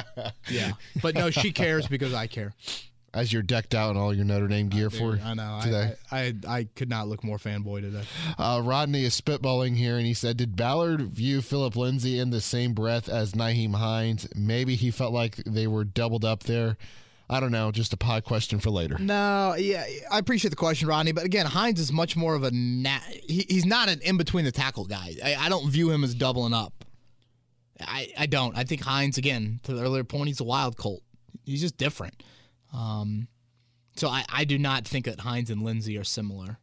yeah, 0.48 0.72
but 1.02 1.14
no, 1.14 1.30
she 1.30 1.52
cares 1.52 1.86
because 1.86 2.14
I 2.14 2.26
care. 2.26 2.54
As 3.14 3.32
you're 3.32 3.42
decked 3.42 3.74
out 3.74 3.92
in 3.92 3.96
all 3.96 4.12
your 4.12 4.26
Notre 4.26 4.46
Dame 4.46 4.68
gear 4.68 4.90
for 4.90 5.18
I 5.24 5.32
know. 5.32 5.58
today. 5.62 5.94
I, 6.10 6.18
I 6.18 6.34
I 6.58 6.64
could 6.74 6.90
not 6.90 7.08
look 7.08 7.24
more 7.24 7.38
fanboy 7.38 7.80
today. 7.80 8.02
Uh, 8.36 8.60
Rodney 8.62 9.04
is 9.04 9.18
spitballing 9.18 9.74
here, 9.76 9.96
and 9.96 10.04
he 10.06 10.12
said, 10.12 10.36
"Did 10.36 10.54
Ballard 10.54 11.00
view 11.00 11.40
Phillip 11.40 11.76
Lindsay 11.76 12.18
in 12.18 12.28
the 12.28 12.42
same 12.42 12.74
breath 12.74 13.08
as 13.08 13.32
Nyheim 13.32 13.74
Hines? 13.74 14.28
Maybe 14.34 14.74
he 14.74 14.90
felt 14.90 15.14
like 15.14 15.36
they 15.46 15.66
were 15.66 15.84
doubled 15.84 16.26
up 16.26 16.42
there. 16.42 16.76
I 17.30 17.40
don't 17.40 17.50
know. 17.52 17.72
Just 17.72 17.94
a 17.94 17.96
pod 17.96 18.24
question 18.24 18.58
for 18.60 18.68
later." 18.68 18.98
No, 18.98 19.54
yeah, 19.56 19.86
I 20.10 20.18
appreciate 20.18 20.50
the 20.50 20.56
question, 20.56 20.86
Rodney. 20.86 21.12
But 21.12 21.24
again, 21.24 21.46
Hines 21.46 21.80
is 21.80 21.90
much 21.90 22.16
more 22.16 22.34
of 22.34 22.42
a 22.42 22.50
na- 22.50 22.98
he, 23.26 23.46
he's 23.48 23.64
not 23.64 23.88
an 23.88 24.00
in 24.02 24.18
between 24.18 24.44
the 24.44 24.52
tackle 24.52 24.84
guy. 24.84 25.14
I, 25.24 25.36
I 25.36 25.48
don't 25.48 25.70
view 25.70 25.90
him 25.90 26.04
as 26.04 26.14
doubling 26.14 26.52
up. 26.52 26.84
I, 27.80 28.12
I 28.18 28.26
don't. 28.26 28.56
I 28.56 28.64
think 28.64 28.82
Hines, 28.82 29.18
again, 29.18 29.60
to 29.64 29.74
the 29.74 29.82
earlier 29.82 30.04
point, 30.04 30.28
he's 30.28 30.40
a 30.40 30.44
wild 30.44 30.76
colt. 30.76 31.02
He's 31.44 31.60
just 31.60 31.76
different. 31.76 32.22
Um, 32.72 33.28
so 33.96 34.08
I, 34.08 34.24
I 34.32 34.44
do 34.44 34.58
not 34.58 34.86
think 34.86 35.06
that 35.06 35.20
Hines 35.20 35.50
and 35.50 35.62
Lindsay 35.62 35.96
are 35.98 36.04
similar 36.04 36.58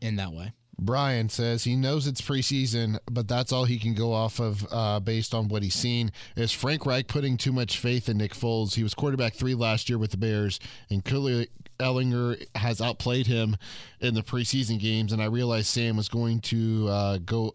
in 0.00 0.16
that 0.16 0.32
way. 0.32 0.52
Brian 0.78 1.28
says 1.28 1.64
he 1.64 1.74
knows 1.74 2.06
it's 2.06 2.20
preseason, 2.20 2.98
but 3.10 3.28
that's 3.28 3.50
all 3.50 3.64
he 3.64 3.78
can 3.78 3.94
go 3.94 4.12
off 4.12 4.40
of 4.40 4.66
uh, 4.70 5.00
based 5.00 5.32
on 5.32 5.48
what 5.48 5.62
he's 5.62 5.74
seen. 5.74 6.12
Is 6.36 6.52
Frank 6.52 6.84
Reich 6.84 7.08
putting 7.08 7.38
too 7.38 7.52
much 7.52 7.78
faith 7.78 8.08
in 8.08 8.18
Nick 8.18 8.34
Foles? 8.34 8.74
He 8.74 8.82
was 8.82 8.92
quarterback 8.92 9.34
three 9.34 9.54
last 9.54 9.88
year 9.88 9.98
with 9.98 10.10
the 10.10 10.18
Bears, 10.18 10.60
and 10.90 11.02
clearly 11.02 11.48
Ehlinger 11.78 12.44
has 12.54 12.80
outplayed 12.82 13.26
him 13.26 13.56
in 14.00 14.14
the 14.14 14.22
preseason 14.22 14.78
games. 14.78 15.12
And 15.12 15.22
I 15.22 15.26
realized 15.26 15.68
Sam 15.68 15.96
was 15.96 16.08
going 16.08 16.40
to 16.40 16.88
uh, 16.88 17.18
go. 17.18 17.54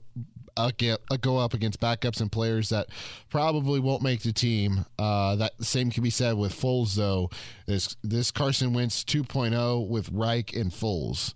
Uh, 0.57 0.71
uh, 0.81 1.17
go 1.17 1.37
up 1.37 1.53
against 1.53 1.79
backups 1.79 2.21
and 2.21 2.31
players 2.31 2.69
that 2.69 2.87
probably 3.29 3.79
won't 3.79 4.01
make 4.01 4.21
the 4.21 4.33
team. 4.33 4.85
Uh, 4.99 5.35
that 5.35 5.53
same 5.63 5.91
can 5.91 6.03
be 6.03 6.09
said 6.09 6.37
with 6.37 6.53
Foles, 6.53 6.95
though. 6.95 7.29
This 7.65 7.95
this 8.03 8.31
Carson 8.31 8.73
Wentz 8.73 9.03
2.0 9.03 9.87
with 9.87 10.09
Reich 10.11 10.55
and 10.55 10.71
Foles. 10.71 11.33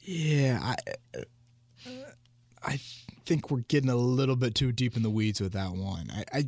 Yeah, 0.00 0.60
I 0.62 1.24
I 2.62 2.80
think 3.24 3.50
we're 3.50 3.60
getting 3.60 3.90
a 3.90 3.96
little 3.96 4.36
bit 4.36 4.54
too 4.54 4.72
deep 4.72 4.96
in 4.96 5.02
the 5.02 5.10
weeds 5.10 5.40
with 5.40 5.52
that 5.52 5.72
one. 5.72 6.10
I, 6.12 6.24
I 6.32 6.44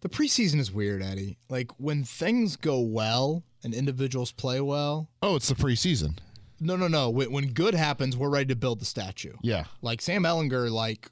the 0.00 0.08
preseason 0.08 0.60
is 0.60 0.72
weird, 0.72 1.02
Eddie. 1.02 1.36
Like 1.48 1.72
when 1.78 2.04
things 2.04 2.56
go 2.56 2.80
well 2.80 3.42
and 3.64 3.74
individuals 3.74 4.32
play 4.32 4.60
well. 4.60 5.08
Oh, 5.22 5.36
it's 5.36 5.48
the 5.48 5.54
preseason. 5.54 6.18
No, 6.60 6.76
no, 6.76 6.88
no. 6.88 7.10
When, 7.10 7.30
when 7.32 7.46
good 7.52 7.74
happens, 7.74 8.16
we're 8.16 8.30
ready 8.30 8.46
to 8.46 8.56
build 8.56 8.80
the 8.80 8.84
statue. 8.84 9.34
Yeah. 9.42 9.64
Like 9.82 10.00
Sam 10.00 10.22
Ehlinger, 10.22 10.70
like 10.70 11.10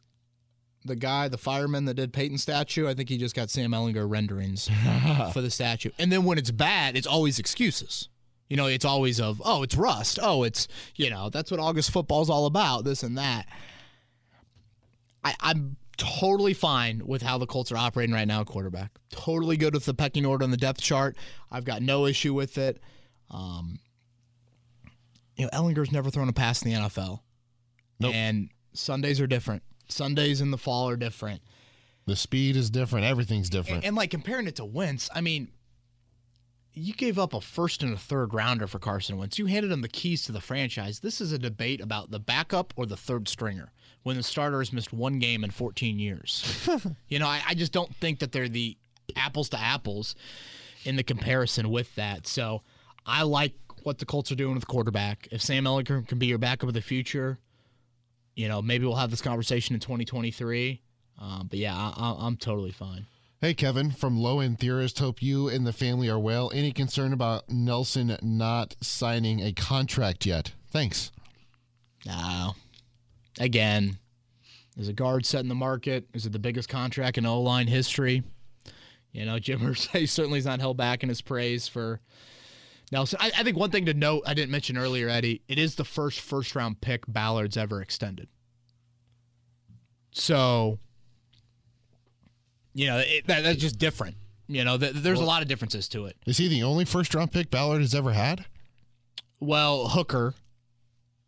the 0.84 0.97
guy, 0.97 1.28
the 1.28 1.38
fireman 1.38 1.84
that 1.86 1.95
did 1.95 2.12
Peyton's 2.12 2.42
statue. 2.42 2.88
I 2.88 2.95
think 2.95 3.09
he 3.09 3.18
just 3.18 3.34
got 3.34 3.51
Sam 3.51 3.72
Ehlinger 3.72 4.09
renderings 4.09 4.70
for 5.32 5.40
the 5.40 5.51
statue. 5.51 5.90
And 5.99 6.11
then 6.11 6.24
when 6.24 6.38
it's 6.38 6.51
bad, 6.51 6.97
it's 6.97 7.07
always 7.07 7.38
excuses. 7.38 8.09
You 8.49 8.57
know, 8.57 8.66
it's 8.66 8.84
always 8.84 9.20
of, 9.20 9.40
oh, 9.45 9.62
it's 9.62 9.74
rust. 9.74 10.18
Oh, 10.22 10.42
it's, 10.42 10.68
you 10.97 11.11
know, 11.11 11.30
that's 11.30 11.51
what 11.51 11.61
August 11.61 11.90
football's 11.90 12.28
all 12.28 12.47
about, 12.47 12.84
this 12.84 13.03
and 13.03 13.16
that. 13.16 13.47
I, 15.24 15.34
I'm 15.40 15.76
totally 15.97 16.53
fine 16.53 17.03
with 17.07 17.22
how 17.22 17.38
the 17.38 17.47
Colts 17.47 17.72
are 17.72 17.76
operating 17.76 18.14
right 18.14 18.28
now 18.28 18.45
quarterback. 18.45 18.90
Totally 19.11 19.57
good 19.57 19.72
with 19.72 19.86
the 19.86 19.95
pecking 19.95 20.26
order 20.26 20.45
on 20.45 20.51
the 20.51 20.57
depth 20.57 20.82
chart. 20.82 21.16
I've 21.51 21.64
got 21.64 21.82
no 21.82 22.05
issue 22.05 22.34
with 22.34 22.59
it. 22.59 22.80
Um, 23.30 23.78
you 25.37 25.45
know, 25.45 25.51
Ehlinger's 25.53 25.93
never 25.93 26.11
thrown 26.11 26.28
a 26.28 26.32
pass 26.32 26.62
in 26.62 26.72
the 26.72 26.78
NFL. 26.78 27.20
Nope. 28.01 28.14
And 28.14 28.51
Sundays 28.72 29.20
are 29.20 29.26
different. 29.26 29.62
Sundays 29.89 30.41
in 30.41 30.51
the 30.51 30.59
fall 30.59 30.89
are 30.89 30.97
different. 30.97 31.43
The 32.07 32.16
speed 32.16 32.57
is 32.57 32.70
different. 32.70 33.07
Everything's 33.07 33.49
different. 33.49 33.78
And, 33.78 33.87
and 33.87 33.97
like 33.97 34.11
comparing 34.11 34.47
it 34.47 34.57
to 34.57 34.64
Wentz, 34.64 35.09
I 35.14 35.20
mean, 35.20 35.49
you 36.74 36.93
gave 36.93 37.18
up 37.18 37.32
a 37.32 37.41
first 37.41 37.82
and 37.82 37.95
a 37.95 37.97
third 37.97 38.35
rounder 38.35 38.66
for 38.66 38.78
Carson 38.78 39.16
Wentz. 39.16 39.39
You 39.39 39.47
handed 39.47 39.70
him 39.70 39.80
the 39.80 39.89
keys 39.89 40.22
to 40.24 40.32
the 40.32 40.41
franchise. 40.41 41.01
This 41.01 41.20
is 41.20 41.32
a 41.32 41.39
debate 41.39 41.80
about 41.80 42.11
the 42.11 42.18
backup 42.18 42.74
or 42.76 42.85
the 42.85 42.97
third 42.97 43.28
stringer 43.28 43.72
when 44.03 44.16
the 44.16 44.22
starter 44.22 44.59
has 44.59 44.72
missed 44.72 44.93
one 44.93 45.18
game 45.18 45.45
in 45.45 45.51
14 45.51 45.99
years. 45.99 46.68
you 47.09 47.18
know, 47.18 47.26
I, 47.26 47.43
I 47.49 47.55
just 47.55 47.72
don't 47.72 47.95
think 47.97 48.18
that 48.18 48.32
they're 48.32 48.49
the 48.49 48.76
apples 49.16 49.49
to 49.51 49.61
apples 49.61 50.14
in 50.85 50.97
the 50.97 51.03
comparison 51.03 51.70
with 51.70 51.95
that. 51.95 52.26
So 52.26 52.62
I 53.07 53.22
like 53.22 53.55
what 53.85 53.99
the 53.99 54.07
Colts 54.07 54.32
are 54.32 54.37
doing 54.37 54.55
with 54.55 54.62
the 54.62 54.66
quarterback. 54.66 55.28
If 55.30 55.43
Sam 55.43 55.64
Ehlinger 55.64 56.07
can 56.07 56.18
be 56.18 56.26
your 56.26 56.39
backup 56.39 56.68
of 56.68 56.74
the 56.74 56.80
future, 56.80 57.39
you 58.35 58.49
know, 58.49 58.61
maybe 58.61 58.85
we'll 58.85 58.97
have 58.97 59.11
this 59.11 59.22
conversation 59.22 59.74
in 59.74 59.80
2023. 59.80 60.82
Um, 61.20 61.47
but 61.49 61.59
yeah, 61.59 61.74
I, 61.76 61.93
I, 61.97 62.26
I'm 62.26 62.37
totally 62.37 62.72
fine. 62.72 63.07
hey, 63.41 63.55
Kevin 63.55 63.91
from 63.91 64.18
Low 64.18 64.41
End 64.41 64.59
Theorist. 64.59 64.99
Hope 64.99 65.22
you 65.22 65.49
and 65.49 65.66
the 65.66 65.72
family 65.72 66.09
are 66.09 66.18
well. 66.18 66.51
Any 66.53 66.72
concern 66.72 67.12
about 67.12 67.49
Nelson 67.49 68.16
not 68.22 68.74
signing 68.80 69.41
a 69.41 69.53
contract 69.53 70.26
yet? 70.26 70.53
Thanks. 70.70 71.12
No. 72.05 72.55
Again, 73.39 73.99
is 74.76 74.89
a 74.89 74.93
guard 74.93 75.24
set 75.24 75.41
in 75.41 75.49
the 75.49 75.55
market? 75.55 76.07
Is 76.14 76.26
it 76.26 76.32
the 76.32 76.39
biggest 76.39 76.68
contract 76.68 77.16
in 77.18 77.26
O 77.26 77.41
line 77.41 77.68
history? 77.68 78.22
You 79.12 79.24
know, 79.24 79.39
Jim 79.39 79.61
Irsay 79.61 80.09
certainly 80.09 80.41
is 80.41 80.47
not 80.47 80.61
held 80.61 80.76
back 80.76 81.03
in 81.03 81.09
his 81.09 81.20
praise 81.20 81.68
for 81.68 82.01
Nelson. 82.93 83.18
I, 83.20 83.32
I 83.39 83.43
think 83.43 83.57
one 83.57 83.70
thing 83.70 83.87
to 83.87 83.95
note, 83.95 84.22
I 84.26 84.35
didn't 84.35 84.51
mention 84.51 84.76
earlier, 84.76 85.09
Eddie, 85.09 85.43
it 85.49 85.59
is 85.59 85.74
the 85.74 85.85
first 85.85 86.20
first 86.20 86.55
round 86.55 86.80
pick 86.80 87.05
Ballard's 87.07 87.57
ever 87.57 87.80
extended. 87.82 88.28
So, 90.12 90.78
you 92.72 92.87
know, 92.87 92.99
it, 92.99 93.26
that, 93.26 93.43
that's 93.43 93.59
just 93.59 93.78
different. 93.78 94.16
You 94.47 94.64
know, 94.64 94.76
th- 94.76 94.93
there's 94.95 95.20
a 95.20 95.24
lot 95.24 95.43
of 95.43 95.49
differences 95.49 95.89
to 95.89 96.07
it. 96.07 96.16
Is 96.26 96.37
he 96.37 96.49
the 96.49 96.62
only 96.62 96.85
first 96.85 97.14
round 97.14 97.32
pick 97.32 97.51
Ballard 97.51 97.80
has 97.80 97.95
ever 97.95 98.12
had? 98.12 98.45
Well, 99.41 99.89
Hooker, 99.89 100.35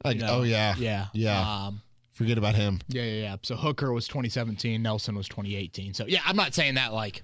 Like, 0.04 0.16
you 0.16 0.22
know, 0.22 0.38
oh 0.40 0.42
yeah, 0.42 0.74
yeah, 0.78 1.06
yeah. 1.12 1.66
Um, 1.66 1.82
Forget 2.12 2.38
about 2.38 2.54
him. 2.54 2.80
Yeah, 2.88 3.02
yeah, 3.02 3.22
yeah. 3.22 3.36
So 3.42 3.56
Hooker 3.56 3.92
was 3.92 4.08
2017, 4.08 4.80
Nelson 4.80 5.14
was 5.16 5.28
2018. 5.28 5.92
So 5.92 6.06
yeah, 6.06 6.20
I'm 6.24 6.36
not 6.36 6.54
saying 6.54 6.74
that 6.76 6.94
like 6.94 7.22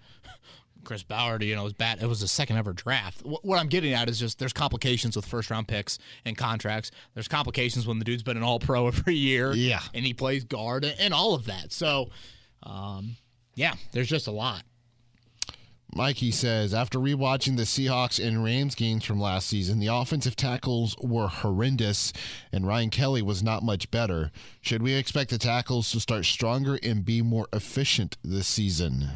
Chris 0.84 1.02
Ballard, 1.02 1.42
you 1.42 1.54
know, 1.54 1.64
was 1.64 1.72
bad. 1.72 2.02
It 2.02 2.06
was 2.06 2.20
the 2.20 2.28
second 2.28 2.56
ever 2.56 2.72
draft. 2.72 3.20
What 3.24 3.58
I'm 3.58 3.68
getting 3.68 3.92
at 3.92 4.08
is 4.08 4.18
just 4.18 4.38
there's 4.38 4.52
complications 4.52 5.16
with 5.16 5.24
first 5.24 5.50
round 5.50 5.68
picks 5.68 5.98
and 6.24 6.36
contracts. 6.36 6.90
There's 7.14 7.28
complications 7.28 7.86
when 7.86 7.98
the 7.98 8.04
dude's 8.04 8.22
been 8.22 8.36
an 8.36 8.42
All 8.42 8.58
Pro 8.58 8.86
every 8.88 9.14
year. 9.14 9.52
Yeah. 9.52 9.80
and 9.94 10.04
he 10.04 10.12
plays 10.14 10.44
guard 10.44 10.84
and- 10.84 10.98
and 10.98 11.14
all 11.14 11.34
of 11.34 11.46
that. 11.46 11.72
So, 11.72 12.10
um, 12.62 13.16
yeah, 13.54 13.74
there's 13.92 14.08
just 14.08 14.26
a 14.26 14.32
lot. 14.32 14.62
Mikey 15.94 16.30
says 16.30 16.72
after 16.72 16.98
rewatching 16.98 17.58
the 17.58 17.64
Seahawks 17.64 18.18
and 18.24 18.42
Rams 18.42 18.74
games 18.74 19.04
from 19.04 19.20
last 19.20 19.46
season, 19.46 19.78
the 19.78 19.88
offensive 19.88 20.34
tackles 20.36 20.96
were 21.02 21.28
horrendous 21.28 22.14
and 22.50 22.66
Ryan 22.66 22.88
Kelly 22.88 23.20
was 23.20 23.42
not 23.42 23.62
much 23.62 23.90
better. 23.90 24.30
Should 24.62 24.82
we 24.82 24.94
expect 24.94 25.28
the 25.28 25.36
tackles 25.36 25.92
to 25.92 26.00
start 26.00 26.24
stronger 26.24 26.78
and 26.82 27.04
be 27.04 27.20
more 27.20 27.46
efficient 27.52 28.16
this 28.24 28.46
season? 28.46 29.10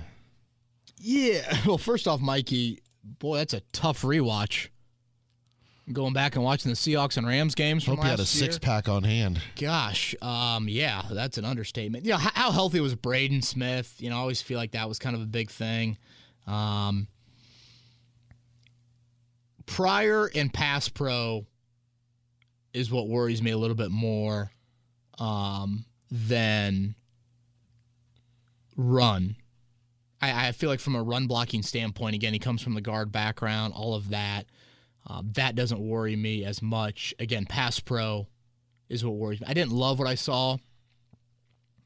Yeah. 0.98 1.58
Well, 1.66 1.78
first 1.78 2.06
off, 2.08 2.20
Mikey, 2.20 2.80
boy, 3.02 3.38
that's 3.38 3.54
a 3.54 3.60
tough 3.72 4.02
rewatch. 4.02 4.68
Going 5.92 6.12
back 6.12 6.34
and 6.34 6.44
watching 6.44 6.70
the 6.70 6.76
Seahawks 6.76 7.16
and 7.16 7.26
Rams 7.26 7.54
games 7.54 7.84
from 7.84 7.96
Hope 7.96 8.04
you 8.04 8.10
had 8.10 8.18
a 8.18 8.22
year. 8.22 8.26
six 8.26 8.58
pack 8.58 8.88
on 8.88 9.04
hand. 9.04 9.40
Gosh, 9.60 10.16
um, 10.20 10.68
yeah, 10.68 11.02
that's 11.12 11.38
an 11.38 11.44
understatement. 11.44 12.04
You 12.04 12.12
know, 12.12 12.16
how, 12.18 12.30
how 12.34 12.50
healthy 12.50 12.80
was 12.80 12.96
Braden 12.96 13.42
Smith? 13.42 13.94
You 13.98 14.10
know, 14.10 14.16
I 14.16 14.18
always 14.18 14.42
feel 14.42 14.58
like 14.58 14.72
that 14.72 14.88
was 14.88 14.98
kind 14.98 15.14
of 15.14 15.22
a 15.22 15.26
big 15.26 15.48
thing. 15.48 15.96
Um, 16.46 17.06
Pryor 19.66 20.30
and 20.34 20.52
pass 20.52 20.88
pro 20.88 21.46
is 22.72 22.90
what 22.90 23.08
worries 23.08 23.40
me 23.42 23.52
a 23.52 23.58
little 23.58 23.76
bit 23.76 23.90
more 23.90 24.50
um, 25.18 25.84
than 26.10 26.94
run. 28.76 29.36
I, 30.20 30.48
I 30.48 30.52
feel 30.52 30.70
like 30.70 30.80
from 30.80 30.96
a 30.96 31.02
run 31.02 31.26
blocking 31.26 31.62
standpoint, 31.62 32.14
again, 32.14 32.32
he 32.32 32.38
comes 32.38 32.62
from 32.62 32.74
the 32.74 32.80
guard 32.80 33.12
background, 33.12 33.74
all 33.74 33.94
of 33.94 34.10
that. 34.10 34.46
Um, 35.06 35.30
that 35.34 35.54
doesn't 35.54 35.80
worry 35.80 36.16
me 36.16 36.44
as 36.44 36.62
much. 36.62 37.14
Again, 37.18 37.46
pass 37.46 37.78
pro 37.78 38.26
is 38.88 39.04
what 39.04 39.14
worries 39.14 39.40
me. 39.40 39.46
I 39.48 39.54
didn't 39.54 39.72
love 39.72 39.98
what 39.98 40.08
I 40.08 40.14
saw 40.14 40.56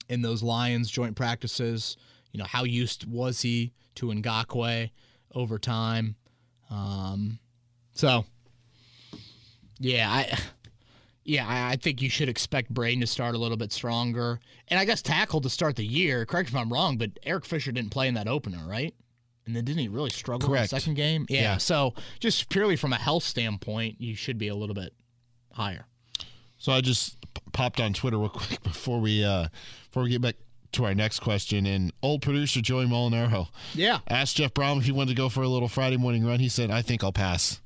in 0.08 0.22
those 0.22 0.42
Lions 0.42 0.90
joint 0.90 1.16
practices. 1.16 1.96
You 2.32 2.38
know, 2.38 2.46
how 2.46 2.64
used 2.64 3.10
was 3.10 3.42
he 3.42 3.72
to 3.96 4.06
Ngakoue 4.06 4.90
over 5.34 5.58
time? 5.58 6.16
Um, 6.70 7.38
so, 7.92 8.24
yeah, 9.78 10.10
I, 10.10 10.38
yeah, 11.24 11.46
I, 11.48 11.76
think 11.76 12.00
you 12.02 12.08
should 12.08 12.28
expect 12.28 12.70
Braden 12.70 13.00
to 13.00 13.06
start 13.06 13.34
a 13.34 13.38
little 13.38 13.56
bit 13.56 13.72
stronger, 13.72 14.40
and 14.68 14.80
I 14.80 14.84
guess 14.84 15.02
tackle 15.02 15.40
to 15.42 15.50
start 15.50 15.76
the 15.76 15.84
year. 15.84 16.24
Correct 16.26 16.48
if 16.48 16.56
I'm 16.56 16.72
wrong, 16.72 16.96
but 16.96 17.10
Eric 17.22 17.44
Fisher 17.44 17.72
didn't 17.72 17.90
play 17.90 18.08
in 18.08 18.14
that 18.14 18.26
opener, 18.28 18.66
right? 18.66 18.94
And 19.46 19.54
then 19.56 19.64
didn't 19.64 19.80
he 19.80 19.88
really 19.88 20.10
struggle 20.10 20.48
Correct. 20.48 20.72
in 20.72 20.76
the 20.76 20.80
second 20.80 20.94
game? 20.94 21.26
Yeah. 21.28 21.40
Yeah. 21.40 21.56
So 21.58 21.94
just 22.20 22.48
purely 22.50 22.76
from 22.76 22.92
a 22.92 22.96
health 22.96 23.24
standpoint, 23.24 24.00
you 24.00 24.14
should 24.14 24.38
be 24.38 24.48
a 24.48 24.54
little 24.54 24.74
bit 24.74 24.92
higher. 25.52 25.86
So 26.58 26.72
I 26.72 26.80
just 26.82 27.16
popped 27.52 27.80
on 27.80 27.92
Twitter 27.92 28.18
real 28.18 28.28
quick 28.34 28.62
before 28.62 29.00
we 29.00 29.24
uh 29.24 29.48
before 29.88 30.04
we 30.04 30.10
get 30.10 30.20
back 30.20 30.36
to 30.72 30.84
our 30.84 30.94
next 30.94 31.20
question. 31.20 31.66
And 31.66 31.92
old 32.02 32.22
producer 32.22 32.60
Joey 32.60 32.86
Molinaro 32.86 33.48
Yeah. 33.74 34.00
asked 34.08 34.36
Jeff 34.36 34.54
Brohm 34.54 34.78
if 34.78 34.84
he 34.84 34.92
wanted 34.92 35.08
to 35.10 35.16
go 35.16 35.28
for 35.28 35.42
a 35.42 35.48
little 35.48 35.68
Friday 35.68 35.96
morning 35.96 36.24
run. 36.24 36.38
He 36.38 36.48
said, 36.48 36.70
"I 36.70 36.82
think 36.82 37.02
I'll 37.02 37.10
pass." 37.12 37.60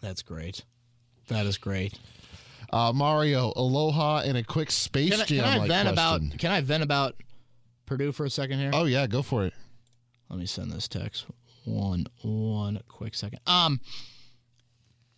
That's 0.00 0.22
great. 0.22 0.64
That 1.28 1.46
is 1.46 1.58
great. 1.58 1.98
Uh, 2.72 2.92
Mario, 2.94 3.52
aloha, 3.56 4.18
and 4.24 4.36
a 4.38 4.44
quick 4.44 4.70
space 4.70 5.10
Can 5.10 5.20
I, 5.20 5.24
jam 5.24 5.44
can 5.44 5.52
I 5.52 5.58
like 5.58 5.68
vent 5.68 5.88
question. 5.94 6.28
about 6.28 6.38
can 6.38 6.50
I 6.52 6.60
vent 6.60 6.82
about 6.84 7.16
Purdue 7.86 8.12
for 8.12 8.24
a 8.24 8.30
second 8.30 8.60
here? 8.60 8.70
Oh 8.72 8.84
yeah, 8.84 9.06
go 9.08 9.22
for 9.22 9.44
it. 9.44 9.52
Let 10.28 10.38
me 10.38 10.46
send 10.46 10.70
this 10.70 10.86
text. 10.86 11.26
One 11.64 12.06
one 12.22 12.80
quick 12.88 13.14
second. 13.16 13.40
Um 13.46 13.80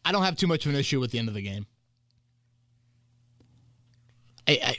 I 0.04 0.12
don't 0.12 0.22
have 0.24 0.36
too 0.36 0.46
much 0.46 0.64
of 0.66 0.72
an 0.72 0.78
issue 0.78 0.98
with 0.98 1.10
the 1.10 1.18
end 1.18 1.28
of 1.28 1.34
the 1.34 1.42
game. 1.42 1.66
I, 4.48 4.58
I, 4.64 4.76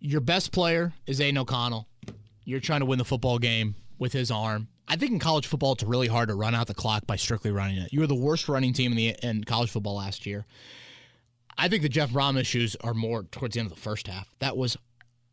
your 0.00 0.20
best 0.20 0.50
player 0.52 0.92
is 1.06 1.20
Aidan 1.20 1.38
O'Connell. 1.38 1.86
You're 2.44 2.60
trying 2.60 2.80
to 2.80 2.86
win 2.86 2.98
the 2.98 3.04
football 3.04 3.38
game 3.38 3.74
with 3.98 4.12
his 4.12 4.30
arm. 4.30 4.68
I 4.88 4.96
think 4.96 5.12
in 5.12 5.18
college 5.18 5.46
football 5.46 5.72
it's 5.74 5.82
really 5.84 6.08
hard 6.08 6.28
to 6.30 6.34
run 6.34 6.54
out 6.54 6.66
the 6.66 6.74
clock 6.74 7.06
by 7.06 7.16
strictly 7.16 7.50
running 7.52 7.76
it. 7.76 7.92
You 7.92 8.00
were 8.00 8.06
the 8.06 8.14
worst 8.14 8.48
running 8.48 8.72
team 8.72 8.92
in 8.92 8.96
the 8.96 9.14
in 9.22 9.44
college 9.44 9.70
football 9.70 9.96
last 9.96 10.24
year. 10.26 10.46
I 11.58 11.68
think 11.68 11.82
the 11.82 11.88
Jeff 11.88 12.10
Brohm 12.10 12.38
issues 12.38 12.76
are 12.82 12.94
more 12.94 13.24
towards 13.24 13.54
the 13.54 13.60
end 13.60 13.70
of 13.70 13.74
the 13.74 13.82
first 13.82 14.06
half. 14.06 14.32
That 14.38 14.56
was 14.56 14.76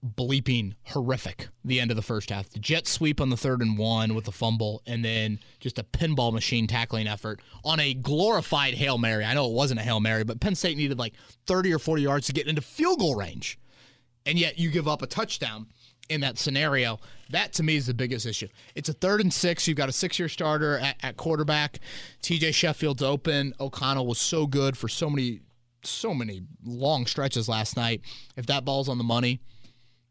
bleeping 0.03 0.73
horrific 0.83 1.47
the 1.63 1.79
end 1.79 1.91
of 1.91 1.97
the 1.97 2.03
first 2.03 2.29
half. 2.29 2.49
The 2.49 2.59
jet 2.59 2.87
sweep 2.87 3.21
on 3.21 3.29
the 3.29 3.37
third 3.37 3.61
and 3.61 3.77
one 3.77 4.13
with 4.15 4.25
the 4.25 4.31
fumble, 4.31 4.81
and 4.85 5.05
then 5.05 5.39
just 5.59 5.79
a 5.79 5.83
pinball 5.83 6.33
machine 6.33 6.67
tackling 6.67 7.07
effort 7.07 7.41
on 7.63 7.79
a 7.79 7.93
glorified 7.93 8.73
Hail 8.73 8.97
Mary. 8.97 9.23
I 9.23 9.33
know 9.33 9.47
it 9.47 9.53
wasn't 9.53 9.79
a 9.79 9.83
Hail 9.83 9.99
Mary, 9.99 10.23
but 10.23 10.39
Penn 10.39 10.55
State 10.55 10.77
needed 10.77 10.99
like 10.99 11.13
30 11.47 11.73
or 11.73 11.79
40 11.79 12.01
yards 12.01 12.27
to 12.27 12.33
get 12.33 12.47
into 12.47 12.61
field 12.61 12.99
goal 12.99 13.15
range. 13.15 13.59
And 14.25 14.39
yet 14.39 14.57
you 14.57 14.71
give 14.71 14.87
up 14.87 15.03
a 15.03 15.07
touchdown 15.07 15.67
in 16.09 16.21
that 16.21 16.37
scenario. 16.37 16.99
That 17.29 17.53
to 17.53 17.63
me 17.63 17.75
is 17.75 17.87
the 17.87 17.93
biggest 17.93 18.25
issue. 18.25 18.47
It's 18.75 18.89
a 18.89 18.93
third 18.93 19.21
and 19.21 19.33
six. 19.33 19.67
You've 19.67 19.77
got 19.77 19.89
a 19.89 19.93
six 19.93 20.17
year 20.19 20.29
starter 20.29 20.79
at, 20.79 20.97
at 21.01 21.17
quarterback. 21.17 21.79
TJ 22.21 22.53
Sheffield's 22.53 23.03
open. 23.03 23.53
O'Connell 23.59 24.05
was 24.05 24.19
so 24.19 24.47
good 24.47 24.77
for 24.77 24.87
so 24.87 25.09
many 25.09 25.41
so 25.87 26.13
many 26.13 26.41
long 26.63 27.05
stretches 27.05 27.47
last 27.49 27.75
night. 27.77 28.01
If 28.35 28.45
that 28.47 28.65
ball's 28.65 28.89
on 28.89 28.97
the 28.97 29.03
money, 29.03 29.41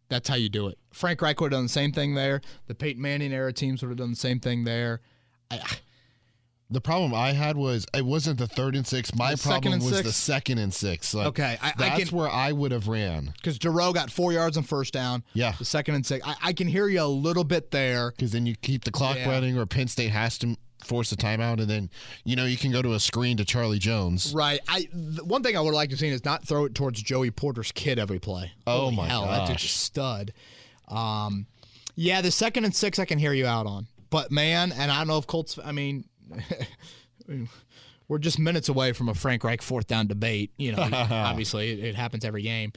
that's 0.09 0.29
how 0.29 0.35
you 0.37 0.49
do 0.49 0.69
it. 0.69 0.79
Frank 0.93 1.21
Reich 1.23 1.41
would 1.41 1.53
have 1.53 1.59
done 1.59 1.65
the 1.65 1.69
same 1.71 1.93
thing 1.93 2.15
there. 2.15 2.41
The 2.67 2.75
Peyton 2.75 3.01
Manning 3.03 3.33
era 3.33 3.53
teams 3.53 3.83
would 3.83 3.89
have 3.89 3.99
done 3.99 4.11
the 4.11 4.17
same 4.17 4.41
thing 4.41 4.65
there. 4.65 5.01
I, 5.51 5.61
ah. 5.63 5.79
The 6.71 6.81
problem 6.81 7.15
I 7.15 7.33
had 7.33 7.57
was 7.57 7.87
it 7.95 8.05
wasn't 8.05 8.39
the 8.39 8.47
third 8.47 8.75
and 8.75 8.87
six. 8.87 9.15
My 9.15 9.35
problem 9.35 9.75
was 9.81 9.91
six? 9.97 10.03
the 10.07 10.13
second 10.13 10.59
and 10.59 10.73
six. 10.73 11.15
Like, 11.15 11.27
Okay, 11.29 11.59
I- 11.63 11.69
I 11.69 11.73
that's 11.77 12.09
can- 12.09 12.19
where 12.19 12.29
I 12.29 12.53
would 12.53 12.73
have 12.73 12.89
ran 12.89 13.33
because 13.37 13.59
Doerue 13.59 13.93
got 13.93 14.11
four 14.11 14.33
yards 14.33 14.57
on 14.57 14.63
first 14.63 14.93
down. 14.93 15.23
Yeah. 15.35 15.53
The 15.59 15.67
second 15.67 15.95
and 15.97 16.07
six. 16.07 16.27
I, 16.27 16.35
I 16.43 16.53
can 16.55 16.67
hear 16.67 16.89
you 16.89 17.03
a 17.03 17.07
little 17.07 17.45
bit 17.45 17.71
there. 17.71 18.11
because 18.13 18.33
then 18.33 18.47
you 18.47 18.57
keep 18.57 18.85
the 18.85 18.91
clock 18.91 19.17
Yeah. 19.17 19.29
running, 19.31 19.59
or 19.59 19.67
Penn 19.67 19.89
State 19.89 20.11
has 20.11 20.39
to 20.39 20.57
force 20.85 21.13
a 21.13 21.17
timeout, 21.17 21.61
and 21.61 21.69
then 21.69 21.91
you 22.25 22.37
know 22.37 22.45
you 22.45 22.57
can 22.57 22.71
go 22.71 22.83
to 22.83 22.93
a 22.95 23.01
screen 23.01 23.37
to 23.37 23.45
Charlie 23.45 23.79
Jones. 23.79 24.33
Right. 24.35 24.61
I 24.69 24.89
the 24.93 25.25
one 25.25 25.43
thing 25.43 25.57
I 25.57 25.61
would 25.61 25.75
like 25.75 25.91
to 25.91 25.97
see 25.97 26.09
is 26.09 26.25
not 26.25 26.47
throw 26.47 26.65
it 26.65 26.75
towards 26.75 27.03
Joey 27.03 27.31
Porter's 27.31 27.73
kid 27.73 27.99
every 27.99 28.19
play. 28.19 28.53
Oh, 28.67 28.85
Holy 28.85 28.97
my 28.97 29.09
hell, 29.09 29.27
That's 29.27 29.65
a 29.65 29.69
stud. 29.69 30.33
Um, 30.89 31.47
yeah, 31.97 32.21
the 32.21 32.31
second 32.31 32.65
and 32.65 32.75
six 32.75 32.99
I 32.99 33.05
can 33.05 33.19
hear 33.19 33.33
you 33.33 33.47
out 33.47 33.67
on, 33.67 33.87
but 34.11 34.31
man, 34.31 34.73
and 34.73 34.91
I 34.91 34.99
don't 34.99 35.09
know 35.09 35.19
if 35.19 35.27
Colts. 35.27 35.59
I 35.65 35.73
mean, 35.73 36.05
we're 38.09 38.19
just 38.19 38.39
minutes 38.39 38.69
away 38.69 38.93
from 38.93 39.09
a 39.09 39.15
Frank 39.15 39.45
Reich 39.45 39.63
fourth 39.63 39.87
down 39.87 40.07
debate. 40.07 40.53
You 40.57 40.73
know, 40.73 40.83
obviously 40.93 41.71
it, 41.71 41.85
it 41.85 41.95
happens 41.95 42.25
every 42.25 42.43
game, 42.43 42.73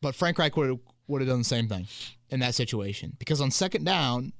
but 0.00 0.14
Frank 0.14 0.38
Reich 0.38 0.56
would 0.56 0.78
would 1.06 1.20
have 1.20 1.28
done 1.28 1.38
the 1.38 1.44
same 1.44 1.68
thing 1.68 1.88
in 2.30 2.40
that 2.40 2.54
situation 2.54 3.14
because 3.18 3.40
on 3.40 3.50
second 3.50 3.84
down, 3.84 4.32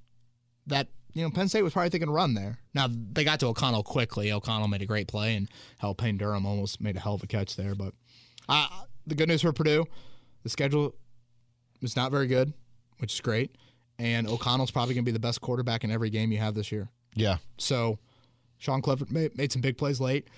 that 0.66 0.88
you 1.12 1.22
know 1.22 1.30
Penn 1.30 1.48
State 1.48 1.62
was 1.62 1.72
probably 1.72 1.90
thinking 1.90 2.11
run 2.11 2.34
there. 2.34 2.58
Now 2.74 2.88
they 2.90 3.24
got 3.24 3.40
to 3.40 3.46
O'Connell 3.46 3.82
quickly. 3.82 4.32
O'Connell 4.32 4.68
made 4.68 4.82
a 4.82 4.86
great 4.86 5.08
play, 5.08 5.36
and 5.36 5.48
hell, 5.78 5.94
Payne 5.94 6.16
Durham 6.18 6.46
almost 6.46 6.80
made 6.80 6.96
a 6.96 7.00
hell 7.00 7.14
of 7.14 7.22
a 7.22 7.26
catch 7.26 7.56
there. 7.56 7.74
But 7.74 7.94
uh, 8.48 8.68
the 9.06 9.14
good 9.14 9.28
news 9.28 9.42
for 9.42 9.52
Purdue, 9.52 9.86
the 10.42 10.48
schedule 10.48 10.94
is 11.82 11.96
not 11.96 12.11
very 12.11 12.26
good, 12.26 12.52
which 12.98 13.14
is 13.14 13.20
great, 13.20 13.56
and 13.98 14.26
O'Connell's 14.28 14.70
probably 14.70 14.94
going 14.94 15.04
to 15.04 15.08
be 15.08 15.12
the 15.12 15.20
best 15.20 15.40
quarterback 15.40 15.84
in 15.84 15.90
every 15.90 16.11
game 16.11 16.32
you 16.32 16.38
have 16.38 16.54
this 16.54 16.70
year. 16.70 16.88
Yeah, 17.14 17.38
So 17.58 17.98
Sean 18.58 18.82
Clifford 18.82 19.11
made, 19.11 19.36
made 19.36 19.50
some 19.50 19.62
big 19.62 19.76
plays 19.76 20.00
late, 20.00 20.28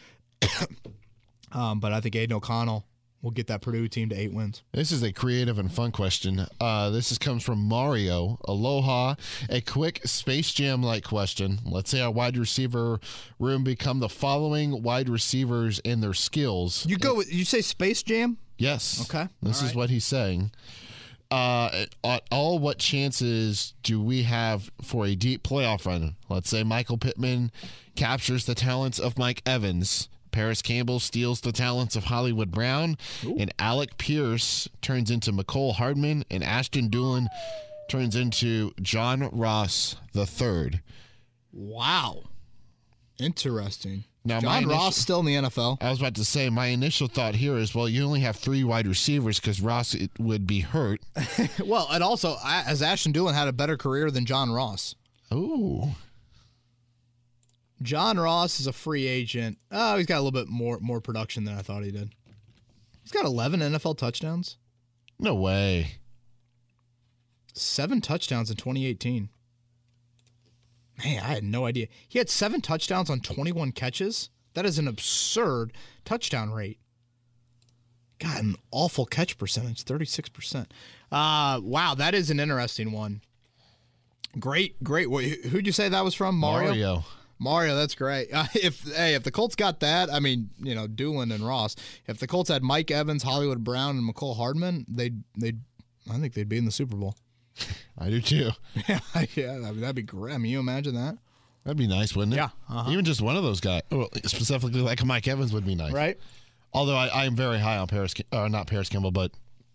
um, 1.52 1.80
but 1.80 1.92
I 1.92 2.00
think 2.00 2.16
Aidan 2.16 2.36
O'Connell 2.36 2.86
will 3.22 3.30
get 3.30 3.46
that 3.46 3.62
Purdue 3.62 3.86
team 3.88 4.08
to 4.08 4.14
eight 4.16 4.32
wins. 4.34 4.62
this 4.72 4.90
is 4.90 5.02
a 5.02 5.12
creative 5.12 5.58
and 5.58 5.72
fun 5.72 5.92
question. 5.92 6.44
Uh, 6.60 6.90
this 6.90 7.12
is, 7.12 7.18
comes 7.18 7.42
from 7.44 7.60
Mario. 7.60 8.38
Aloha, 8.46 9.14
a 9.48 9.60
quick 9.60 10.00
Space 10.04 10.52
Jam 10.52 10.82
like 10.82 11.04
question. 11.04 11.60
Let's 11.64 11.90
say 11.90 12.00
our 12.00 12.10
wide 12.10 12.36
receiver 12.36 12.98
room 13.38 13.62
become 13.64 14.00
the 14.00 14.08
following 14.08 14.82
wide 14.82 15.08
receivers 15.08 15.80
and 15.84 16.02
their 16.02 16.14
skills. 16.14 16.84
You 16.86 16.98
go. 16.98 17.14
With, 17.14 17.32
you 17.32 17.44
say 17.44 17.60
Space 17.60 18.02
Jam? 18.02 18.38
Yes. 18.58 19.08
Okay, 19.08 19.28
This 19.42 19.60
all 19.60 19.66
is 19.66 19.70
right. 19.72 19.76
what 19.76 19.90
he's 19.90 20.04
saying. 20.04 20.50
Uh, 21.30 21.86
at 22.04 22.22
all, 22.30 22.58
what 22.58 22.78
chances 22.78 23.72
do 23.82 24.00
we 24.00 24.24
have 24.24 24.70
for 24.82 25.06
a 25.06 25.14
deep 25.14 25.42
playoff 25.42 25.86
run? 25.86 26.16
Let's 26.28 26.50
say 26.50 26.62
Michael 26.62 26.98
Pittman 26.98 27.50
captures 27.96 28.44
the 28.44 28.54
talents 28.54 28.98
of 28.98 29.16
Mike 29.16 29.42
Evans. 29.46 30.08
Parris 30.32 30.62
Campbell 30.62 30.98
steals 30.98 31.40
the 31.42 31.52
talents 31.52 31.94
of 31.94 32.04
Hollywood 32.04 32.50
Brown, 32.50 32.96
and 33.22 33.52
Alec 33.58 33.96
Pierce 33.98 34.68
turns 34.80 35.10
into 35.10 35.30
Mecole 35.32 35.74
Hardman, 35.74 36.24
and 36.30 36.42
Ashton 36.42 36.88
Dulin 36.90 37.26
turns 37.88 38.16
into 38.16 38.72
John 38.82 39.28
Ross 39.32 39.96
the 40.12 40.26
third. 40.26 40.80
Wow. 41.52 42.24
Interesting. 43.20 44.04
Now, 44.24 44.40
John 44.40 44.58
initial- 44.62 44.72
Ross 44.78 44.96
still 44.96 45.20
in 45.20 45.26
the 45.26 45.34
NFL. 45.34 45.78
I 45.80 45.90
was 45.90 45.98
about 45.98 46.14
to 46.14 46.24
say 46.24 46.48
my 46.48 46.66
initial 46.66 47.08
thought 47.08 47.34
here 47.34 47.56
is 47.56 47.74
well, 47.74 47.88
you 47.88 48.04
only 48.04 48.20
have 48.20 48.36
three 48.36 48.62
wide 48.62 48.86
receivers 48.86 49.40
because 49.40 49.60
Ross 49.60 49.94
it 49.94 50.10
would 50.18 50.46
be 50.46 50.60
hurt. 50.60 51.00
Well, 51.64 51.88
and 51.90 52.02
also, 52.02 52.36
as 52.44 52.82
Ashton 52.82 53.12
Dulin 53.12 53.34
had 53.34 53.48
a 53.48 53.52
better 53.52 53.76
career 53.76 54.10
than 54.10 54.24
John 54.26 54.50
Ross. 54.50 54.94
Ooh, 55.34 55.90
John 57.82 58.18
Ross 58.18 58.60
is 58.60 58.66
a 58.66 58.72
free 58.72 59.06
agent. 59.06 59.58
Oh, 59.70 59.96
he's 59.96 60.06
got 60.06 60.16
a 60.16 60.22
little 60.22 60.30
bit 60.32 60.48
more 60.48 60.78
more 60.80 61.00
production 61.00 61.44
than 61.44 61.56
I 61.58 61.62
thought 61.62 61.84
he 61.84 61.90
did. 61.90 62.14
He's 63.02 63.12
got 63.12 63.24
11 63.24 63.60
NFL 63.60 63.98
touchdowns, 63.98 64.56
no 65.18 65.34
way. 65.34 65.96
seven 67.52 68.00
touchdowns 68.00 68.50
in 68.50 68.56
2018. 68.56 69.28
Man, 71.04 71.22
I 71.22 71.26
had 71.26 71.42
no 71.44 71.66
idea. 71.66 71.88
He 72.08 72.18
had 72.18 72.30
seven 72.30 72.60
touchdowns 72.60 73.10
on 73.10 73.20
21 73.20 73.72
catches. 73.72 74.30
That 74.54 74.66
is 74.66 74.78
an 74.78 74.86
absurd 74.86 75.72
touchdown 76.04 76.52
rate. 76.52 76.78
Got 78.18 78.40
an 78.40 78.56
awful 78.70 79.04
catch 79.06 79.36
percentage, 79.36 79.84
36%. 79.84 80.66
Uh, 81.10 81.60
wow, 81.62 81.94
that 81.96 82.14
is 82.14 82.30
an 82.30 82.38
interesting 82.38 82.92
one. 82.92 83.22
Great, 84.38 84.82
great. 84.84 85.08
Who'd 85.46 85.66
you 85.66 85.72
say 85.72 85.88
that 85.88 86.04
was 86.04 86.14
from? 86.14 86.36
Mario? 86.36 86.68
Mario. 86.68 87.04
Mario, 87.42 87.74
that's 87.74 87.94
great. 87.94 88.32
Uh, 88.32 88.46
if 88.54 88.82
hey, 88.94 89.14
if 89.14 89.24
the 89.24 89.30
Colts 89.30 89.56
got 89.56 89.80
that, 89.80 90.12
I 90.12 90.20
mean, 90.20 90.50
you 90.62 90.74
know, 90.74 90.86
Dulin 90.86 91.34
and 91.34 91.46
Ross. 91.46 91.76
If 92.06 92.18
the 92.18 92.26
Colts 92.26 92.48
had 92.48 92.62
Mike 92.62 92.90
Evans, 92.90 93.22
Hollywood 93.22 93.64
Brown, 93.64 93.98
and 93.98 94.08
Mecole 94.08 94.36
Hardman, 94.36 94.86
they'd 94.88 95.22
they'd 95.36 95.60
I 96.10 96.18
think 96.18 96.34
they'd 96.34 96.48
be 96.48 96.58
in 96.58 96.64
the 96.64 96.72
Super 96.72 96.96
Bowl. 96.96 97.16
I 97.98 98.10
do 98.10 98.20
too. 98.20 98.50
yeah, 98.88 99.00
yeah, 99.34 99.52
mean, 99.52 99.80
that'd 99.80 99.96
be 99.96 100.02
great. 100.02 100.34
I 100.34 100.38
mean, 100.38 100.52
you 100.52 100.60
imagine 100.60 100.94
that, 100.94 101.18
That'd 101.64 101.78
be 101.78 101.86
nice, 101.86 102.16
wouldn't 102.16 102.34
it? 102.34 102.38
Yeah, 102.38 102.48
uh-huh. 102.68 102.90
Even 102.90 103.04
just 103.04 103.20
one 103.20 103.36
of 103.36 103.44
those 103.44 103.60
guys, 103.60 103.82
well, 103.90 104.08
specifically 104.24 104.80
like 104.80 105.04
Mike 105.04 105.28
Evans, 105.28 105.52
would 105.52 105.64
be 105.64 105.74
nice. 105.74 105.92
right? 105.92 106.18
Although 106.72 106.96
I, 106.96 107.08
I 107.08 107.24
am 107.26 107.36
very 107.36 107.58
high 107.58 107.76
on 107.76 107.86
Parris, 107.86 108.14
uh, 108.32 108.48
not 108.48 108.66
Parris 108.66 108.88
Campbell, 108.88 109.12
but 109.12 109.32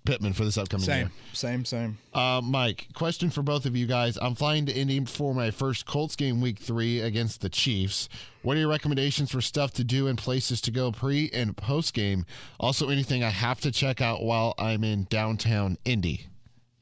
Pittman 0.08 0.32
for 0.32 0.46
this 0.46 0.58
upcoming 0.58 0.86
Same, 0.86 0.98
year. 1.00 1.12
same, 1.34 1.66
same. 1.66 1.98
Uh, 2.14 2.40
Mike, 2.42 2.88
question 2.94 3.30
for 3.30 3.42
both 3.42 3.66
of 3.66 3.76
you 3.76 3.86
guys. 3.86 4.18
I'm 4.22 4.36
flying 4.36 4.66
to 4.68 4.74
Indy 4.74 5.04
for 5.04 5.34
my 5.34 5.52
first 5.52 5.86
Colts 5.86 6.16
game 6.16 6.40
week 6.40 6.60
three 6.60 7.02
against 7.02 7.42
the 7.42 7.50
Chiefs. 7.50 8.08
What 8.42 8.56
are 8.56 8.62
your 8.62 8.70
recommendations 8.70 9.30
for 9.32 9.42
stuff 9.42 9.74
to 9.74 9.84
do 9.84 10.08
and 10.08 10.18
places 10.18 10.62
to 10.62 10.72
go 10.72 10.94
pre 10.94 11.30
and 11.34 11.58
post 11.58 11.94
game? 11.94 12.26
Also, 12.58 12.88
anything 12.88 13.22
I 13.22 13.30
have 13.32 13.60
to 13.60 13.72
check 13.72 14.00
out 14.00 14.24
while 14.24 14.54
I'm 14.58 14.86
in 14.86 15.08
downtown 15.10 15.78
Indy? 15.84 16.28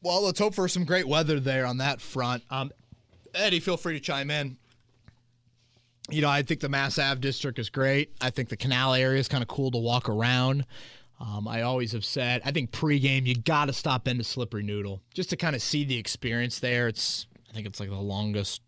Well, 0.04 0.22
let's 0.22 0.38
hope 0.38 0.54
for 0.54 0.68
some 0.68 0.86
great 0.86 1.08
weather 1.08 1.40
there 1.40 1.66
on 1.66 1.80
that 1.80 2.02
front. 2.02 2.44
Um, 2.52 2.72
Eddie, 3.34 3.60
feel 3.60 3.76
free 3.76 3.96
to 3.96 4.00
chime 4.00 4.30
in. 4.30 4.58
You 6.12 6.22
know, 6.22 6.30
I 6.30 6.44
think 6.44 6.60
the 6.60 6.70
Mass 6.70 7.00
Ave 7.00 7.20
district 7.22 7.58
is 7.58 7.72
great. 7.72 8.12
I 8.22 8.30
think 8.30 8.50
the 8.50 8.58
canal 8.58 8.94
area 8.94 9.20
is 9.20 9.28
kind 9.28 9.42
of 9.42 9.48
cool 9.48 9.72
to 9.72 9.80
walk 9.80 10.08
around. 10.10 10.68
Um, 11.20 11.48
I 11.48 11.62
always 11.62 11.94
have 11.94 12.04
said, 12.04 12.42
I 12.44 12.52
think 12.52 12.72
pregame, 12.72 13.26
you 13.26 13.36
got 13.36 13.66
to 13.66 13.74
stop 13.74 14.08
into 14.08 14.24
Slippery 14.24 14.64
Noodle 14.64 15.02
just 15.14 15.30
to 15.30 15.38
kind 15.38 15.56
of 15.56 15.62
see 15.62 15.86
the 15.86 15.98
experience 15.98 16.60
there. 16.60 16.88
It's, 16.90 17.26
I 17.50 17.54
think 17.54 17.66
it's 17.68 17.80
like 17.80 17.90
the 17.90 17.96
longest 17.96 18.62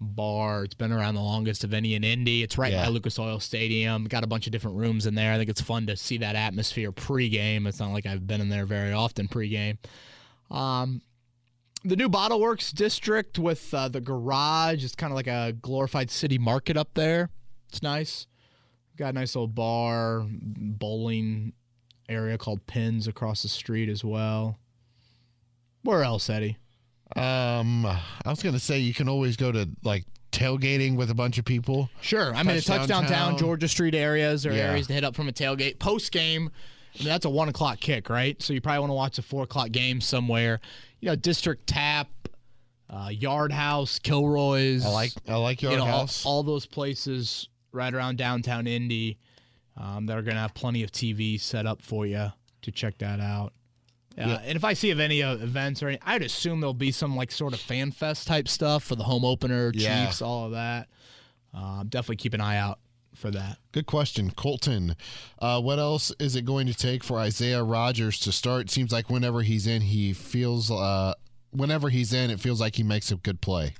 bar. 0.00 0.64
It's 0.64 0.74
been 0.74 0.90
around 0.90 1.14
the 1.14 1.20
longest 1.20 1.62
of 1.62 1.72
any 1.72 1.94
in 1.94 2.02
Indy. 2.02 2.42
It's 2.42 2.58
right 2.58 2.72
Yeah. 2.72 2.84
by 2.84 2.88
Lucas 2.90 3.18
Oil 3.18 3.38
Stadium. 3.38 4.04
Got 4.04 4.24
a 4.24 4.26
bunch 4.26 4.46
of 4.46 4.52
different 4.52 4.78
rooms 4.78 5.06
in 5.06 5.14
there. 5.14 5.32
I 5.32 5.36
think 5.38 5.48
it's 5.50 5.60
fun 5.60 5.86
to 5.86 5.96
see 5.96 6.18
that 6.18 6.34
atmosphere 6.34 6.90
pregame. 6.90 7.68
It's 7.68 7.78
not 7.78 7.92
like 7.92 8.06
I've 8.06 8.26
been 8.26 8.40
in 8.40 8.48
there 8.48 8.66
very 8.66 8.92
often 8.92 9.28
pregame. 9.28 9.78
Um, 10.50 11.02
the 11.84 11.96
new 11.96 12.08
Bottle 12.08 12.40
Works 12.40 12.72
district 12.72 13.38
with 13.38 13.72
uh, 13.72 13.88
the 13.88 14.00
garage 14.00 14.82
is 14.84 14.94
kind 14.96 15.12
of 15.12 15.16
like 15.16 15.28
a 15.28 15.52
glorified 15.52 16.10
city 16.10 16.36
market 16.38 16.76
up 16.76 16.94
there. 16.94 17.30
It's 17.68 17.82
nice. 17.82 18.26
Got 18.96 19.10
a 19.10 19.12
nice 19.12 19.34
little 19.36 19.46
bar, 19.48 20.26
bowling 20.28 21.52
area 22.10 22.36
called 22.36 22.66
Pins 22.66 23.06
across 23.08 23.42
the 23.42 23.48
street 23.48 23.88
as 23.88 24.04
well. 24.04 24.58
Where 25.82 26.02
else, 26.02 26.28
Eddie? 26.28 26.58
Um, 27.16 27.86
I 27.86 28.00
was 28.26 28.42
gonna 28.42 28.58
say 28.58 28.78
you 28.78 28.94
can 28.94 29.08
always 29.08 29.36
go 29.36 29.50
to 29.50 29.68
like 29.82 30.04
tailgating 30.30 30.96
with 30.96 31.10
a 31.10 31.14
bunch 31.14 31.38
of 31.38 31.44
people. 31.44 31.90
Sure. 32.00 32.34
I 32.34 32.42
mean, 32.42 32.56
a 32.56 32.60
Touchdown 32.60 33.04
touchdown 33.04 33.30
town. 33.30 33.38
Georgia 33.38 33.66
Street 33.66 33.94
areas 33.94 34.46
or 34.46 34.52
Yeah. 34.52 34.70
areas 34.70 34.86
to 34.88 34.92
hit 34.92 35.04
up 35.04 35.16
from 35.16 35.28
a 35.28 35.32
tailgate. 35.32 35.78
Post 35.78 36.12
game, 36.12 36.50
I 36.94 36.98
mean, 36.98 37.08
that's 37.08 37.24
a 37.24 37.30
one 37.30 37.48
o'clock 37.48 37.80
kick, 37.80 38.08
right? 38.10 38.40
So 38.42 38.52
you 38.52 38.60
probably 38.60 38.80
want 38.80 38.90
to 38.90 38.94
watch 38.94 39.18
a 39.18 39.22
four 39.22 39.42
o'clock 39.44 39.72
game 39.72 40.00
somewhere. 40.00 40.60
You 41.00 41.06
know, 41.08 41.16
District 41.16 41.66
Tap, 41.66 42.08
uh, 42.88 43.08
Yard 43.12 43.50
House, 43.52 43.98
Kilroy's. 43.98 44.84
I 44.84 44.90
like 44.90 45.12
I 45.26 45.34
like 45.36 45.62
Yard 45.62 45.72
you 45.72 45.78
know, 45.78 45.86
all, 45.86 46.00
house. 46.02 46.24
all 46.26 46.42
those 46.44 46.66
places 46.66 47.48
right 47.72 47.92
around 47.92 48.18
downtown 48.18 48.66
Indy 48.68 49.18
um, 49.76 50.06
that 50.06 50.16
are 50.18 50.22
going 50.22 50.34
to 50.36 50.40
have 50.40 50.54
plenty 50.54 50.82
of 50.82 50.90
TV 50.92 51.40
set 51.40 51.66
up 51.66 51.82
for 51.82 52.06
you 52.06 52.32
to 52.62 52.70
check 52.72 52.98
that 52.98 53.20
out. 53.20 53.52
Uh, 54.18 54.38
And 54.44 54.56
if 54.56 54.64
I 54.64 54.74
see 54.74 54.90
of 54.90 55.00
any 55.00 55.22
uh, 55.22 55.34
events 55.34 55.82
or 55.82 55.88
any, 55.88 55.98
I'd 56.04 56.22
assume 56.22 56.60
there'll 56.60 56.74
be 56.74 56.92
some 56.92 57.16
like 57.16 57.30
sort 57.30 57.54
of 57.54 57.60
fan 57.60 57.90
fest 57.92 58.26
type 58.26 58.48
stuff 58.48 58.82
for 58.84 58.96
the 58.96 59.04
home 59.04 59.24
opener, 59.24 59.70
Yeah. 59.74 60.06
Chiefs, 60.06 60.20
all 60.20 60.46
of 60.46 60.52
that. 60.52 60.88
Um, 61.54 61.86
definitely 61.88 62.16
keep 62.16 62.34
an 62.34 62.40
eye 62.40 62.58
out 62.58 62.80
for 63.14 63.30
that. 63.30 63.58
Good 63.72 63.86
question, 63.86 64.30
Colton. 64.30 64.94
Uh, 65.38 65.60
what 65.60 65.78
else 65.78 66.12
is 66.20 66.36
it 66.36 66.44
going 66.44 66.66
to 66.66 66.74
take 66.74 67.02
for 67.02 67.18
Isaiah 67.18 67.62
Rogers 67.62 68.18
to 68.20 68.32
start? 68.32 68.68
Seems 68.70 68.92
like 68.92 69.08
whenever 69.10 69.42
he's 69.42 69.66
in, 69.66 69.82
he 69.82 70.12
feels. 70.12 70.70
Uh, 70.70 71.14
whenever 71.50 71.88
he's 71.88 72.12
in, 72.12 72.30
it 72.30 72.40
feels 72.40 72.60
like 72.60 72.76
he 72.76 72.82
makes 72.82 73.10
a 73.10 73.16
good 73.16 73.40
play. 73.40 73.74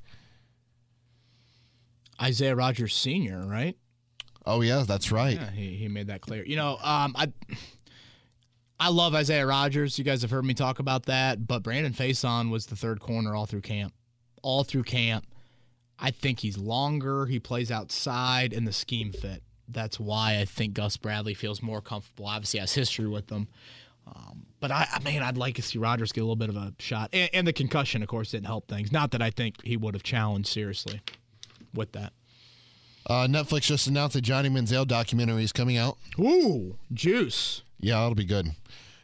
Isaiah 2.20 2.54
Rogers 2.54 2.94
Sr., 2.94 3.42
right? 3.46 3.76
Oh 4.50 4.62
yeah, 4.62 4.84
that's 4.86 5.12
right. 5.12 5.36
Yeah, 5.36 5.50
he, 5.50 5.76
he 5.76 5.88
made 5.88 6.08
that 6.08 6.20
clear. 6.20 6.44
You 6.44 6.56
know, 6.56 6.76
um, 6.82 7.14
I 7.16 7.32
I 8.80 8.88
love 8.88 9.14
Isaiah 9.14 9.46
Rogers. 9.46 9.96
You 9.98 10.04
guys 10.04 10.22
have 10.22 10.30
heard 10.30 10.44
me 10.44 10.54
talk 10.54 10.80
about 10.80 11.06
that, 11.06 11.46
but 11.46 11.62
Brandon 11.62 11.92
Facyson 11.92 12.50
was 12.50 12.66
the 12.66 12.76
third 12.76 13.00
corner 13.00 13.34
all 13.34 13.46
through 13.46 13.60
camp. 13.60 13.94
All 14.42 14.64
through 14.64 14.82
camp. 14.84 15.24
I 15.98 16.10
think 16.10 16.40
he's 16.40 16.58
longer. 16.58 17.26
He 17.26 17.38
plays 17.38 17.70
outside, 17.70 18.52
and 18.52 18.66
the 18.66 18.72
scheme 18.72 19.12
fit. 19.12 19.42
That's 19.68 20.00
why 20.00 20.38
I 20.40 20.46
think 20.46 20.74
Gus 20.74 20.96
Bradley 20.96 21.34
feels 21.34 21.62
more 21.62 21.80
comfortable. 21.80 22.26
Obviously, 22.26 22.58
has 22.58 22.72
history 22.72 23.06
with 23.06 23.28
them. 23.28 23.46
Um, 24.06 24.46
but 24.58 24.72
I, 24.72 24.88
I 24.92 24.98
mean, 25.00 25.22
I'd 25.22 25.36
like 25.36 25.54
to 25.56 25.62
see 25.62 25.78
Rogers 25.78 26.10
get 26.10 26.22
a 26.22 26.24
little 26.24 26.34
bit 26.34 26.48
of 26.48 26.56
a 26.56 26.74
shot. 26.80 27.10
And, 27.12 27.30
and 27.32 27.46
the 27.46 27.52
concussion, 27.52 28.02
of 28.02 28.08
course, 28.08 28.32
didn't 28.32 28.46
help 28.46 28.66
things. 28.66 28.90
Not 28.90 29.12
that 29.12 29.22
I 29.22 29.30
think 29.30 29.62
he 29.62 29.76
would 29.76 29.94
have 29.94 30.02
challenged 30.02 30.48
seriously 30.48 31.02
with 31.72 31.92
that. 31.92 32.14
Uh, 33.06 33.26
Netflix 33.26 33.62
just 33.62 33.86
announced 33.86 34.14
the 34.14 34.20
Johnny 34.20 34.48
Manziel 34.48 34.86
documentary 34.86 35.42
is 35.42 35.52
coming 35.52 35.76
out. 35.76 35.96
Ooh, 36.18 36.76
juice. 36.92 37.62
Yeah, 37.80 38.02
it'll 38.02 38.14
be 38.14 38.24
good. 38.24 38.46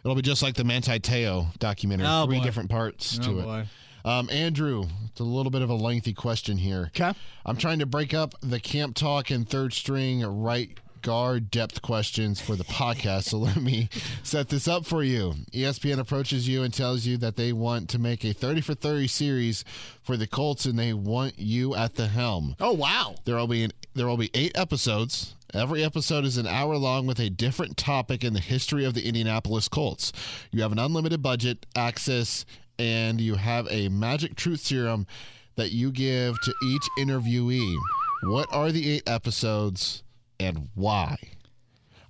It'll 0.05 0.15
be 0.15 0.23
just 0.23 0.43
like 0.43 0.55
the 0.55 0.65
Manti 0.65 1.01
Teo 1.01 1.47
documentary. 1.59 2.07
Oh, 2.09 2.27
Three 2.27 2.39
boy. 2.39 2.45
different 2.45 2.71
parts 2.71 3.19
to 3.19 3.31
Oh, 3.41 3.55
it. 3.61 3.67
Um, 4.09 4.31
Andrew, 4.31 4.85
it's 5.11 5.19
a 5.19 5.25
little 5.25 5.51
bit 5.51 5.63
of 5.63 5.71
a 5.71 5.75
lengthy 5.75 6.13
question 6.13 6.59
here. 6.59 6.93
Okay. 6.97 7.13
I'm 7.45 7.57
trying 7.57 7.81
to 7.81 7.87
break 7.87 8.15
up 8.15 8.35
the 8.41 8.61
camp 8.61 8.95
talk 8.95 9.31
and 9.31 9.49
third 9.49 9.73
string 9.73 10.23
right 10.25 10.79
guard 11.07 11.53
depth 11.53 11.83
questions 11.83 12.41
for 12.41 12.57
the 12.57 12.65
podcast. 12.65 13.27
So 13.27 13.39
let 13.39 13.59
me 13.59 13.89
set 14.25 14.49
this 14.49 14.67
up 14.67 14.85
for 14.85 15.05
you. 15.05 15.35
ESPN 15.53 16.01
approaches 16.01 16.49
you 16.49 16.65
and 16.65 16.75
tells 16.75 17.07
you 17.07 17.17
that 17.19 17.37
they 17.37 17.53
want 17.53 17.89
to 17.91 18.01
make 18.01 18.25
a 18.25 18.33
30 18.33 18.61
for 18.61 18.75
30 18.75 19.07
series 19.07 19.65
for 20.03 20.17
the 20.17 20.27
Colts 20.27 20.65
and 20.65 20.77
they 20.77 20.93
want 20.93 21.39
you 21.39 21.77
at 21.77 21.95
the 21.95 22.09
helm. 22.09 22.57
Oh, 22.59 22.73
wow. 22.73 23.15
There 23.25 23.37
will 23.37 23.47
be 23.47 23.63
an, 23.63 23.71
there 23.95 24.09
will 24.09 24.17
be 24.17 24.33
eight 24.35 24.59
episodes. 24.59 25.37
Every 25.55 25.85
episode 25.85 26.25
is 26.25 26.39
an 26.39 26.49
hour 26.49 26.77
long 26.77 27.07
with 27.07 27.21
a 27.21 27.31
different 27.31 27.77
topic 27.77 28.25
in 28.25 28.33
the 28.33 28.41
history 28.41 28.85
of 28.85 28.95
the 28.95 29.07
Indianapolis 29.07 29.69
Colts. 29.69 30.13
You 30.51 30.63
have 30.63 30.73
an 30.73 30.81
unlimited 30.81 31.23
budget, 31.23 31.67
access, 31.77 32.45
and 32.81 33.21
you 33.21 33.37
have 33.37 33.69
a 33.71 33.89
magic 33.91 34.35
truth 34.35 34.59
serum 34.59 35.07
that 35.55 35.71
you 35.71 35.93
give 35.93 36.41
to 36.41 36.53
each 36.65 36.83
interviewee. 36.99 37.77
What 38.25 38.49
are 38.53 38.73
the 38.73 38.91
eight 38.91 39.09
episodes 39.09 40.03
and 40.39 40.69
why? 40.75 41.17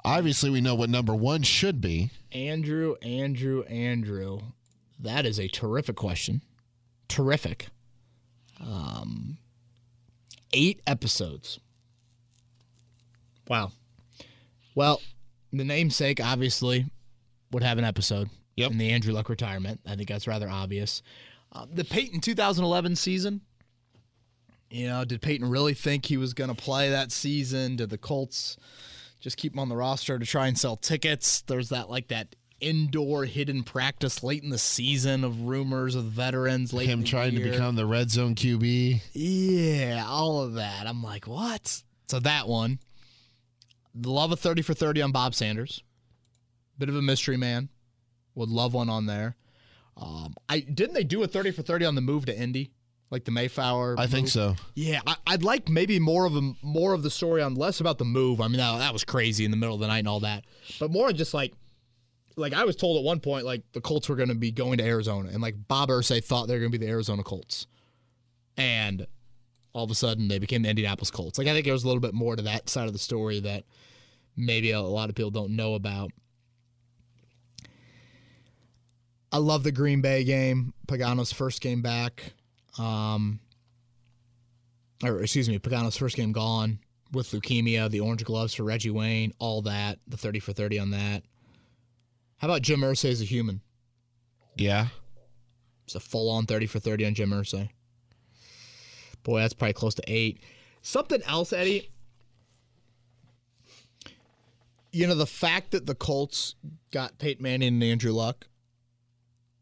Obviously, 0.05 0.51
we 0.51 0.61
know 0.61 0.75
what 0.75 0.89
number 0.91 1.15
one 1.15 1.43
should 1.43 1.81
be. 1.81 2.11
Andrew, 2.33 2.95
Andrew, 3.03 3.63
Andrew. 3.65 4.41
That 5.01 5.27
is 5.27 5.39
a 5.41 5.49
terrific 5.49 5.97
question. 5.97 6.43
Terrific. 7.09 7.67
Um, 8.61 9.39
eight 10.53 10.81
episodes. 10.87 11.59
Wow. 13.49 13.73
Well, 14.75 15.01
the 15.53 15.65
namesake 15.65 16.21
obviously 16.23 16.87
would 17.53 17.63
have 17.63 17.79
an 17.79 17.85
episode 17.85 18.29
Yep. 18.57 18.73
in 18.73 18.79
the 18.79 18.91
Andrew 18.91 19.13
Luck 19.13 19.29
retirement. 19.29 19.81
I 19.87 19.97
think 19.97 20.09
that's 20.09 20.27
rather 20.27 20.49
obvious. 20.49 21.03
Uh, 21.53 21.67
the 21.73 21.85
Peyton 21.85 22.21
2011 22.21 22.97
season. 22.97 23.41
You 24.71 24.89
know, 24.89 25.05
did 25.05 25.23
Peyton 25.23 25.49
really 25.49 25.75
think 25.75 26.07
he 26.07 26.17
was 26.17 26.35
going 26.35 26.51
to 26.51 26.57
play 26.57 26.91
that 26.91 27.13
season? 27.13 27.77
Did 27.77 27.91
the 27.91 27.99
Colts 27.99 28.57
just 29.21 29.37
keep 29.37 29.53
him 29.55 29.61
on 29.61 29.69
the 29.69 29.77
roster 29.77 30.19
to 30.19 30.27
try 30.27 30.49
and 30.49 30.59
sell 30.59 30.77
tickets? 30.77 31.43
There's 31.43 31.69
that 31.69 31.89
like 31.89 32.09
that 32.09 32.35
indoor 32.61 33.25
hidden 33.27 33.63
practice 33.63 34.23
late 34.23 34.43
in 34.43 34.51
the 34.51 34.59
season 34.59 35.25
of 35.25 35.43
rumors 35.43 35.95
of 35.95 36.05
veterans 36.05 36.73
late 36.73 36.89
Him 36.89 37.05
trying 37.05 37.35
to 37.35 37.43
become 37.43 37.77
the 37.77 37.87
red 37.87 38.11
zone 38.11 38.35
QB. 38.35 39.03
yeah, 39.13 40.05
all 40.07 40.43
of 40.43 40.55
that. 40.55 40.87
I'm 40.87 41.03
like, 41.03 41.27
what? 41.27 41.83
So 42.09 42.19
that 42.21 42.49
one. 42.49 42.79
The 43.95 44.11
love 44.11 44.33
of 44.33 44.41
30 44.41 44.63
for 44.63 44.75
30 44.75 45.03
on 45.03 45.13
Bob 45.13 45.35
Sanders. 45.35 45.83
Bit 46.79 46.89
of 46.89 46.97
a 46.97 47.03
mystery 47.03 47.37
man. 47.37 47.69
Would 48.35 48.51
love 48.51 48.75
one 48.75 48.91
on 48.91 49.07
there. 49.07 49.37
Um, 49.97 50.35
I 50.49 50.61
didn't 50.61 50.95
they 50.95 51.05
do 51.05 51.23
a 51.23 51.27
30 51.27 51.53
for 51.53 51.63
30 51.63 51.87
on 51.87 51.95
the 51.95 52.03
move 52.03 52.27
to 52.27 52.39
Indy? 52.39 52.73
Like 53.11 53.25
the 53.25 53.31
Mayflower. 53.31 53.95
I 53.99 54.07
think 54.09 54.29
so. 54.29 54.57
Yeah, 54.75 55.01
I, 55.07 55.17
I'd 55.29 55.45
like 55.45 55.69
maybe 55.69 56.01
more 56.01 56.27
of 56.27 56.35
a 56.37 56.53
more 56.63 56.93
of 56.93 57.03
the 57.03 57.11
story 57.11 57.41
on 57.41 57.55
less 57.55 57.81
about 57.81 57.99
the 57.99 58.05
move. 58.05 58.41
I 58.41 58.49
mean, 58.49 58.59
that, 58.59 58.79
that 58.79 58.93
was 58.93 59.05
crazy 59.05 59.45
in 59.45 59.53
the 59.53 59.57
middle 59.57 59.77
of 59.77 59.81
the 59.81 59.87
night 59.87 60.01
and 60.01 60.09
all 60.09 60.21
that, 60.21 60.45
but 60.81 60.91
more 60.91 61.13
just 61.13 61.33
like, 61.33 61.55
like 62.37 62.53
I 62.53 62.65
was 62.65 62.75
told 62.75 62.99
at 62.99 63.05
one 63.05 63.21
point, 63.21 63.45
like 63.47 63.63
the 63.73 63.81
Colts 63.81 64.09
were 64.09 64.17
going 64.17 64.29
to 64.31 64.35
be 64.35 64.51
going 64.51 64.79
to 64.79 64.85
Arizona, 64.85 65.29
and 65.33 65.41
like 65.41 65.55
Bob 65.69 65.89
Irsay 65.89 66.23
thought 66.23 66.49
they 66.49 66.55
were 66.55 66.61
going 66.61 66.73
to 66.73 66.79
be 66.79 66.85
the 66.85 66.91
Arizona 66.91 67.23
Colts, 67.23 67.69
and 68.57 69.07
all 69.73 69.85
of 69.85 69.91
a 69.91 69.95
sudden 69.95 70.27
they 70.27 70.41
became 70.41 70.63
the 70.63 70.69
Indianapolis 70.69 71.11
Colts. 71.11 71.39
Like 71.39 71.47
I 71.47 71.53
think 71.53 71.65
there 71.65 71.75
was 71.75 71.85
a 71.85 71.87
little 71.87 72.01
bit 72.01 72.15
more 72.15 72.35
to 72.35 72.43
that 72.43 72.69
side 72.69 72.89
of 72.89 72.93
the 72.93 72.99
story 72.99 73.39
that 73.41 73.65
maybe 74.37 74.73
a 74.73 74.81
lot 74.81 75.11
of 75.11 75.15
people 75.15 75.31
don't 75.31 75.55
know 75.55 75.75
about. 75.75 76.11
I 79.31 79.39
love 79.39 79.65
the 79.65 79.73
Green 79.73 80.01
Bay 80.01 80.25
game, 80.25 80.73
Pagano's 80.89 81.33
first 81.33 81.61
game 81.61 81.83
back. 81.83 82.33
Um, 82.79 83.41
or 85.05 85.21
excuse 85.21 85.49
me, 85.49 85.59
Pagano's 85.59 85.97
first 85.97 86.17
game 86.17 86.33
gone 86.33 86.79
with 87.13 87.31
leukemia, 87.31 87.91
the 87.91 88.01
orange 88.01 88.25
gloves 88.25 88.55
for 88.55 88.65
Reggie 88.65 88.91
Wayne, 88.91 89.33
all 89.39 89.63
that, 89.63 89.99
the 90.07 90.17
30 90.17 90.41
for 90.41 90.53
30 90.53 90.79
on 90.79 90.91
that. 90.91 91.23
How 92.39 92.49
about 92.49 92.63
Jim 92.63 92.81
Irsay 92.81 93.11
as 93.11 93.23
a 93.23 93.25
human? 93.25 93.61
Yeah. 94.57 94.89
It's 95.85 95.95
a 95.95 96.01
full 96.01 96.31
on 96.31 96.47
30 96.47 96.67
for 96.67 96.81
30 96.81 97.07
on 97.07 97.15
Jim 97.15 97.31
Irsay. 97.31 97.69
Boy, 99.23 99.41
that's 99.41 99.55
probably 99.55 99.73
close 99.73 99.95
to 99.95 100.03
eight. 100.07 100.41
Something 100.83 101.23
else, 101.27 101.53
Eddie. 101.53 101.91
You 104.93 105.07
know, 105.07 105.15
the 105.15 105.27
fact 105.27 105.73
that 105.73 105.87
the 105.87 105.95
Colts 105.95 106.55
got 106.91 107.19
Peyton 107.19 107.43
Manning 107.43 107.69
and 107.69 107.83
Andrew 107.83 108.13
Luck, 108.13 108.47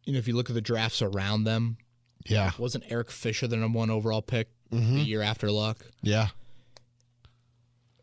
you 0.04 0.12
know, 0.12 0.18
if 0.18 0.28
you 0.28 0.34
look 0.34 0.50
at 0.50 0.54
the 0.54 0.60
drafts 0.60 1.02
around 1.02 1.44
them, 1.44 1.78
Yeah. 2.27 2.53
wasn't 2.59 2.85
Eric 2.89 3.11
Fisher 3.11 3.47
the 3.47 3.57
number 3.57 3.79
one 3.79 3.91
overall 3.91 4.22
pick 4.22 4.49
Mm-hmm. 4.72 4.95
the 4.97 5.03
year 5.03 5.22
after 5.22 5.51
Luck? 5.53 5.85
Yeah. 6.03 6.29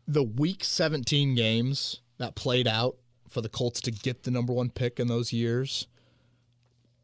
The 0.08 0.22
week 0.22 0.64
17 0.64 1.34
games 1.34 2.00
that 2.18 2.34
played 2.34 2.66
out 2.66 2.96
for 3.28 3.40
the 3.40 3.48
Colts 3.48 3.80
to 3.82 3.90
get 3.90 4.22
the 4.22 4.30
number 4.30 4.52
one 4.52 4.70
pick 4.70 4.98
in 5.00 5.06
those 5.08 5.32
years, 5.32 5.86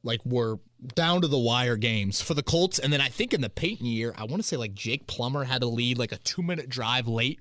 like 0.03 0.21
were 0.25 0.59
down 0.95 1.20
to 1.22 1.29
the 1.29 1.39
wire 1.39 1.76
games 1.76 2.20
for 2.20 2.35
the 2.35 2.43
Colts. 2.43 2.79
And 2.79 2.93
then 2.93 3.01
I 3.01 3.09
think 3.09 3.35
in 3.35 3.41
the 3.41 3.51
Peyton 3.51 3.87
year, 3.87 4.14
I 4.16 4.24
want 4.24 4.37
to 4.37 4.47
say 4.47 4.57
like 4.57 4.74
Jake 4.74 5.07
Plummer 5.07 5.45
had 5.45 5.62
to 5.62 5.66
lead 5.66 5.99
like 5.99 6.12
a 6.12 6.18
two 6.18 6.43
minute 6.43 6.68
drive 6.68 7.09
late 7.09 7.41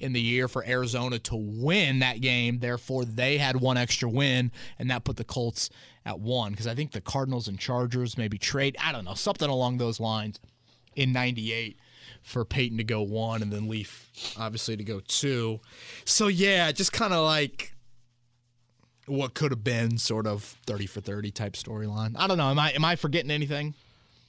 in 0.00 0.12
the 0.12 0.20
year 0.20 0.48
for 0.48 0.64
Arizona 0.66 1.18
to 1.20 1.36
win 1.36 1.98
that 1.98 2.20
game. 2.20 2.60
Therefore, 2.60 3.04
they 3.04 3.38
had 3.38 3.56
one 3.56 3.76
extra 3.76 4.08
win, 4.08 4.50
and 4.78 4.90
that 4.90 5.04
put 5.04 5.16
the 5.16 5.24
Colts 5.24 5.70
at 6.06 6.18
one. 6.18 6.52
Because 6.52 6.66
I 6.66 6.74
think 6.74 6.92
the 6.92 7.00
Cardinals 7.00 7.48
and 7.48 7.58
Chargers 7.58 8.16
maybe 8.16 8.38
trade, 8.38 8.76
I 8.82 8.92
don't 8.92 9.04
know, 9.04 9.14
something 9.14 9.48
along 9.48 9.78
those 9.78 10.00
lines 10.00 10.40
in 10.96 11.12
98 11.12 11.78
for 12.22 12.44
Peyton 12.44 12.78
to 12.78 12.84
go 12.84 13.02
one 13.02 13.42
and 13.42 13.52
then 13.52 13.68
Leaf 13.68 14.10
obviously 14.38 14.76
to 14.76 14.84
go 14.84 15.00
two. 15.06 15.60
So 16.04 16.26
yeah, 16.26 16.72
just 16.72 16.92
kind 16.92 17.12
of 17.12 17.24
like 17.24 17.74
what 19.08 19.34
could 19.34 19.50
have 19.50 19.64
been 19.64 19.98
sort 19.98 20.26
of 20.26 20.56
30 20.66 20.86
for 20.86 21.00
30 21.00 21.30
type 21.30 21.54
storyline. 21.54 22.14
I 22.16 22.26
don't 22.26 22.38
know. 22.38 22.50
Am 22.50 22.58
I 22.58 22.70
am 22.72 22.84
I 22.84 22.96
forgetting 22.96 23.30
anything? 23.30 23.74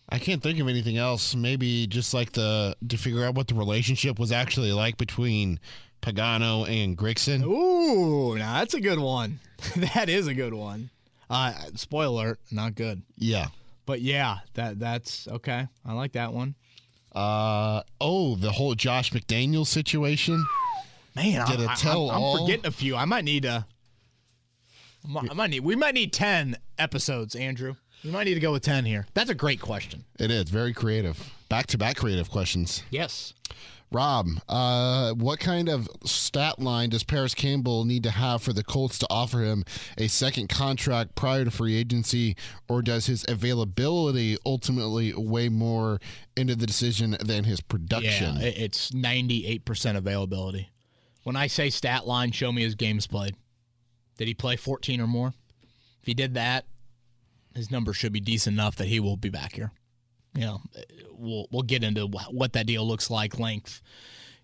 I 0.10 0.18
can't 0.18 0.42
think 0.42 0.60
of 0.60 0.68
anything 0.68 0.98
else. 0.98 1.36
Maybe 1.36 1.86
just 1.88 2.14
like 2.14 2.32
the 2.32 2.76
to 2.88 2.98
figure 2.98 3.24
out 3.24 3.36
what 3.36 3.48
the 3.48 3.56
relationship 3.56 4.18
was 4.20 4.32
actually 4.32 4.72
like 4.72 4.98
between 4.98 5.60
Pagano 6.02 6.68
and 6.68 6.98
Grigson. 6.98 7.44
Ooh, 7.44 8.38
now 8.38 8.60
that's 8.60 8.74
a 8.74 8.82
good 8.82 9.00
one. 9.00 9.40
that 9.76 10.10
is 10.10 10.28
a 10.28 10.34
good 10.34 10.54
one. 10.54 10.90
Uh 11.30 11.54
spoiler, 11.76 12.26
alert, 12.26 12.40
not 12.52 12.76
good. 12.76 13.02
Yeah. 13.18 13.48
But 13.86 14.02
yeah, 14.02 14.38
that 14.56 14.80
that's 14.80 15.28
okay. 15.28 15.68
I 15.86 15.94
like 15.94 16.14
that 16.14 16.34
one. 16.34 16.56
Uh 17.14 17.84
oh, 18.02 18.36
the 18.36 18.52
whole 18.52 18.76
Josh 18.76 19.12
McDaniels 19.12 19.68
situation. 19.68 20.44
Man, 21.16 21.46
Did 21.48 21.62
I, 21.62 21.74
I- 21.74 21.76
tell 21.76 22.10
I'm, 22.10 22.24
I'm 22.24 22.38
forgetting 22.40 22.66
a 22.66 22.72
few. 22.72 22.96
I 22.96 23.06
might 23.06 23.26
need 23.26 23.44
to. 23.44 23.66
I 25.06 25.34
might- 25.34 25.50
need. 25.50 25.62
We 25.62 25.76
might 25.76 25.94
need 25.94 26.14
ten 26.14 26.58
episodes, 26.78 27.36
Andrew. 27.36 27.76
We 28.04 28.12
might 28.12 28.24
need 28.26 28.36
to 28.36 28.40
go 28.40 28.52
with 28.54 28.64
ten 28.64 28.86
here. 28.86 29.08
That's 29.14 29.30
a 29.30 29.36
great 29.36 29.60
question. 29.60 30.06
It 30.20 30.32
is 30.32 30.50
very 30.50 30.74
creative. 30.74 31.32
Back 31.50 31.68
to 31.68 31.78
back 31.78 31.98
creative 31.98 32.30
questions. 32.30 32.84
Yes. 32.92 33.34
Rob, 33.92 34.28
uh, 34.48 35.14
what 35.14 35.40
kind 35.40 35.68
of 35.68 35.90
stat 36.06 36.60
line 36.60 36.92
does 36.92 37.04
Parris 37.04 37.34
Campbell 37.34 37.86
need 37.86 38.04
to 38.04 38.12
have 38.12 38.44
for 38.44 38.54
the 38.54 38.64
Colts 38.64 39.00
to 39.00 39.08
offer 39.10 39.44
him 39.44 39.64
a 39.98 40.08
second 40.08 40.48
contract 40.48 41.16
prior 41.16 41.44
to 41.44 41.50
free 41.50 41.76
agency, 41.76 42.36
or 42.68 42.84
does 42.84 43.08
his 43.08 43.26
availability 43.28 44.38
ultimately 44.46 45.12
weigh 45.16 45.50
more 45.50 46.00
into 46.38 46.56
the 46.56 46.68
decision 46.68 47.18
than 47.20 47.46
his 47.46 47.62
production? 47.62 48.36
Yeah, 48.36 48.50
it's 48.50 48.94
ninety-eight 48.94 49.66
percent 49.66 49.98
availability. 49.98 50.70
When 51.24 51.36
I 51.36 51.48
say 51.48 51.72
stat 51.72 52.06
line, 52.06 52.32
show 52.32 52.52
me 52.52 52.62
his 52.62 52.76
games 52.76 53.08
played. 53.08 53.36
Did 54.20 54.28
he 54.28 54.34
play 54.34 54.58
fourteen 54.58 55.00
or 55.00 55.08
more? 55.08 55.30
If 56.02 56.06
he 56.06 56.14
did 56.14 56.34
that, 56.34 56.66
his 57.56 57.72
number 57.72 57.94
should 57.94 58.12
be 58.12 58.20
decent 58.20 58.54
enough 58.54 58.76
that 58.76 58.88
he 58.88 59.00
will 59.00 59.16
be 59.16 59.30
back 59.30 59.54
here. 59.54 59.72
You 60.36 60.42
know, 60.42 60.62
we'll 61.14 61.48
we'll 61.52 61.64
get 61.64 61.86
into 61.86 62.06
what 62.06 62.52
that 62.52 62.66
deal 62.66 62.86
looks 62.86 63.10
like, 63.10 63.40
length, 63.40 63.82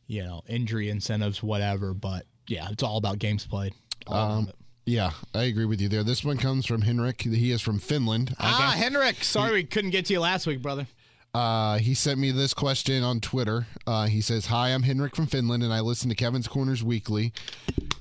you 0.08 0.24
know, 0.24 0.44
injury 0.48 0.90
incentives, 0.90 1.44
whatever. 1.44 1.94
But 1.94 2.26
yeah, 2.48 2.70
it's 2.72 2.84
all 2.84 2.96
about 2.96 3.20
games 3.20 3.46
played. 3.46 3.74
Um. 4.08 4.50
Yeah, 4.88 5.12
I 5.34 5.44
agree 5.44 5.66
with 5.66 5.82
you 5.82 5.90
there. 5.90 6.04
This 6.04 6.24
one 6.24 6.38
comes 6.38 6.66
from 6.68 6.84
Henrik. 6.84 7.24
He 7.24 7.52
is 7.52 7.60
from 7.60 7.80
Finland. 7.80 8.36
Ah, 8.40 8.76
Henrik, 8.78 9.24
sorry 9.24 9.52
we 9.52 9.64
couldn't 9.64 9.90
get 9.90 10.06
to 10.06 10.14
you 10.14 10.20
last 10.20 10.46
week, 10.46 10.62
brother. 10.62 10.88
Uh, 11.34 11.80
he 11.80 11.94
sent 11.94 12.18
me 12.18 12.32
this 12.32 12.54
question 12.54 13.04
on 13.04 13.20
Twitter. 13.20 13.68
Uh, 13.86 14.06
he 14.06 14.22
says, 14.22 14.46
Hi, 14.46 14.70
I'm 14.70 14.84
Henrik 14.84 15.18
from 15.18 15.26
Finland, 15.26 15.64
and 15.64 15.74
I 15.74 15.82
listen 15.82 16.08
to 16.08 16.16
Kevin's 16.16 16.48
Corners 16.48 16.82
weekly. 16.82 17.34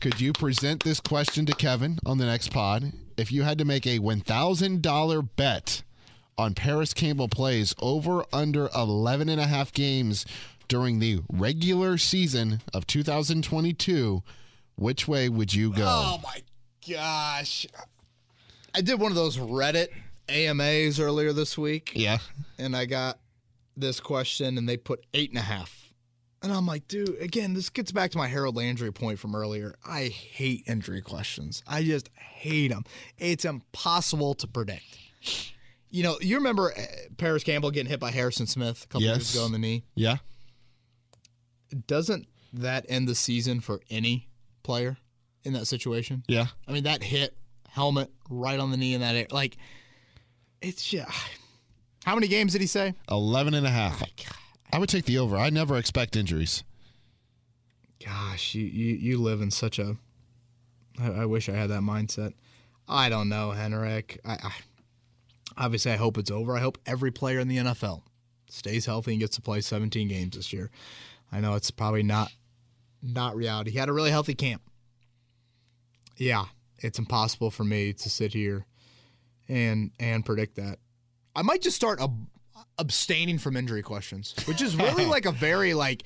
Could 0.05 0.21
you 0.21 0.35
present 0.35 0.85
this 0.85 1.01
question 1.01 1.47
to 1.47 1.55
Kevin 1.55 1.99
on 2.05 2.19
the 2.19 2.27
next 2.27 2.51
pod? 2.51 2.93
If 3.17 3.33
you 3.33 3.43
had 3.43 3.57
to 3.57 3.65
make 3.65 3.87
a 3.87 4.01
$1,000 4.01 5.29
bet 5.35 5.83
on 6.37 6.53
Parris 6.53 6.93
Campbell 6.93 7.29
plays 7.29 7.75
over 7.81 8.23
under 8.31 8.69
11 8.75 9.31
and 9.31 9.41
a 9.41 9.47
half 9.47 9.73
games 9.73 10.27
during 10.69 10.99
the 10.99 11.23
regular 11.33 11.97
season 11.97 12.61
of 12.75 12.87
2022, 12.87 14.23
which 14.75 15.09
way 15.09 15.31
would 15.31 15.55
you 15.55 15.73
go? 15.73 15.87
Oh 15.87 16.21
my 16.23 16.43
gosh. 16.87 17.67
I 18.75 18.83
did 18.83 19.01
one 19.01 19.11
of 19.11 19.17
those 19.17 19.39
Reddit 19.39 19.89
AMAs 20.29 21.01
earlier 21.01 21.33
this 21.33 21.57
week. 21.57 21.93
Yeah. 21.95 22.19
and 22.59 22.77
I 22.77 22.85
got 22.85 23.21
this 23.75 24.01
question, 24.01 24.59
and 24.59 24.69
they 24.69 24.77
put 24.77 25.07
eight 25.15 25.31
and 25.31 25.39
a 25.39 25.43
half. 25.43 25.84
And 26.45 26.53
I'm 26.53 26.67
like, 26.67 26.87
dude, 26.89 27.17
again, 27.23 27.55
this 27.55 27.71
gets 27.71 27.91
back 27.91 28.11
to 28.11 28.19
my 28.19 28.29
Harold 28.29 28.55
Landry 28.55 28.93
point 28.93 29.19
from 29.19 29.35
earlier. 29.35 29.77
I 29.89 30.09
hate 30.09 30.63
injury 30.67 31.01
questions. 31.01 31.63
I 31.67 31.83
just 31.83 32.11
hate 32.19 32.69
them. 32.69 32.85
It's 33.17 33.47
impossible 33.47 34.35
to 34.35 34.47
predict. 34.47 34.85
You 35.89 36.03
know, 36.03 36.19
you 36.21 36.37
remember 36.37 36.75
uh, 36.77 36.83
Parris 37.17 37.45
Campbell 37.45 37.71
getting 37.71 37.89
hit 37.89 37.99
by 37.99 38.11
Harrison 38.11 38.47
Smith 38.47 38.85
a 38.85 38.89
couple 38.89 39.03
Yes. 39.07 39.17
years 39.17 39.35
ago 39.37 39.47
in 39.47 39.53
the 39.53 39.59
knee? 39.59 39.85
Yeah. 39.95 40.17
Doesn't 41.87 42.27
that 42.53 42.85
end 42.91 43.09
the 43.09 43.15
season 43.15 43.61
for 43.61 43.81
any 43.91 44.29
player 44.63 44.99
in 45.45 45.55
that 45.55 45.67
situation? 45.67 46.25
Yeah. 46.29 46.49
I 46.69 46.73
mean, 46.73 46.85
that 46.85 47.03
hit, 47.03 47.35
helmet 47.71 48.11
right 48.29 48.61
on 48.61 48.71
the 48.71 48.77
knee 48.77 48.93
in 48.93 49.01
that 49.01 49.15
air. 49.15 49.27
Like, 49.31 49.57
it's 50.61 50.85
just. 50.85 51.11
How 52.05 52.15
many 52.15 52.29
games 52.29 52.53
did 52.53 52.61
he 52.61 52.67
say? 52.67 52.93
11 53.11 53.55
and 53.55 53.67
a 53.67 53.71
half. 53.71 54.03
I 54.73 54.79
would 54.79 54.89
take 54.89 55.05
the 55.05 55.19
over. 55.19 55.37
I 55.37 55.51
never 55.51 55.77
expect 55.77 56.17
injuries. 56.17 56.65
Gosh, 58.05 58.55
you, 58.55 58.65
you, 58.65 58.95
you 58.97 59.19
live 59.19 59.41
in 59.41 59.51
such 59.51 59.79
a. 59.79 59.97
I, 61.01 61.11
I 61.11 61.27
wish 61.27 61.49
I 61.49 61.53
had 61.53 61.71
that 61.71 61.81
mindset. 61.83 62.35
I 62.89 63.09
don't 63.09 63.29
know, 63.29 63.53
Henrik. 63.53 64.21
I, 64.25 64.33
I 64.33 64.53
obviously 65.57 65.93
I 65.93 65.97
hope 65.97 66.19
it's 66.19 66.31
over. 66.31 66.57
I 66.57 66.61
hope 66.61 66.79
every 66.87 67.11
player 67.11 67.39
in 67.41 67.49
the 67.49 67.59
NFL 67.59 68.03
stays 68.49 68.87
healthy 68.87 69.13
and 69.13 69.21
gets 69.21 69.37
to 69.37 69.43
play 69.43 69.61
17 69.61 70.09
games 70.09 70.37
this 70.37 70.53
year. 70.53 70.71
I 71.33 71.41
know 71.41 71.55
it's 71.55 71.71
probably 71.71 72.03
not 72.03 72.31
not 73.03 73.37
reality. 73.37 73.71
He 73.71 73.79
had 73.79 73.89
a 73.89 73.93
really 73.93 74.11
healthy 74.11 74.35
camp. 74.35 74.63
Yeah, 76.17 76.45
it's 76.79 76.99
impossible 76.99 77.51
for 77.51 77.65
me 77.65 77.93
to 77.93 78.11
sit 78.11 78.33
here 78.33 78.67
and 79.49 79.91
and 79.99 80.25
predict 80.25 80.57
that. 80.57 80.79
I 81.35 81.43
might 81.43 81.63
just 81.63 81.77
start 81.77 82.01
ab- 82.01 82.27
abstaining 82.79 83.39
from 83.39 83.57
injury 83.57 83.83
questions, 83.83 84.35
which 84.47 84.61
is 84.63 84.77
really 84.89 85.07
like 85.07 85.27
a 85.27 85.33
very 85.33 85.75
like 85.75 86.05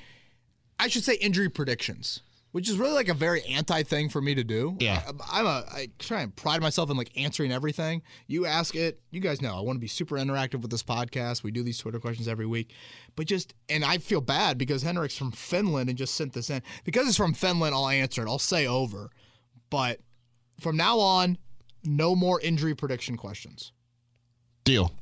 I 0.80 0.88
should 0.88 1.04
say 1.04 1.14
injury 1.14 1.48
predictions. 1.48 2.20
which 2.52 2.68
is 2.68 2.78
really 2.78 2.92
like 2.92 3.08
a 3.08 3.14
very 3.14 3.42
anti 3.44 3.82
thing 3.82 4.08
for 4.08 4.20
me 4.22 4.34
to 4.34 4.42
do. 4.44 4.76
Yeah. 4.80 5.02
I, 5.30 5.40
I'm 5.40 5.46
a 5.46 5.64
I 5.70 5.88
try 5.98 6.22
and 6.22 6.34
pride 6.34 6.62
myself 6.62 6.88
in 6.90 6.96
like 6.96 7.10
answering 7.16 7.52
everything. 7.52 8.02
You 8.26 8.46
ask 8.46 8.74
it, 8.74 9.00
you 9.10 9.20
guys 9.20 9.42
know 9.42 9.54
I 9.56 9.60
want 9.60 9.76
to 9.76 9.80
be 9.80 9.86
super 9.88 10.16
interactive 10.16 10.60
with 10.62 10.70
this 10.70 10.82
podcast. 10.82 11.42
We 11.42 11.50
do 11.50 11.62
these 11.62 11.78
Twitter 11.78 12.00
questions 12.00 12.26
every 12.28 12.46
week, 12.46 12.72
but 13.16 13.26
just 13.26 13.54
and 13.68 13.84
I 13.84 13.98
feel 13.98 14.20
bad 14.20 14.56
because 14.56 14.82
Henrik's 14.82 15.16
from 15.16 15.32
Finland 15.32 15.88
and 15.90 15.98
just 15.98 16.14
sent 16.14 16.32
this 16.32 16.48
in 16.50 16.62
because 16.84 17.06
it's 17.06 17.16
from 17.16 17.34
Finland. 17.34 17.74
I'll 17.74 17.88
answer 17.88 18.22
it. 18.22 18.28
I'll 18.28 18.38
say 18.38 18.66
over, 18.66 19.10
but 19.68 20.00
from 20.60 20.76
now 20.76 20.98
on, 20.98 21.38
no 21.84 22.16
more 22.16 22.40
injury 22.40 22.74
prediction 22.74 23.16
questions. 23.16 23.72
Deal. 24.64 24.92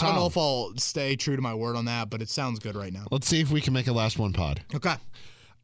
I 0.00 0.06
don't 0.06 0.16
know 0.16 0.26
if 0.26 0.36
I'll 0.36 0.72
stay 0.76 1.16
true 1.16 1.36
to 1.36 1.42
my 1.42 1.54
word 1.54 1.76
on 1.76 1.84
that, 1.84 2.10
but 2.10 2.22
it 2.22 2.28
sounds 2.28 2.58
good 2.58 2.74
right 2.74 2.92
now. 2.92 3.06
Let's 3.10 3.28
see 3.28 3.40
if 3.40 3.50
we 3.50 3.60
can 3.60 3.72
make 3.72 3.86
a 3.86 3.92
last 3.92 4.18
one 4.18 4.32
pod. 4.32 4.62
Okay. 4.74 4.94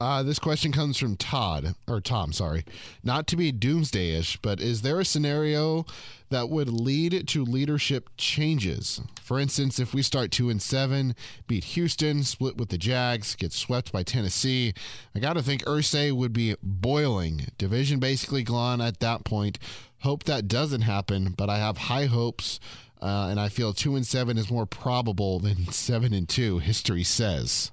Uh, 0.01 0.23
this 0.23 0.39
question 0.39 0.71
comes 0.71 0.97
from 0.97 1.17
Todd, 1.17 1.75
or 1.89 2.01
Tom, 2.01 2.33
sorry. 2.33 2.65
Not 3.03 3.27
to 3.29 3.37
be 3.37 3.51
doomsday-ish, 3.51 4.37
but 4.37 4.61
is 4.61 4.83
there 4.83 5.01
a 5.01 5.05
scenario 5.05 5.87
that 6.31 6.49
would 6.49 6.69
lead 6.69 7.27
to 7.27 7.45
leadership 7.45 8.09
changes? 8.17 9.01
For 9.21 9.41
instance, 9.41 9.81
if 9.81 9.93
we 9.93 10.03
start 10.03 10.31
two 10.31 10.51
and 10.51 10.63
seven, 10.63 11.17
beat 11.49 11.65
Houston, 11.65 12.23
split 12.23 12.57
with 12.57 12.69
the 12.69 12.79
Jags, 12.79 13.35
get 13.35 13.53
swept 13.53 13.91
by 13.91 14.05
Tennessee, 14.05 14.73
I 15.17 15.19
got 15.19 15.33
to 15.33 15.43
think 15.43 15.65
Irsay 15.65 16.13
would 16.13 16.33
be 16.33 16.55
boiling. 16.63 17.47
Division 17.59 17.99
basically 17.99 18.45
gone 18.45 18.81
at 18.81 19.01
that 19.01 19.25
point. 19.25 19.59
Hope 20.03 20.23
that 20.25 20.47
doesn't 20.47 20.83
happen, 20.83 21.35
but 21.37 21.51
I 21.51 21.59
have 21.59 21.77
high 21.77 22.07
hopes. 22.07 22.61
Uh, 23.01 23.29
and 23.31 23.39
I 23.39 23.49
feel 23.49 23.73
two 23.73 23.95
and 23.97 24.07
seven 24.07 24.37
is 24.39 24.51
more 24.51 24.67
probable 24.67 25.39
than 25.39 25.67
seven 25.73 26.13
and 26.13 26.29
two. 26.29 26.59
History 26.59 27.05
says. 27.05 27.71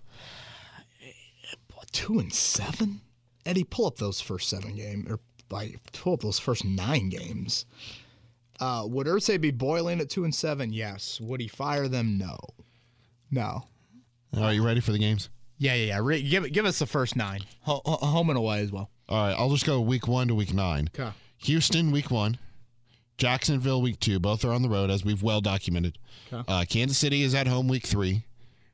two 1.92 2.20
and 2.20 2.34
seven. 2.34 3.02
Eddie, 3.46 3.64
pull 3.64 3.86
up 3.86 3.98
those 3.98 4.20
first 4.22 4.50
seven 4.50 4.76
games, 4.76 5.10
or 5.10 5.20
like 5.50 5.80
pull 5.94 6.14
up 6.14 6.22
those 6.22 6.40
first 6.40 6.66
nine 6.66 7.10
games. 7.10 7.66
Uh, 8.60 8.84
would 8.88 9.08
Irsay 9.08 9.40
be 9.40 9.52
boiling 9.52 10.00
at 10.00 10.10
two 10.10 10.24
and 10.24 10.34
seven? 10.34 10.74
Yes. 10.74 11.20
Would 11.22 11.42
he 11.42 11.48
fire 11.48 11.88
them? 11.88 12.18
No. 12.18 12.38
No. 13.32 13.64
Are 14.38 14.54
you 14.54 14.66
ready 14.66 14.80
for 14.82 14.92
the 14.92 14.98
games? 15.00 15.30
Yeah, 15.58 15.74
yeah, 15.76 15.86
yeah. 15.86 16.00
Re- 16.02 16.22
give 16.22 16.52
give 16.52 16.66
us 16.66 16.80
the 16.80 16.86
first 16.86 17.16
nine, 17.16 17.42
Ho- 17.62 17.82
ho- 17.86 18.06
home 18.06 18.30
and 18.30 18.38
away 18.38 18.60
as 18.60 18.72
well. 18.72 18.90
All 19.08 19.26
right, 19.28 19.34
I'll 19.34 19.50
just 19.52 19.66
go 19.66 19.80
week 19.80 20.08
one 20.08 20.28
to 20.28 20.36
week 20.36 20.54
nine. 20.54 20.90
Okay. 20.98 21.12
Houston, 21.38 21.92
week 21.92 22.12
one. 22.12 22.38
Jacksonville, 23.18 23.82
week 23.82 24.00
two. 24.00 24.20
Both 24.20 24.44
are 24.44 24.52
on 24.52 24.62
the 24.62 24.70
road, 24.70 24.90
as 24.90 25.06
we've 25.06 25.24
well 25.24 25.42
documented. 25.42 25.98
Okay. 26.32 26.44
Uh, 26.48 26.66
Kansas 26.68 26.98
City 26.98 27.22
is 27.22 27.34
at 27.34 27.48
home, 27.48 27.68
week 27.68 27.86
three. 27.86 28.24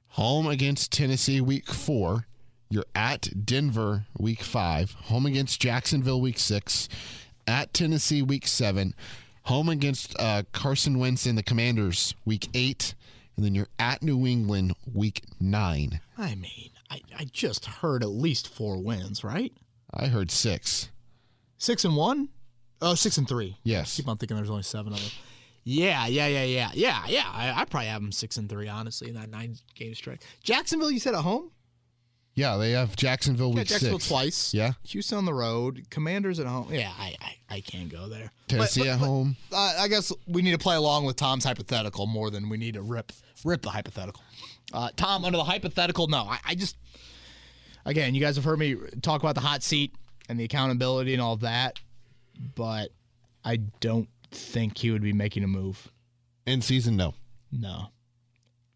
Home 0.10 0.48
against 0.48 0.92
Tennessee, 0.92 1.40
week 1.42 1.68
four. 1.68 2.26
You're 2.70 2.86
at 2.96 3.46
Denver, 3.46 4.06
week 4.18 4.42
five. 4.42 4.92
Home 5.06 5.26
against 5.26 5.62
Jacksonville, 5.62 6.22
week 6.22 6.40
six. 6.40 6.90
At 7.48 7.74
Tennessee, 7.74 8.22
week 8.22 8.48
seven. 8.48 8.96
Home 9.44 9.70
against 9.70 10.16
uh, 10.20 10.44
Carson 10.54 11.00
Wentz 11.00 11.26
and 11.26 11.38
the 11.38 11.44
Commanders, 11.44 12.16
week 12.26 12.48
eight. 12.54 12.96
And 13.36 13.46
then 13.46 13.56
you're 13.56 13.70
at 13.80 14.04
New 14.04 14.26
England, 14.26 14.74
week 14.92 15.24
nine. 15.40 16.00
I 16.18 16.36
mean, 16.36 16.70
I, 16.90 17.02
I 17.18 17.26
just 17.26 17.66
heard 17.66 18.04
at 18.04 18.10
least 18.10 18.48
four 18.48 18.78
wins, 18.82 19.24
right? 19.24 19.54
I 19.94 20.08
heard 20.08 20.32
six. 20.32 20.90
Six 21.58 21.84
and 21.86 21.96
one? 21.96 22.30
Oh, 22.82 22.96
six 22.96 23.18
and 23.18 23.28
three. 23.28 23.58
Yes. 23.64 23.96
Keep 23.96 24.08
on 24.08 24.18
thinking 24.18 24.38
there's 24.38 24.50
only 24.50 24.64
seven 24.64 24.94
of 24.94 25.00
them. 25.00 25.10
Yeah, 25.64 26.08
yeah, 26.08 26.26
yeah, 26.28 26.44
yeah, 26.44 26.72
yeah, 26.74 27.04
yeah. 27.08 27.30
I, 27.32 27.52
I 27.62 27.66
probably 27.66 27.88
have 27.90 28.02
them 28.02 28.12
six 28.12 28.38
and 28.38 28.50
three, 28.50 28.68
honestly, 28.68 29.10
in 29.10 29.14
that 29.16 29.30
nine 29.30 29.56
game 29.76 29.94
stretch. 29.94 30.22
Jacksonville, 30.44 30.90
you 30.90 31.00
said 31.00 31.14
at 31.14 31.22
home? 31.22 31.52
Yeah, 32.34 32.56
they 32.58 32.72
have 32.72 32.96
Jacksonville 32.96 33.50
Yeah, 33.56 33.66
Jacksonville 33.66 34.00
six. 34.00 34.08
twice. 34.08 34.54
Yeah. 34.54 34.72
Houston 34.88 35.18
on 35.20 35.26
the 35.26 35.34
road. 35.34 35.86
Commanders 35.92 36.40
at 36.40 36.48
home. 36.48 36.74
Yeah, 36.74 36.92
I 36.98 37.16
I, 37.22 37.56
I 37.58 37.60
can't 37.60 37.90
go 37.90 38.08
there. 38.10 38.32
Tennessee 38.48 38.82
But- 38.82 38.88
at 38.90 39.00
but- 39.00 39.06
home. 39.06 39.36
Uh, 39.52 39.76
I 39.80 39.88
guess 39.88 40.12
we 40.28 40.42
need 40.42 40.54
to 40.54 40.58
play 40.58 40.76
along 40.78 41.06
with 41.06 41.18
Tom's 41.18 41.44
hypothetical 41.44 42.08
more 42.08 42.32
than 42.32 42.50
we 42.50 42.58
need 42.58 42.74
to 42.76 42.82
rip 42.82 43.12
rip 43.46 43.62
the 43.62 43.70
hypothetical. 43.70 44.24
Uh, 44.74 44.90
Tom, 44.96 45.26
under 45.26 45.38
the 45.38 45.44
hypothetical, 45.44 46.08
no. 46.08 46.24
I, 46.24 46.40
I 46.46 46.56
just 46.56 46.78
again, 47.86 48.16
you 48.16 48.22
guys 48.22 48.36
have 48.38 48.46
heard 48.46 48.58
me 48.60 48.76
talk 49.02 49.22
about 49.22 49.36
the 49.36 49.42
hot 49.42 49.62
seat 49.62 49.94
and 50.30 50.40
the 50.40 50.46
accountability 50.46 51.14
and 51.14 51.22
all 51.22 51.36
that, 51.38 51.80
but 52.56 52.90
I 53.44 53.58
don't 53.80 54.10
think 54.32 54.78
he 54.78 54.92
would 54.92 55.02
be 55.02 55.14
making 55.14 55.44
a 55.44 55.48
move. 55.48 55.92
In 56.46 56.62
season, 56.62 56.96
no. 56.96 57.14
No. 57.52 57.88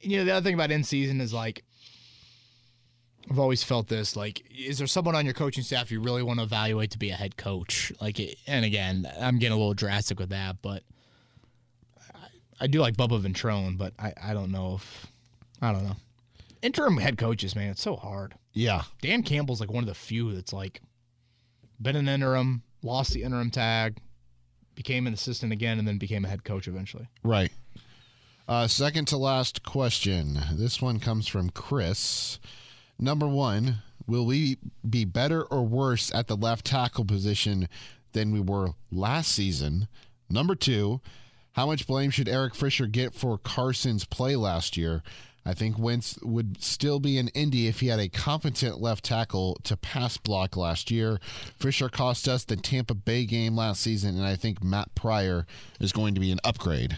You 0.01 0.17
know, 0.17 0.25
the 0.25 0.31
other 0.31 0.43
thing 0.43 0.53
about 0.53 0.71
in 0.71 0.83
season 0.83 1.21
is 1.21 1.33
like, 1.33 1.63
I've 3.29 3.39
always 3.39 3.63
felt 3.63 3.87
this. 3.87 4.15
Like, 4.15 4.45
is 4.55 4.77
there 4.77 4.87
someone 4.87 5.15
on 5.15 5.25
your 5.25 5.33
coaching 5.33 5.63
staff 5.63 5.91
you 5.91 5.99
really 5.99 6.21
want 6.21 6.39
to 6.39 6.43
evaluate 6.43 6.91
to 6.91 6.99
be 6.99 7.09
a 7.09 7.15
head 7.15 7.37
coach? 7.37 7.91
Like, 7.99 8.19
it, 8.19 8.37
and 8.45 8.63
again, 8.63 9.07
I'm 9.19 9.39
getting 9.39 9.55
a 9.55 9.57
little 9.57 9.73
drastic 9.73 10.19
with 10.19 10.29
that, 10.29 10.57
but 10.61 10.83
I, 12.13 12.27
I 12.61 12.67
do 12.67 12.81
like 12.81 12.95
Bubba 12.95 13.21
Ventrone, 13.21 13.77
but 13.77 13.93
I, 13.97 14.13
I 14.21 14.33
don't 14.33 14.51
know 14.51 14.75
if, 14.75 15.07
I 15.61 15.71
don't 15.71 15.83
know. 15.83 15.95
Interim 16.61 16.97
head 16.97 17.17
coaches, 17.17 17.55
man, 17.55 17.71
it's 17.71 17.81
so 17.81 17.95
hard. 17.95 18.35
Yeah. 18.53 18.83
Dan 19.01 19.23
Campbell's 19.23 19.59
like 19.59 19.71
one 19.71 19.83
of 19.83 19.87
the 19.87 19.95
few 19.95 20.33
that's 20.33 20.53
like 20.53 20.81
been 21.81 21.95
an 21.95 22.07
interim, 22.07 22.61
lost 22.85 23.13
the 23.13 23.23
interim 23.23 23.51
tag, 23.51 23.97
became 24.75 25.07
an 25.07 25.13
assistant 25.13 25.51
again, 25.51 25.79
and 25.79 25.87
then 25.87 25.97
became 25.97 26.23
a 26.23 26.27
head 26.27 26.43
coach 26.43 26.67
eventually. 26.67 27.07
Right. 27.23 27.51
Uh, 28.47 28.67
second 28.67 29.07
to 29.07 29.17
last 29.17 29.63
question. 29.63 30.39
This 30.53 30.81
one 30.81 30.99
comes 30.99 31.27
from 31.27 31.49
Chris. 31.49 32.39
Number 32.99 33.27
one, 33.27 33.77
will 34.07 34.25
we 34.25 34.57
be 34.87 35.03
better 35.03 35.43
or 35.43 35.63
worse 35.63 36.13
at 36.13 36.27
the 36.27 36.37
left 36.37 36.65
tackle 36.65 37.05
position 37.05 37.67
than 38.13 38.31
we 38.31 38.39
were 38.39 38.69
last 38.91 39.31
season? 39.31 39.87
Number 40.29 40.55
two, 40.55 41.01
how 41.53 41.65
much 41.65 41.87
blame 41.87 42.11
should 42.11 42.29
Eric 42.29 42.53
Fisher 42.53 42.85
get 42.85 43.15
for 43.15 43.37
Carson's 43.37 44.05
play 44.05 44.35
last 44.35 44.77
year? 44.77 45.01
I 45.45 45.53
think 45.53 45.77
Wentz 45.77 46.17
would 46.23 46.61
still 46.61 46.99
be 46.99 47.17
in 47.17 47.27
Indy 47.29 47.67
if 47.67 47.79
he 47.79 47.87
had 47.87 47.99
a 47.99 48.09
competent 48.09 48.81
left 48.81 49.05
tackle 49.05 49.59
to 49.63 49.77
pass 49.77 50.17
block 50.17 50.57
last 50.57 50.89
year. 50.89 51.19
Fisher 51.59 51.87
cost 51.87 52.27
us 52.27 52.43
the 52.43 52.55
Tampa 52.55 52.95
Bay 52.95 53.25
game 53.25 53.55
last 53.55 53.81
season, 53.81 54.17
and 54.17 54.25
I 54.25 54.35
think 54.35 54.63
Matt 54.63 54.95
Pryor 54.95 55.45
is 55.79 55.91
going 55.91 56.15
to 56.15 56.19
be 56.19 56.31
an 56.31 56.39
upgrade. 56.43 56.97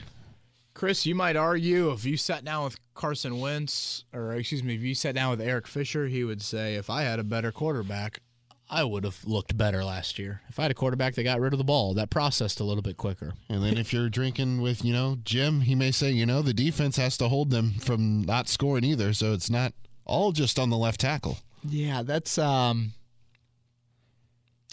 Chris, 0.74 1.06
you 1.06 1.16
might 1.16 1.36
argue 1.36 1.92
if 1.92 2.06
you 2.06 2.16
sat 2.16 2.46
down 2.46 2.64
with 2.66 2.78
Carson 2.94 3.40
Wentz, 3.40 4.06
or 4.14 4.34
excuse 4.34 4.64
me, 4.64 4.76
if 4.76 4.82
you 4.82 4.94
sat 4.94 5.16
down 5.16 5.32
with 5.32 5.42
Eric 5.42 5.68
Fisher, 5.68 6.08
he 6.08 6.24
would 6.24 6.42
say, 6.42 6.76
if 6.76 6.90
I 6.90 7.02
had 7.02 7.20
a 7.20 7.24
better 7.24 7.52
quarterback, 7.52 8.22
I 8.70 8.84
would 8.84 9.06
have 9.06 9.24
looked 9.26 9.58
better 9.58 9.84
last 9.84 10.20
year. 10.20 10.42
If 10.50 10.60
I 10.60 10.64
had 10.64 10.72
a 10.72 10.76
quarterback 10.76 11.16
that 11.16 11.24
got 11.24 11.40
rid 11.40 11.54
of 11.54 11.58
the 11.58 11.64
ball, 11.64 11.94
that 11.94 12.10
processed 12.10 12.60
a 12.60 12.66
little 12.66 12.82
bit 12.82 12.98
quicker. 12.98 13.34
And 13.48 13.64
then 13.64 13.78
if 13.78 13.94
you're 13.94 14.10
drinking 14.10 14.62
with, 14.62 14.84
you 14.84 14.92
know, 14.92 15.18
Jim, 15.24 15.62
he 15.62 15.74
may 15.74 15.92
say, 15.92 16.12
you 16.12 16.26
know, 16.26 16.42
the 16.42 16.54
defense 16.54 16.98
has 16.98 17.18
to 17.18 17.30
hold 17.30 17.50
them 17.50 17.74
from 17.80 18.24
not 18.24 18.50
scoring 18.50 18.84
either. 18.84 19.14
So 19.14 19.32
it's 19.34 19.50
not 19.50 19.74
all 20.06 20.34
just 20.34 20.60
on 20.60 20.70
the 20.70 20.78
left 20.78 21.00
tackle. 21.00 21.38
Yeah, 21.64 22.04
that's 22.04 22.38
um 22.38 22.94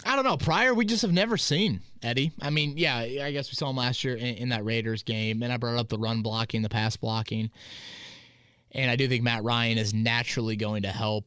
I 0.05 0.15
don't 0.15 0.25
know. 0.25 0.37
Pryor, 0.37 0.73
we 0.73 0.85
just 0.85 1.01
have 1.01 1.13
never 1.13 1.37
seen 1.37 1.81
Eddie. 2.03 2.31
I 2.41 2.49
mean, 2.49 2.77
yeah, 2.77 2.97
I 2.97 3.31
guess 3.31 3.49
we 3.49 3.55
saw 3.55 3.69
him 3.69 3.77
last 3.77 4.03
year 4.03 4.15
in, 4.15 4.35
in 4.35 4.49
that 4.49 4.65
Raiders 4.65 5.03
game, 5.03 5.41
and 5.41 5.51
I 5.51 5.57
brought 5.57 5.79
up 5.79 5.89
the 5.89 5.97
run 5.97 6.21
blocking, 6.21 6.61
the 6.61 6.69
pass 6.69 6.97
blocking, 6.97 7.49
and 8.71 8.91
I 8.91 8.97
do 8.97 9.07
think 9.07 9.23
Matt 9.23 9.43
Ryan 9.43 9.77
is 9.77 9.93
naturally 9.93 10.57
going 10.57 10.83
to 10.83 10.89
help 10.89 11.25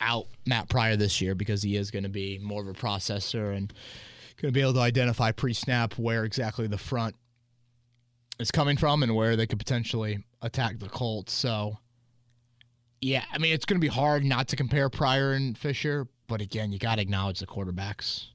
out 0.00 0.26
Matt 0.46 0.68
Pryor 0.68 0.96
this 0.96 1.20
year 1.20 1.34
because 1.34 1.62
he 1.62 1.76
is 1.76 1.90
going 1.90 2.02
to 2.02 2.08
be 2.08 2.38
more 2.38 2.62
of 2.62 2.68
a 2.68 2.72
processor 2.72 3.56
and 3.56 3.72
going 4.40 4.52
to 4.52 4.56
be 4.56 4.60
able 4.60 4.74
to 4.74 4.80
identify 4.80 5.32
pre-snap 5.32 5.94
where 5.98 6.24
exactly 6.24 6.66
the 6.66 6.76
front 6.78 7.14
is 8.38 8.50
coming 8.50 8.76
from 8.76 9.02
and 9.02 9.14
where 9.14 9.34
they 9.36 9.46
could 9.46 9.58
potentially 9.58 10.22
attack 10.42 10.78
the 10.78 10.88
Colts. 10.90 11.32
So, 11.32 11.78
yeah, 13.00 13.24
I 13.32 13.38
mean, 13.38 13.54
it's 13.54 13.64
going 13.64 13.80
to 13.80 13.84
be 13.84 13.88
hard 13.92 14.24
not 14.24 14.48
to 14.48 14.56
compare 14.56 14.90
Pryor 14.90 15.32
and 15.32 15.56
Fisher, 15.56 16.06
but 16.26 16.40
again, 16.42 16.72
you 16.72 16.78
got 16.78 16.96
to 16.96 17.02
acknowledge 17.02 17.38
the 17.38 17.46
quarterbacks 17.46 18.26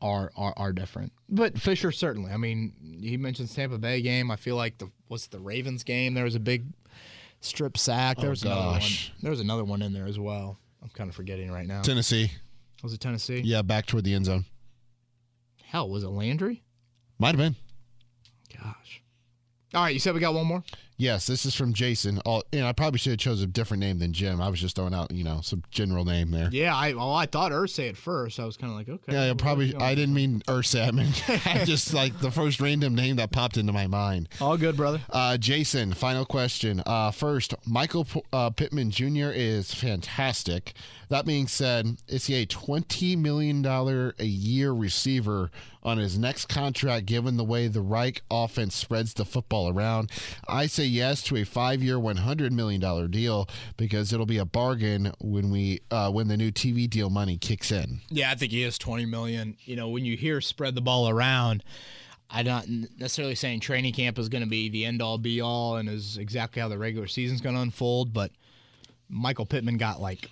are, 0.00 0.30
are 0.36 0.54
are 0.56 0.72
different. 0.72 1.12
But 1.28 1.58
Fisher 1.58 1.92
certainly. 1.92 2.30
I 2.32 2.36
mean, 2.36 2.98
he 3.02 3.16
mentioned 3.16 3.50
Tampa 3.54 3.78
Bay 3.78 4.00
game. 4.02 4.30
I 4.30 4.36
feel 4.36 4.56
like 4.56 4.78
the 4.78 4.90
was 5.08 5.26
the 5.28 5.40
Ravens 5.40 5.82
game. 5.84 6.14
There 6.14 6.24
was 6.24 6.34
a 6.34 6.40
big 6.40 6.64
strip 7.40 7.76
sack. 7.78 8.16
Oh, 8.18 8.22
there 8.22 8.28
Oh, 8.28 8.30
was 8.30 8.42
another 8.42 8.70
one. 8.70 8.82
There 9.22 9.30
was 9.30 9.40
another 9.40 9.64
one 9.64 9.82
in 9.82 9.92
there 9.92 10.06
as 10.06 10.18
well. 10.18 10.58
I'm 10.84 10.90
kind 10.90 11.08
of 11.08 11.16
forgetting 11.16 11.50
right 11.50 11.66
now. 11.66 11.82
Tennessee. 11.82 12.30
Was 12.82 12.92
it 12.92 13.00
Tennessee? 13.00 13.40
Yeah, 13.40 13.62
back 13.62 13.86
toward 13.86 14.04
the 14.04 14.12
end 14.12 14.26
zone. 14.26 14.44
Hell, 15.64 15.88
was 15.88 16.04
it 16.04 16.08
Landry? 16.08 16.62
Might 17.18 17.28
have 17.28 17.38
been. 17.38 17.56
Gosh. 18.62 19.02
All 19.72 19.82
right, 19.82 19.94
you 19.94 19.98
said 19.98 20.14
we 20.14 20.20
got 20.20 20.34
one 20.34 20.46
more. 20.46 20.62
Yes, 20.96 21.26
this 21.26 21.44
is 21.44 21.54
from 21.54 21.72
Jason. 21.72 22.20
All, 22.24 22.44
and 22.52 22.64
I 22.64 22.72
probably 22.72 22.98
should 22.98 23.10
have 23.10 23.18
chose 23.18 23.42
a 23.42 23.46
different 23.46 23.80
name 23.80 23.98
than 23.98 24.12
Jim. 24.12 24.40
I 24.40 24.48
was 24.48 24.60
just 24.60 24.76
throwing 24.76 24.94
out, 24.94 25.10
you 25.10 25.24
know, 25.24 25.40
some 25.42 25.62
general 25.70 26.04
name 26.04 26.30
there. 26.30 26.48
Yeah, 26.52 26.74
I 26.74 26.92
well, 26.92 27.12
I 27.12 27.26
thought 27.26 27.50
Irsay 27.50 27.88
at 27.88 27.96
first. 27.96 28.38
I 28.38 28.44
was 28.44 28.56
kind 28.56 28.70
of 28.72 28.78
like, 28.78 28.88
okay. 28.88 29.12
Yeah, 29.12 29.34
probably. 29.34 29.74
I 29.74 29.94
didn't 29.94 30.14
mean 30.14 30.40
Irsay. 30.46 30.86
I 30.86 30.90
mean, 30.92 31.12
I 31.60 31.64
just 31.64 31.92
like 31.92 32.18
the 32.20 32.30
first 32.30 32.60
random 32.60 32.94
name 32.94 33.16
that 33.16 33.32
popped 33.32 33.56
into 33.56 33.72
my 33.72 33.86
mind. 33.86 34.28
All 34.40 34.56
good, 34.56 34.76
brother. 34.76 35.00
Uh, 35.10 35.36
Jason, 35.36 35.92
final 35.94 36.24
question. 36.24 36.82
Uh, 36.86 37.10
first, 37.10 37.54
Michael 37.66 38.04
P- 38.04 38.22
uh, 38.32 38.50
Pittman 38.50 38.90
Jr. 38.90 39.30
is 39.34 39.74
fantastic. 39.74 40.74
That 41.08 41.26
being 41.26 41.46
said, 41.46 41.98
is 42.08 42.26
he 42.26 42.34
a 42.42 42.46
$20 42.46 43.18
million 43.18 43.64
a 43.64 44.24
year 44.24 44.72
receiver 44.72 45.50
on 45.82 45.98
his 45.98 46.18
next 46.18 46.46
contract 46.46 47.06
given 47.06 47.36
the 47.36 47.44
way 47.44 47.68
the 47.68 47.82
Reich 47.82 48.22
offense 48.30 48.74
spreads 48.74 49.14
the 49.14 49.24
football 49.24 49.68
around? 49.68 50.10
I 50.48 50.66
say 50.66 50.83
yes 50.84 51.22
to 51.24 51.36
a 51.36 51.44
five 51.44 51.82
year, 51.82 51.96
$100 51.96 52.50
million 52.52 53.10
deal 53.10 53.48
because 53.76 54.12
it'll 54.12 54.26
be 54.26 54.38
a 54.38 54.44
bargain 54.44 55.12
when 55.20 55.50
we 55.50 55.80
uh, 55.90 56.10
when 56.10 56.28
the 56.28 56.36
new 56.36 56.50
TV 56.50 56.88
deal 56.88 57.10
money 57.10 57.36
kicks 57.36 57.70
in. 57.70 58.00
Yeah, 58.10 58.30
I 58.30 58.34
think 58.34 58.52
he 58.52 58.62
is 58.62 58.78
20 58.78 59.06
million. 59.06 59.56
You 59.64 59.76
know, 59.76 59.88
when 59.88 60.04
you 60.04 60.16
hear 60.16 60.40
spread 60.40 60.74
the 60.74 60.80
ball 60.80 61.08
around, 61.08 61.64
I'm 62.30 62.46
not 62.46 62.68
necessarily 62.68 63.34
saying 63.34 63.60
training 63.60 63.94
camp 63.94 64.18
is 64.18 64.28
going 64.28 64.44
to 64.44 64.50
be 64.50 64.68
the 64.68 64.84
end 64.84 65.02
all 65.02 65.18
be 65.18 65.40
all 65.40 65.76
and 65.76 65.88
is 65.88 66.16
exactly 66.18 66.60
how 66.62 66.68
the 66.68 66.78
regular 66.78 67.06
season's 67.06 67.40
going 67.40 67.54
to 67.54 67.62
unfold, 67.62 68.12
but 68.12 68.30
Michael 69.08 69.46
Pittman 69.46 69.76
got 69.76 70.00
like 70.00 70.30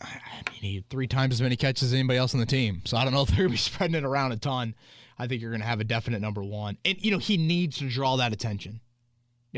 I 0.00 0.50
mean, 0.52 0.60
he 0.60 0.74
had 0.76 0.88
three 0.88 1.06
times 1.06 1.34
as 1.34 1.42
many 1.42 1.56
catches 1.56 1.88
as 1.88 1.94
anybody 1.94 2.18
else 2.18 2.34
on 2.34 2.40
the 2.40 2.46
team. 2.46 2.82
So 2.84 2.96
I 2.96 3.04
don't 3.04 3.12
know 3.12 3.22
if 3.22 3.28
they're 3.28 3.38
going 3.38 3.48
to 3.48 3.52
be 3.52 3.56
spreading 3.58 3.96
it 3.96 4.04
around 4.04 4.32
a 4.32 4.36
ton. 4.36 4.74
I 5.18 5.26
think 5.26 5.42
you're 5.42 5.50
going 5.50 5.60
to 5.60 5.66
have 5.66 5.80
a 5.80 5.84
definite 5.84 6.20
number 6.20 6.42
one. 6.42 6.78
And, 6.84 6.96
you 7.04 7.10
know, 7.10 7.18
he 7.18 7.36
needs 7.36 7.78
to 7.78 7.88
draw 7.88 8.16
that 8.16 8.32
attention. 8.32 8.80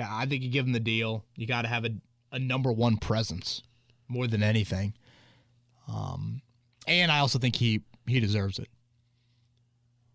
Yeah, 0.01 0.09
I 0.11 0.25
think 0.25 0.43
you 0.43 0.49
give 0.49 0.65
him 0.65 0.73
the 0.73 0.81
deal. 0.81 1.27
You 1.37 1.47
got 1.47 1.63
to 1.63 1.69
have 1.69 1.85
a, 1.85 1.91
a 2.33 2.39
number 2.39 2.73
one 2.73 2.97
presence 2.97 3.63
more 4.09 4.27
than 4.27 4.43
anything. 4.43 4.95
Um, 5.93 6.41
and 6.87 7.13
I 7.13 7.19
also 7.19 7.39
think 7.39 7.55
he 7.55 7.83
he 8.07 8.19
deserves 8.19 8.59
it. 8.59 8.69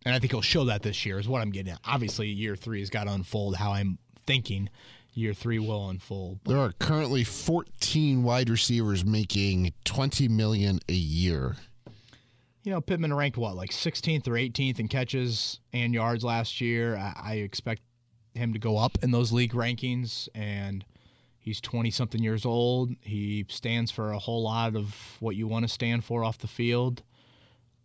And 0.03 0.15
I 0.15 0.17
think 0.17 0.31
he'll 0.31 0.41
show 0.41 0.65
that 0.65 0.81
this 0.81 1.05
year 1.05 1.19
is 1.19 1.27
what 1.27 1.43
I'm 1.43 1.51
getting 1.51 1.73
at. 1.73 1.81
Obviously, 1.85 2.29
year 2.29 2.55
three 2.55 2.79
has 2.79 2.89
got 2.89 3.03
to 3.03 3.13
unfold 3.13 3.57
how 3.57 3.73
I'm 3.73 3.99
thinking 4.25 4.71
year 5.13 5.35
three 5.35 5.59
will 5.59 5.87
unfold. 5.87 6.39
There 6.45 6.57
are 6.57 6.71
currently 6.79 7.23
14 7.23 8.23
wide 8.23 8.49
receivers 8.49 9.05
making 9.05 9.71
20 9.83 10.27
million 10.29 10.79
a 10.89 10.93
year. 10.93 11.57
You 12.63 12.71
know, 12.71 12.81
Pittman 12.81 13.13
ranked 13.13 13.37
what, 13.37 13.55
like 13.55 13.69
16th 13.69 14.27
or 14.27 14.31
18th 14.31 14.79
in 14.79 14.87
catches 14.87 15.59
and 15.73 15.93
yards 15.93 16.23
last 16.23 16.59
year. 16.59 16.97
I, 16.97 17.13
I 17.23 17.33
expect 17.35 17.83
him 18.35 18.53
to 18.53 18.59
go 18.59 18.77
up 18.77 18.97
in 19.01 19.11
those 19.11 19.31
league 19.31 19.53
rankings, 19.53 20.27
and 20.35 20.85
he's 21.39 21.61
20 21.61 21.91
something 21.91 22.21
years 22.21 22.45
old. 22.45 22.91
He 23.01 23.45
stands 23.49 23.91
for 23.91 24.11
a 24.11 24.19
whole 24.19 24.43
lot 24.43 24.75
of 24.75 25.17
what 25.19 25.35
you 25.35 25.47
want 25.47 25.63
to 25.65 25.69
stand 25.69 26.03
for 26.03 26.23
off 26.23 26.37
the 26.37 26.47
field. 26.47 27.03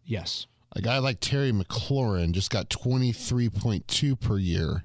Yes. 0.05 0.47
A 0.73 0.81
guy 0.81 0.99
like 0.99 1.19
Terry 1.21 1.53
McLaurin 1.53 2.33
just 2.33 2.51
got 2.51 2.69
23.2 2.71 4.21
per 4.21 4.39
year. 4.39 4.85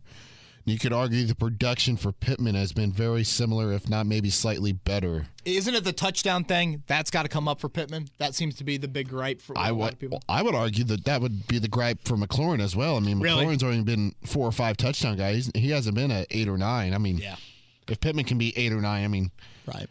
You 0.68 0.80
could 0.80 0.92
argue 0.94 1.24
the 1.26 1.36
production 1.36 1.96
for 1.96 2.12
Pittman 2.12 2.56
has 2.56 2.74
been 2.74 2.92
very 2.92 3.24
similar, 3.24 3.72
if 3.72 3.88
not 3.88 4.08
maybe 4.08 4.32
slightly 4.32 4.72
better. 4.72 5.28
Isn't 5.46 5.76
it 5.76 5.84
the 5.84 5.94
touchdown 5.94 6.44
thing? 6.44 6.82
That's 6.88 7.12
got 7.12 7.22
to 7.22 7.30
come 7.30 7.48
up 7.48 7.60
for 7.60 7.70
Pittman. 7.70 8.08
That 8.18 8.34
seems 8.34 8.56
to 8.56 8.64
be 8.64 8.78
the 8.78 8.88
big 8.88 9.10
gripe 9.10 9.42
for 9.44 9.56
I 9.56 9.70
a 9.70 9.74
lot 9.74 9.78
would, 9.80 9.94
of 9.94 10.00
people. 10.00 10.24
I 10.28 10.42
would 10.42 10.56
argue 10.56 10.84
that 10.86 11.06
that 11.06 11.22
would 11.22 11.46
be 11.48 11.60
the 11.60 11.68
gripe 11.68 12.00
for 12.08 12.18
McLaurin 12.18 12.60
as 12.62 12.76
well. 12.76 12.98
I 12.98 13.00
mean, 13.00 13.20
Really? 13.20 13.46
McLaurin's 13.46 13.62
only 13.64 13.84
been 13.84 14.16
four 14.26 14.48
or 14.48 14.52
five 14.52 14.76
touchdown 14.76 15.18
guys. 15.18 15.52
He 15.54 15.70
hasn't 15.70 15.94
been 15.96 16.10
at 16.10 16.26
eight 16.32 16.48
or 16.48 16.58
nine. 16.58 16.96
I 16.96 16.98
mean, 16.98 17.20
Yeah. 17.20 17.36
if 17.88 18.00
Pittman 18.00 18.26
can 18.26 18.40
be 18.40 18.52
eight 18.58 18.74
or 18.74 18.82
nine, 18.82 19.04
I 19.06 19.08
mean, 19.08 19.30
Right. 19.68 19.88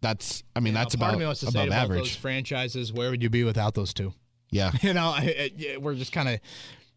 that's 0.00 0.42
I 0.56 0.60
mean 0.60 0.72
that's 0.72 0.94
about 0.94 1.12
of 1.12 1.20
me 1.20 1.26
wants 1.26 1.40
to 1.40 1.48
above 1.48 1.66
about 1.66 1.88
those 1.88 1.98
average. 1.98 2.16
franchises, 2.16 2.90
where 2.90 3.10
would 3.10 3.22
you 3.22 3.28
be 3.28 3.44
without 3.44 3.74
those 3.74 3.92
two? 3.92 4.14
Yeah, 4.50 4.72
You 4.82 4.94
know, 4.94 5.08
I, 5.14 5.52
I, 5.74 5.76
we're 5.76 5.94
just 5.94 6.10
kind 6.12 6.28
of 6.28 6.40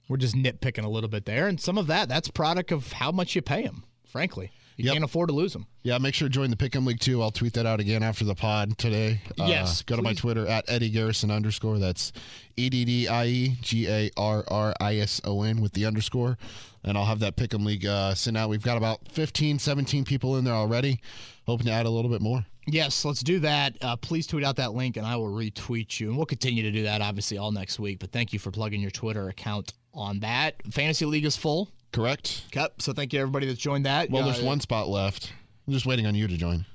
we're 0.08 0.18
just 0.18 0.36
nitpicking 0.36 0.84
a 0.84 0.90
little 0.90 1.10
bit 1.10 1.26
there, 1.26 1.48
and 1.48 1.60
some 1.60 1.78
of 1.78 1.88
that 1.88 2.10
that's 2.10 2.30
product 2.30 2.72
of 2.72 2.94
how 2.94 3.12
much 3.12 3.36
you 3.36 3.42
pay 3.42 3.64
them. 3.64 3.84
Frankly, 4.06 4.52
you 4.78 4.86
Yep. 4.86 4.94
can't 4.94 5.04
afford 5.06 5.30
to 5.30 5.34
lose 5.36 5.54
them. 5.54 5.66
yeah. 5.84 5.98
Make 5.98 6.14
sure 6.14 6.28
to 6.28 6.32
join 6.34 6.50
the 6.52 6.56
Pick'em 6.56 6.86
League 6.86 7.00
too. 7.00 7.22
I'll 7.22 7.32
tweet 7.32 7.54
that 7.54 7.66
out 7.66 7.80
again 7.80 8.04
after 8.04 8.26
the 8.26 8.36
pod 8.36 8.78
today. 8.78 9.22
Uh, 9.40 9.46
Yes, 9.46 9.82
go 9.82 9.96
to 9.96 10.02
my. 10.04 10.14
Twitter 10.14 10.46
at 10.48 10.66
Eddie 10.68 10.90
Garrison 10.92 11.32
underscore. 11.32 11.80
That's 11.80 12.12
E 12.58 12.70
D 12.70 12.86
D 12.86 13.08
I 13.08 13.26
E 13.26 13.58
G 13.62 13.88
A 13.88 14.12
R 14.18 14.44
R 14.48 14.74
I 14.80 14.98
S 14.98 15.20
O 15.24 15.42
N 15.44 15.62
with 15.62 15.74
the 15.74 15.86
underscore, 15.86 16.38
and 16.84 16.96
I'll 16.98 17.06
have 17.06 17.20
that 17.20 17.36
Pick'em 17.38 17.66
League 17.66 17.86
uh, 17.86 18.14
sent 18.14 18.38
out. 18.38 18.50
We've 18.50 18.62
got 18.62 18.78
about 18.78 19.08
15, 19.10 19.58
17 19.60 20.06
people 20.06 20.38
in 20.38 20.44
there 20.44 20.54
already. 20.54 21.00
Hoping 21.48 21.66
to 21.68 21.72
add 21.74 21.86
a 21.86 21.90
little 21.90 22.10
bit 22.12 22.22
more. 22.22 22.46
Yes, 22.68 23.04
let's 23.04 23.22
do 23.22 23.40
that. 23.40 23.76
Uh, 23.82 23.96
please 23.98 24.26
tweet 24.28 24.46
out 24.46 24.56
that 24.56 24.74
link, 24.74 24.96
and 24.96 25.06
I 25.06 25.16
will 25.18 25.30
retweet 25.32 26.00
you, 26.00 26.08
and 26.10 26.16
we'll 26.18 26.26
continue 26.26 26.64
to 26.64 26.72
do 26.72 26.84
that 26.84 27.02
obviously 27.02 27.38
all 27.38 27.52
next 27.52 27.80
week. 27.80 28.00
But 28.00 28.12
thank 28.12 28.32
you 28.32 28.40
for 28.40 28.52
plugging 28.52 28.80
your 28.80 28.92
Twitter 28.92 29.28
account 29.28 29.74
on 29.94 30.20
that. 30.22 30.56
Fantasy 30.72 31.06
League 31.06 31.26
is 31.26 31.36
full. 31.38 31.70
Correct. 31.92 32.44
Yep. 32.56 32.82
So 32.82 32.94
thank 32.94 33.14
you 33.14 33.20
everybody 33.20 33.46
that's 33.48 33.60
joined 33.60 33.86
that. 33.86 34.10
Well, 34.10 34.24
Uh, 34.24 34.32
there's 34.32 34.42
one 34.44 34.60
spot 34.60 34.90
left. 34.90 35.32
I'm 35.68 35.74
just 35.74 35.86
waiting 35.86 36.06
on 36.08 36.16
you 36.16 36.28
to 36.28 36.36
join. 36.38 36.66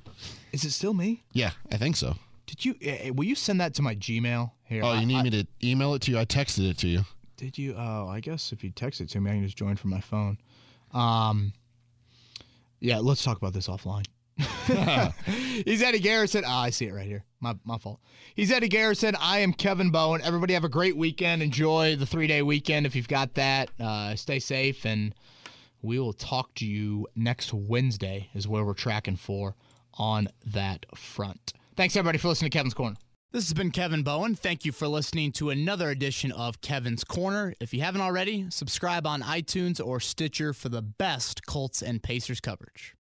Is 0.52 0.64
it 0.64 0.70
still 0.70 0.94
me? 0.94 1.22
Yeah, 1.32 1.50
I 1.72 1.76
think 1.76 1.96
so. 1.96 2.14
Did 2.46 2.64
you? 2.64 2.74
Uh, 2.86 3.12
will 3.12 3.24
you 3.26 3.34
send 3.34 3.60
that 3.60 3.74
to 3.74 3.82
my 3.82 3.94
Gmail? 3.94 4.50
Here. 4.64 4.82
Oh, 4.82 4.88
I- 4.88 5.00
you 5.00 5.06
need 5.06 5.16
I- 5.16 5.22
me 5.24 5.30
to 5.30 5.46
email 5.62 5.94
it 5.94 6.02
to 6.02 6.10
you? 6.12 6.18
I 6.18 6.24
texted 6.24 6.70
it 6.70 6.78
to 6.78 6.88
you. 6.88 7.04
Did 7.36 7.58
you? 7.58 7.74
Oh, 7.76 8.08
I 8.08 8.20
guess 8.20 8.52
if 8.52 8.64
you 8.64 8.70
text 8.70 9.00
it 9.00 9.08
to 9.10 9.20
me, 9.20 9.30
I 9.30 9.34
can 9.34 9.44
just 9.44 9.56
join 9.56 9.76
from 9.76 9.90
my 9.90 10.00
phone. 10.00 10.38
Um, 10.92 11.52
yeah, 12.80 12.98
let's 12.98 13.22
talk 13.22 13.36
about 13.36 13.52
this 13.52 13.68
offline. 13.68 14.06
He's 15.64 15.82
Eddie 15.82 15.98
Garrison. 15.98 16.44
Ah, 16.46 16.62
I 16.62 16.70
see 16.70 16.86
it 16.86 16.94
right 16.94 17.06
here. 17.06 17.24
My 17.40 17.54
my 17.64 17.78
fault. 17.78 18.00
He's 18.34 18.52
Eddie 18.52 18.68
Garrison. 18.68 19.16
I 19.20 19.38
am 19.38 19.52
Kevin 19.52 19.90
Bowen. 19.90 20.20
Everybody 20.22 20.54
have 20.54 20.64
a 20.64 20.68
great 20.68 20.96
weekend. 20.96 21.42
Enjoy 21.42 21.96
the 21.96 22.06
three 22.06 22.26
day 22.26 22.42
weekend 22.42 22.86
if 22.86 22.94
you've 22.94 23.08
got 23.08 23.34
that. 23.34 23.70
Uh, 23.80 24.14
stay 24.14 24.38
safe, 24.38 24.84
and 24.84 25.14
we 25.82 25.98
will 25.98 26.12
talk 26.12 26.54
to 26.56 26.66
you 26.66 27.06
next 27.16 27.52
Wednesday. 27.52 28.28
Is 28.34 28.46
where 28.46 28.64
we're 28.64 28.74
tracking 28.74 29.16
for 29.16 29.56
on 29.94 30.28
that 30.46 30.86
front. 30.96 31.52
Thanks 31.76 31.96
everybody 31.96 32.18
for 32.18 32.28
listening 32.28 32.50
to 32.50 32.56
Kevin's 32.56 32.74
Corner. 32.74 32.96
This 33.30 33.44
has 33.44 33.52
been 33.52 33.72
Kevin 33.72 34.02
Bowen. 34.02 34.34
Thank 34.34 34.64
you 34.64 34.72
for 34.72 34.88
listening 34.88 35.32
to 35.32 35.50
another 35.50 35.90
edition 35.90 36.32
of 36.32 36.62
Kevin's 36.62 37.04
Corner. 37.04 37.54
If 37.60 37.74
you 37.74 37.82
haven't 37.82 38.00
already, 38.00 38.46
subscribe 38.48 39.06
on 39.06 39.20
iTunes 39.20 39.84
or 39.84 40.00
Stitcher 40.00 40.54
for 40.54 40.70
the 40.70 40.80
best 40.80 41.44
Colts 41.44 41.82
and 41.82 42.02
Pacers 42.02 42.40
coverage. 42.40 42.94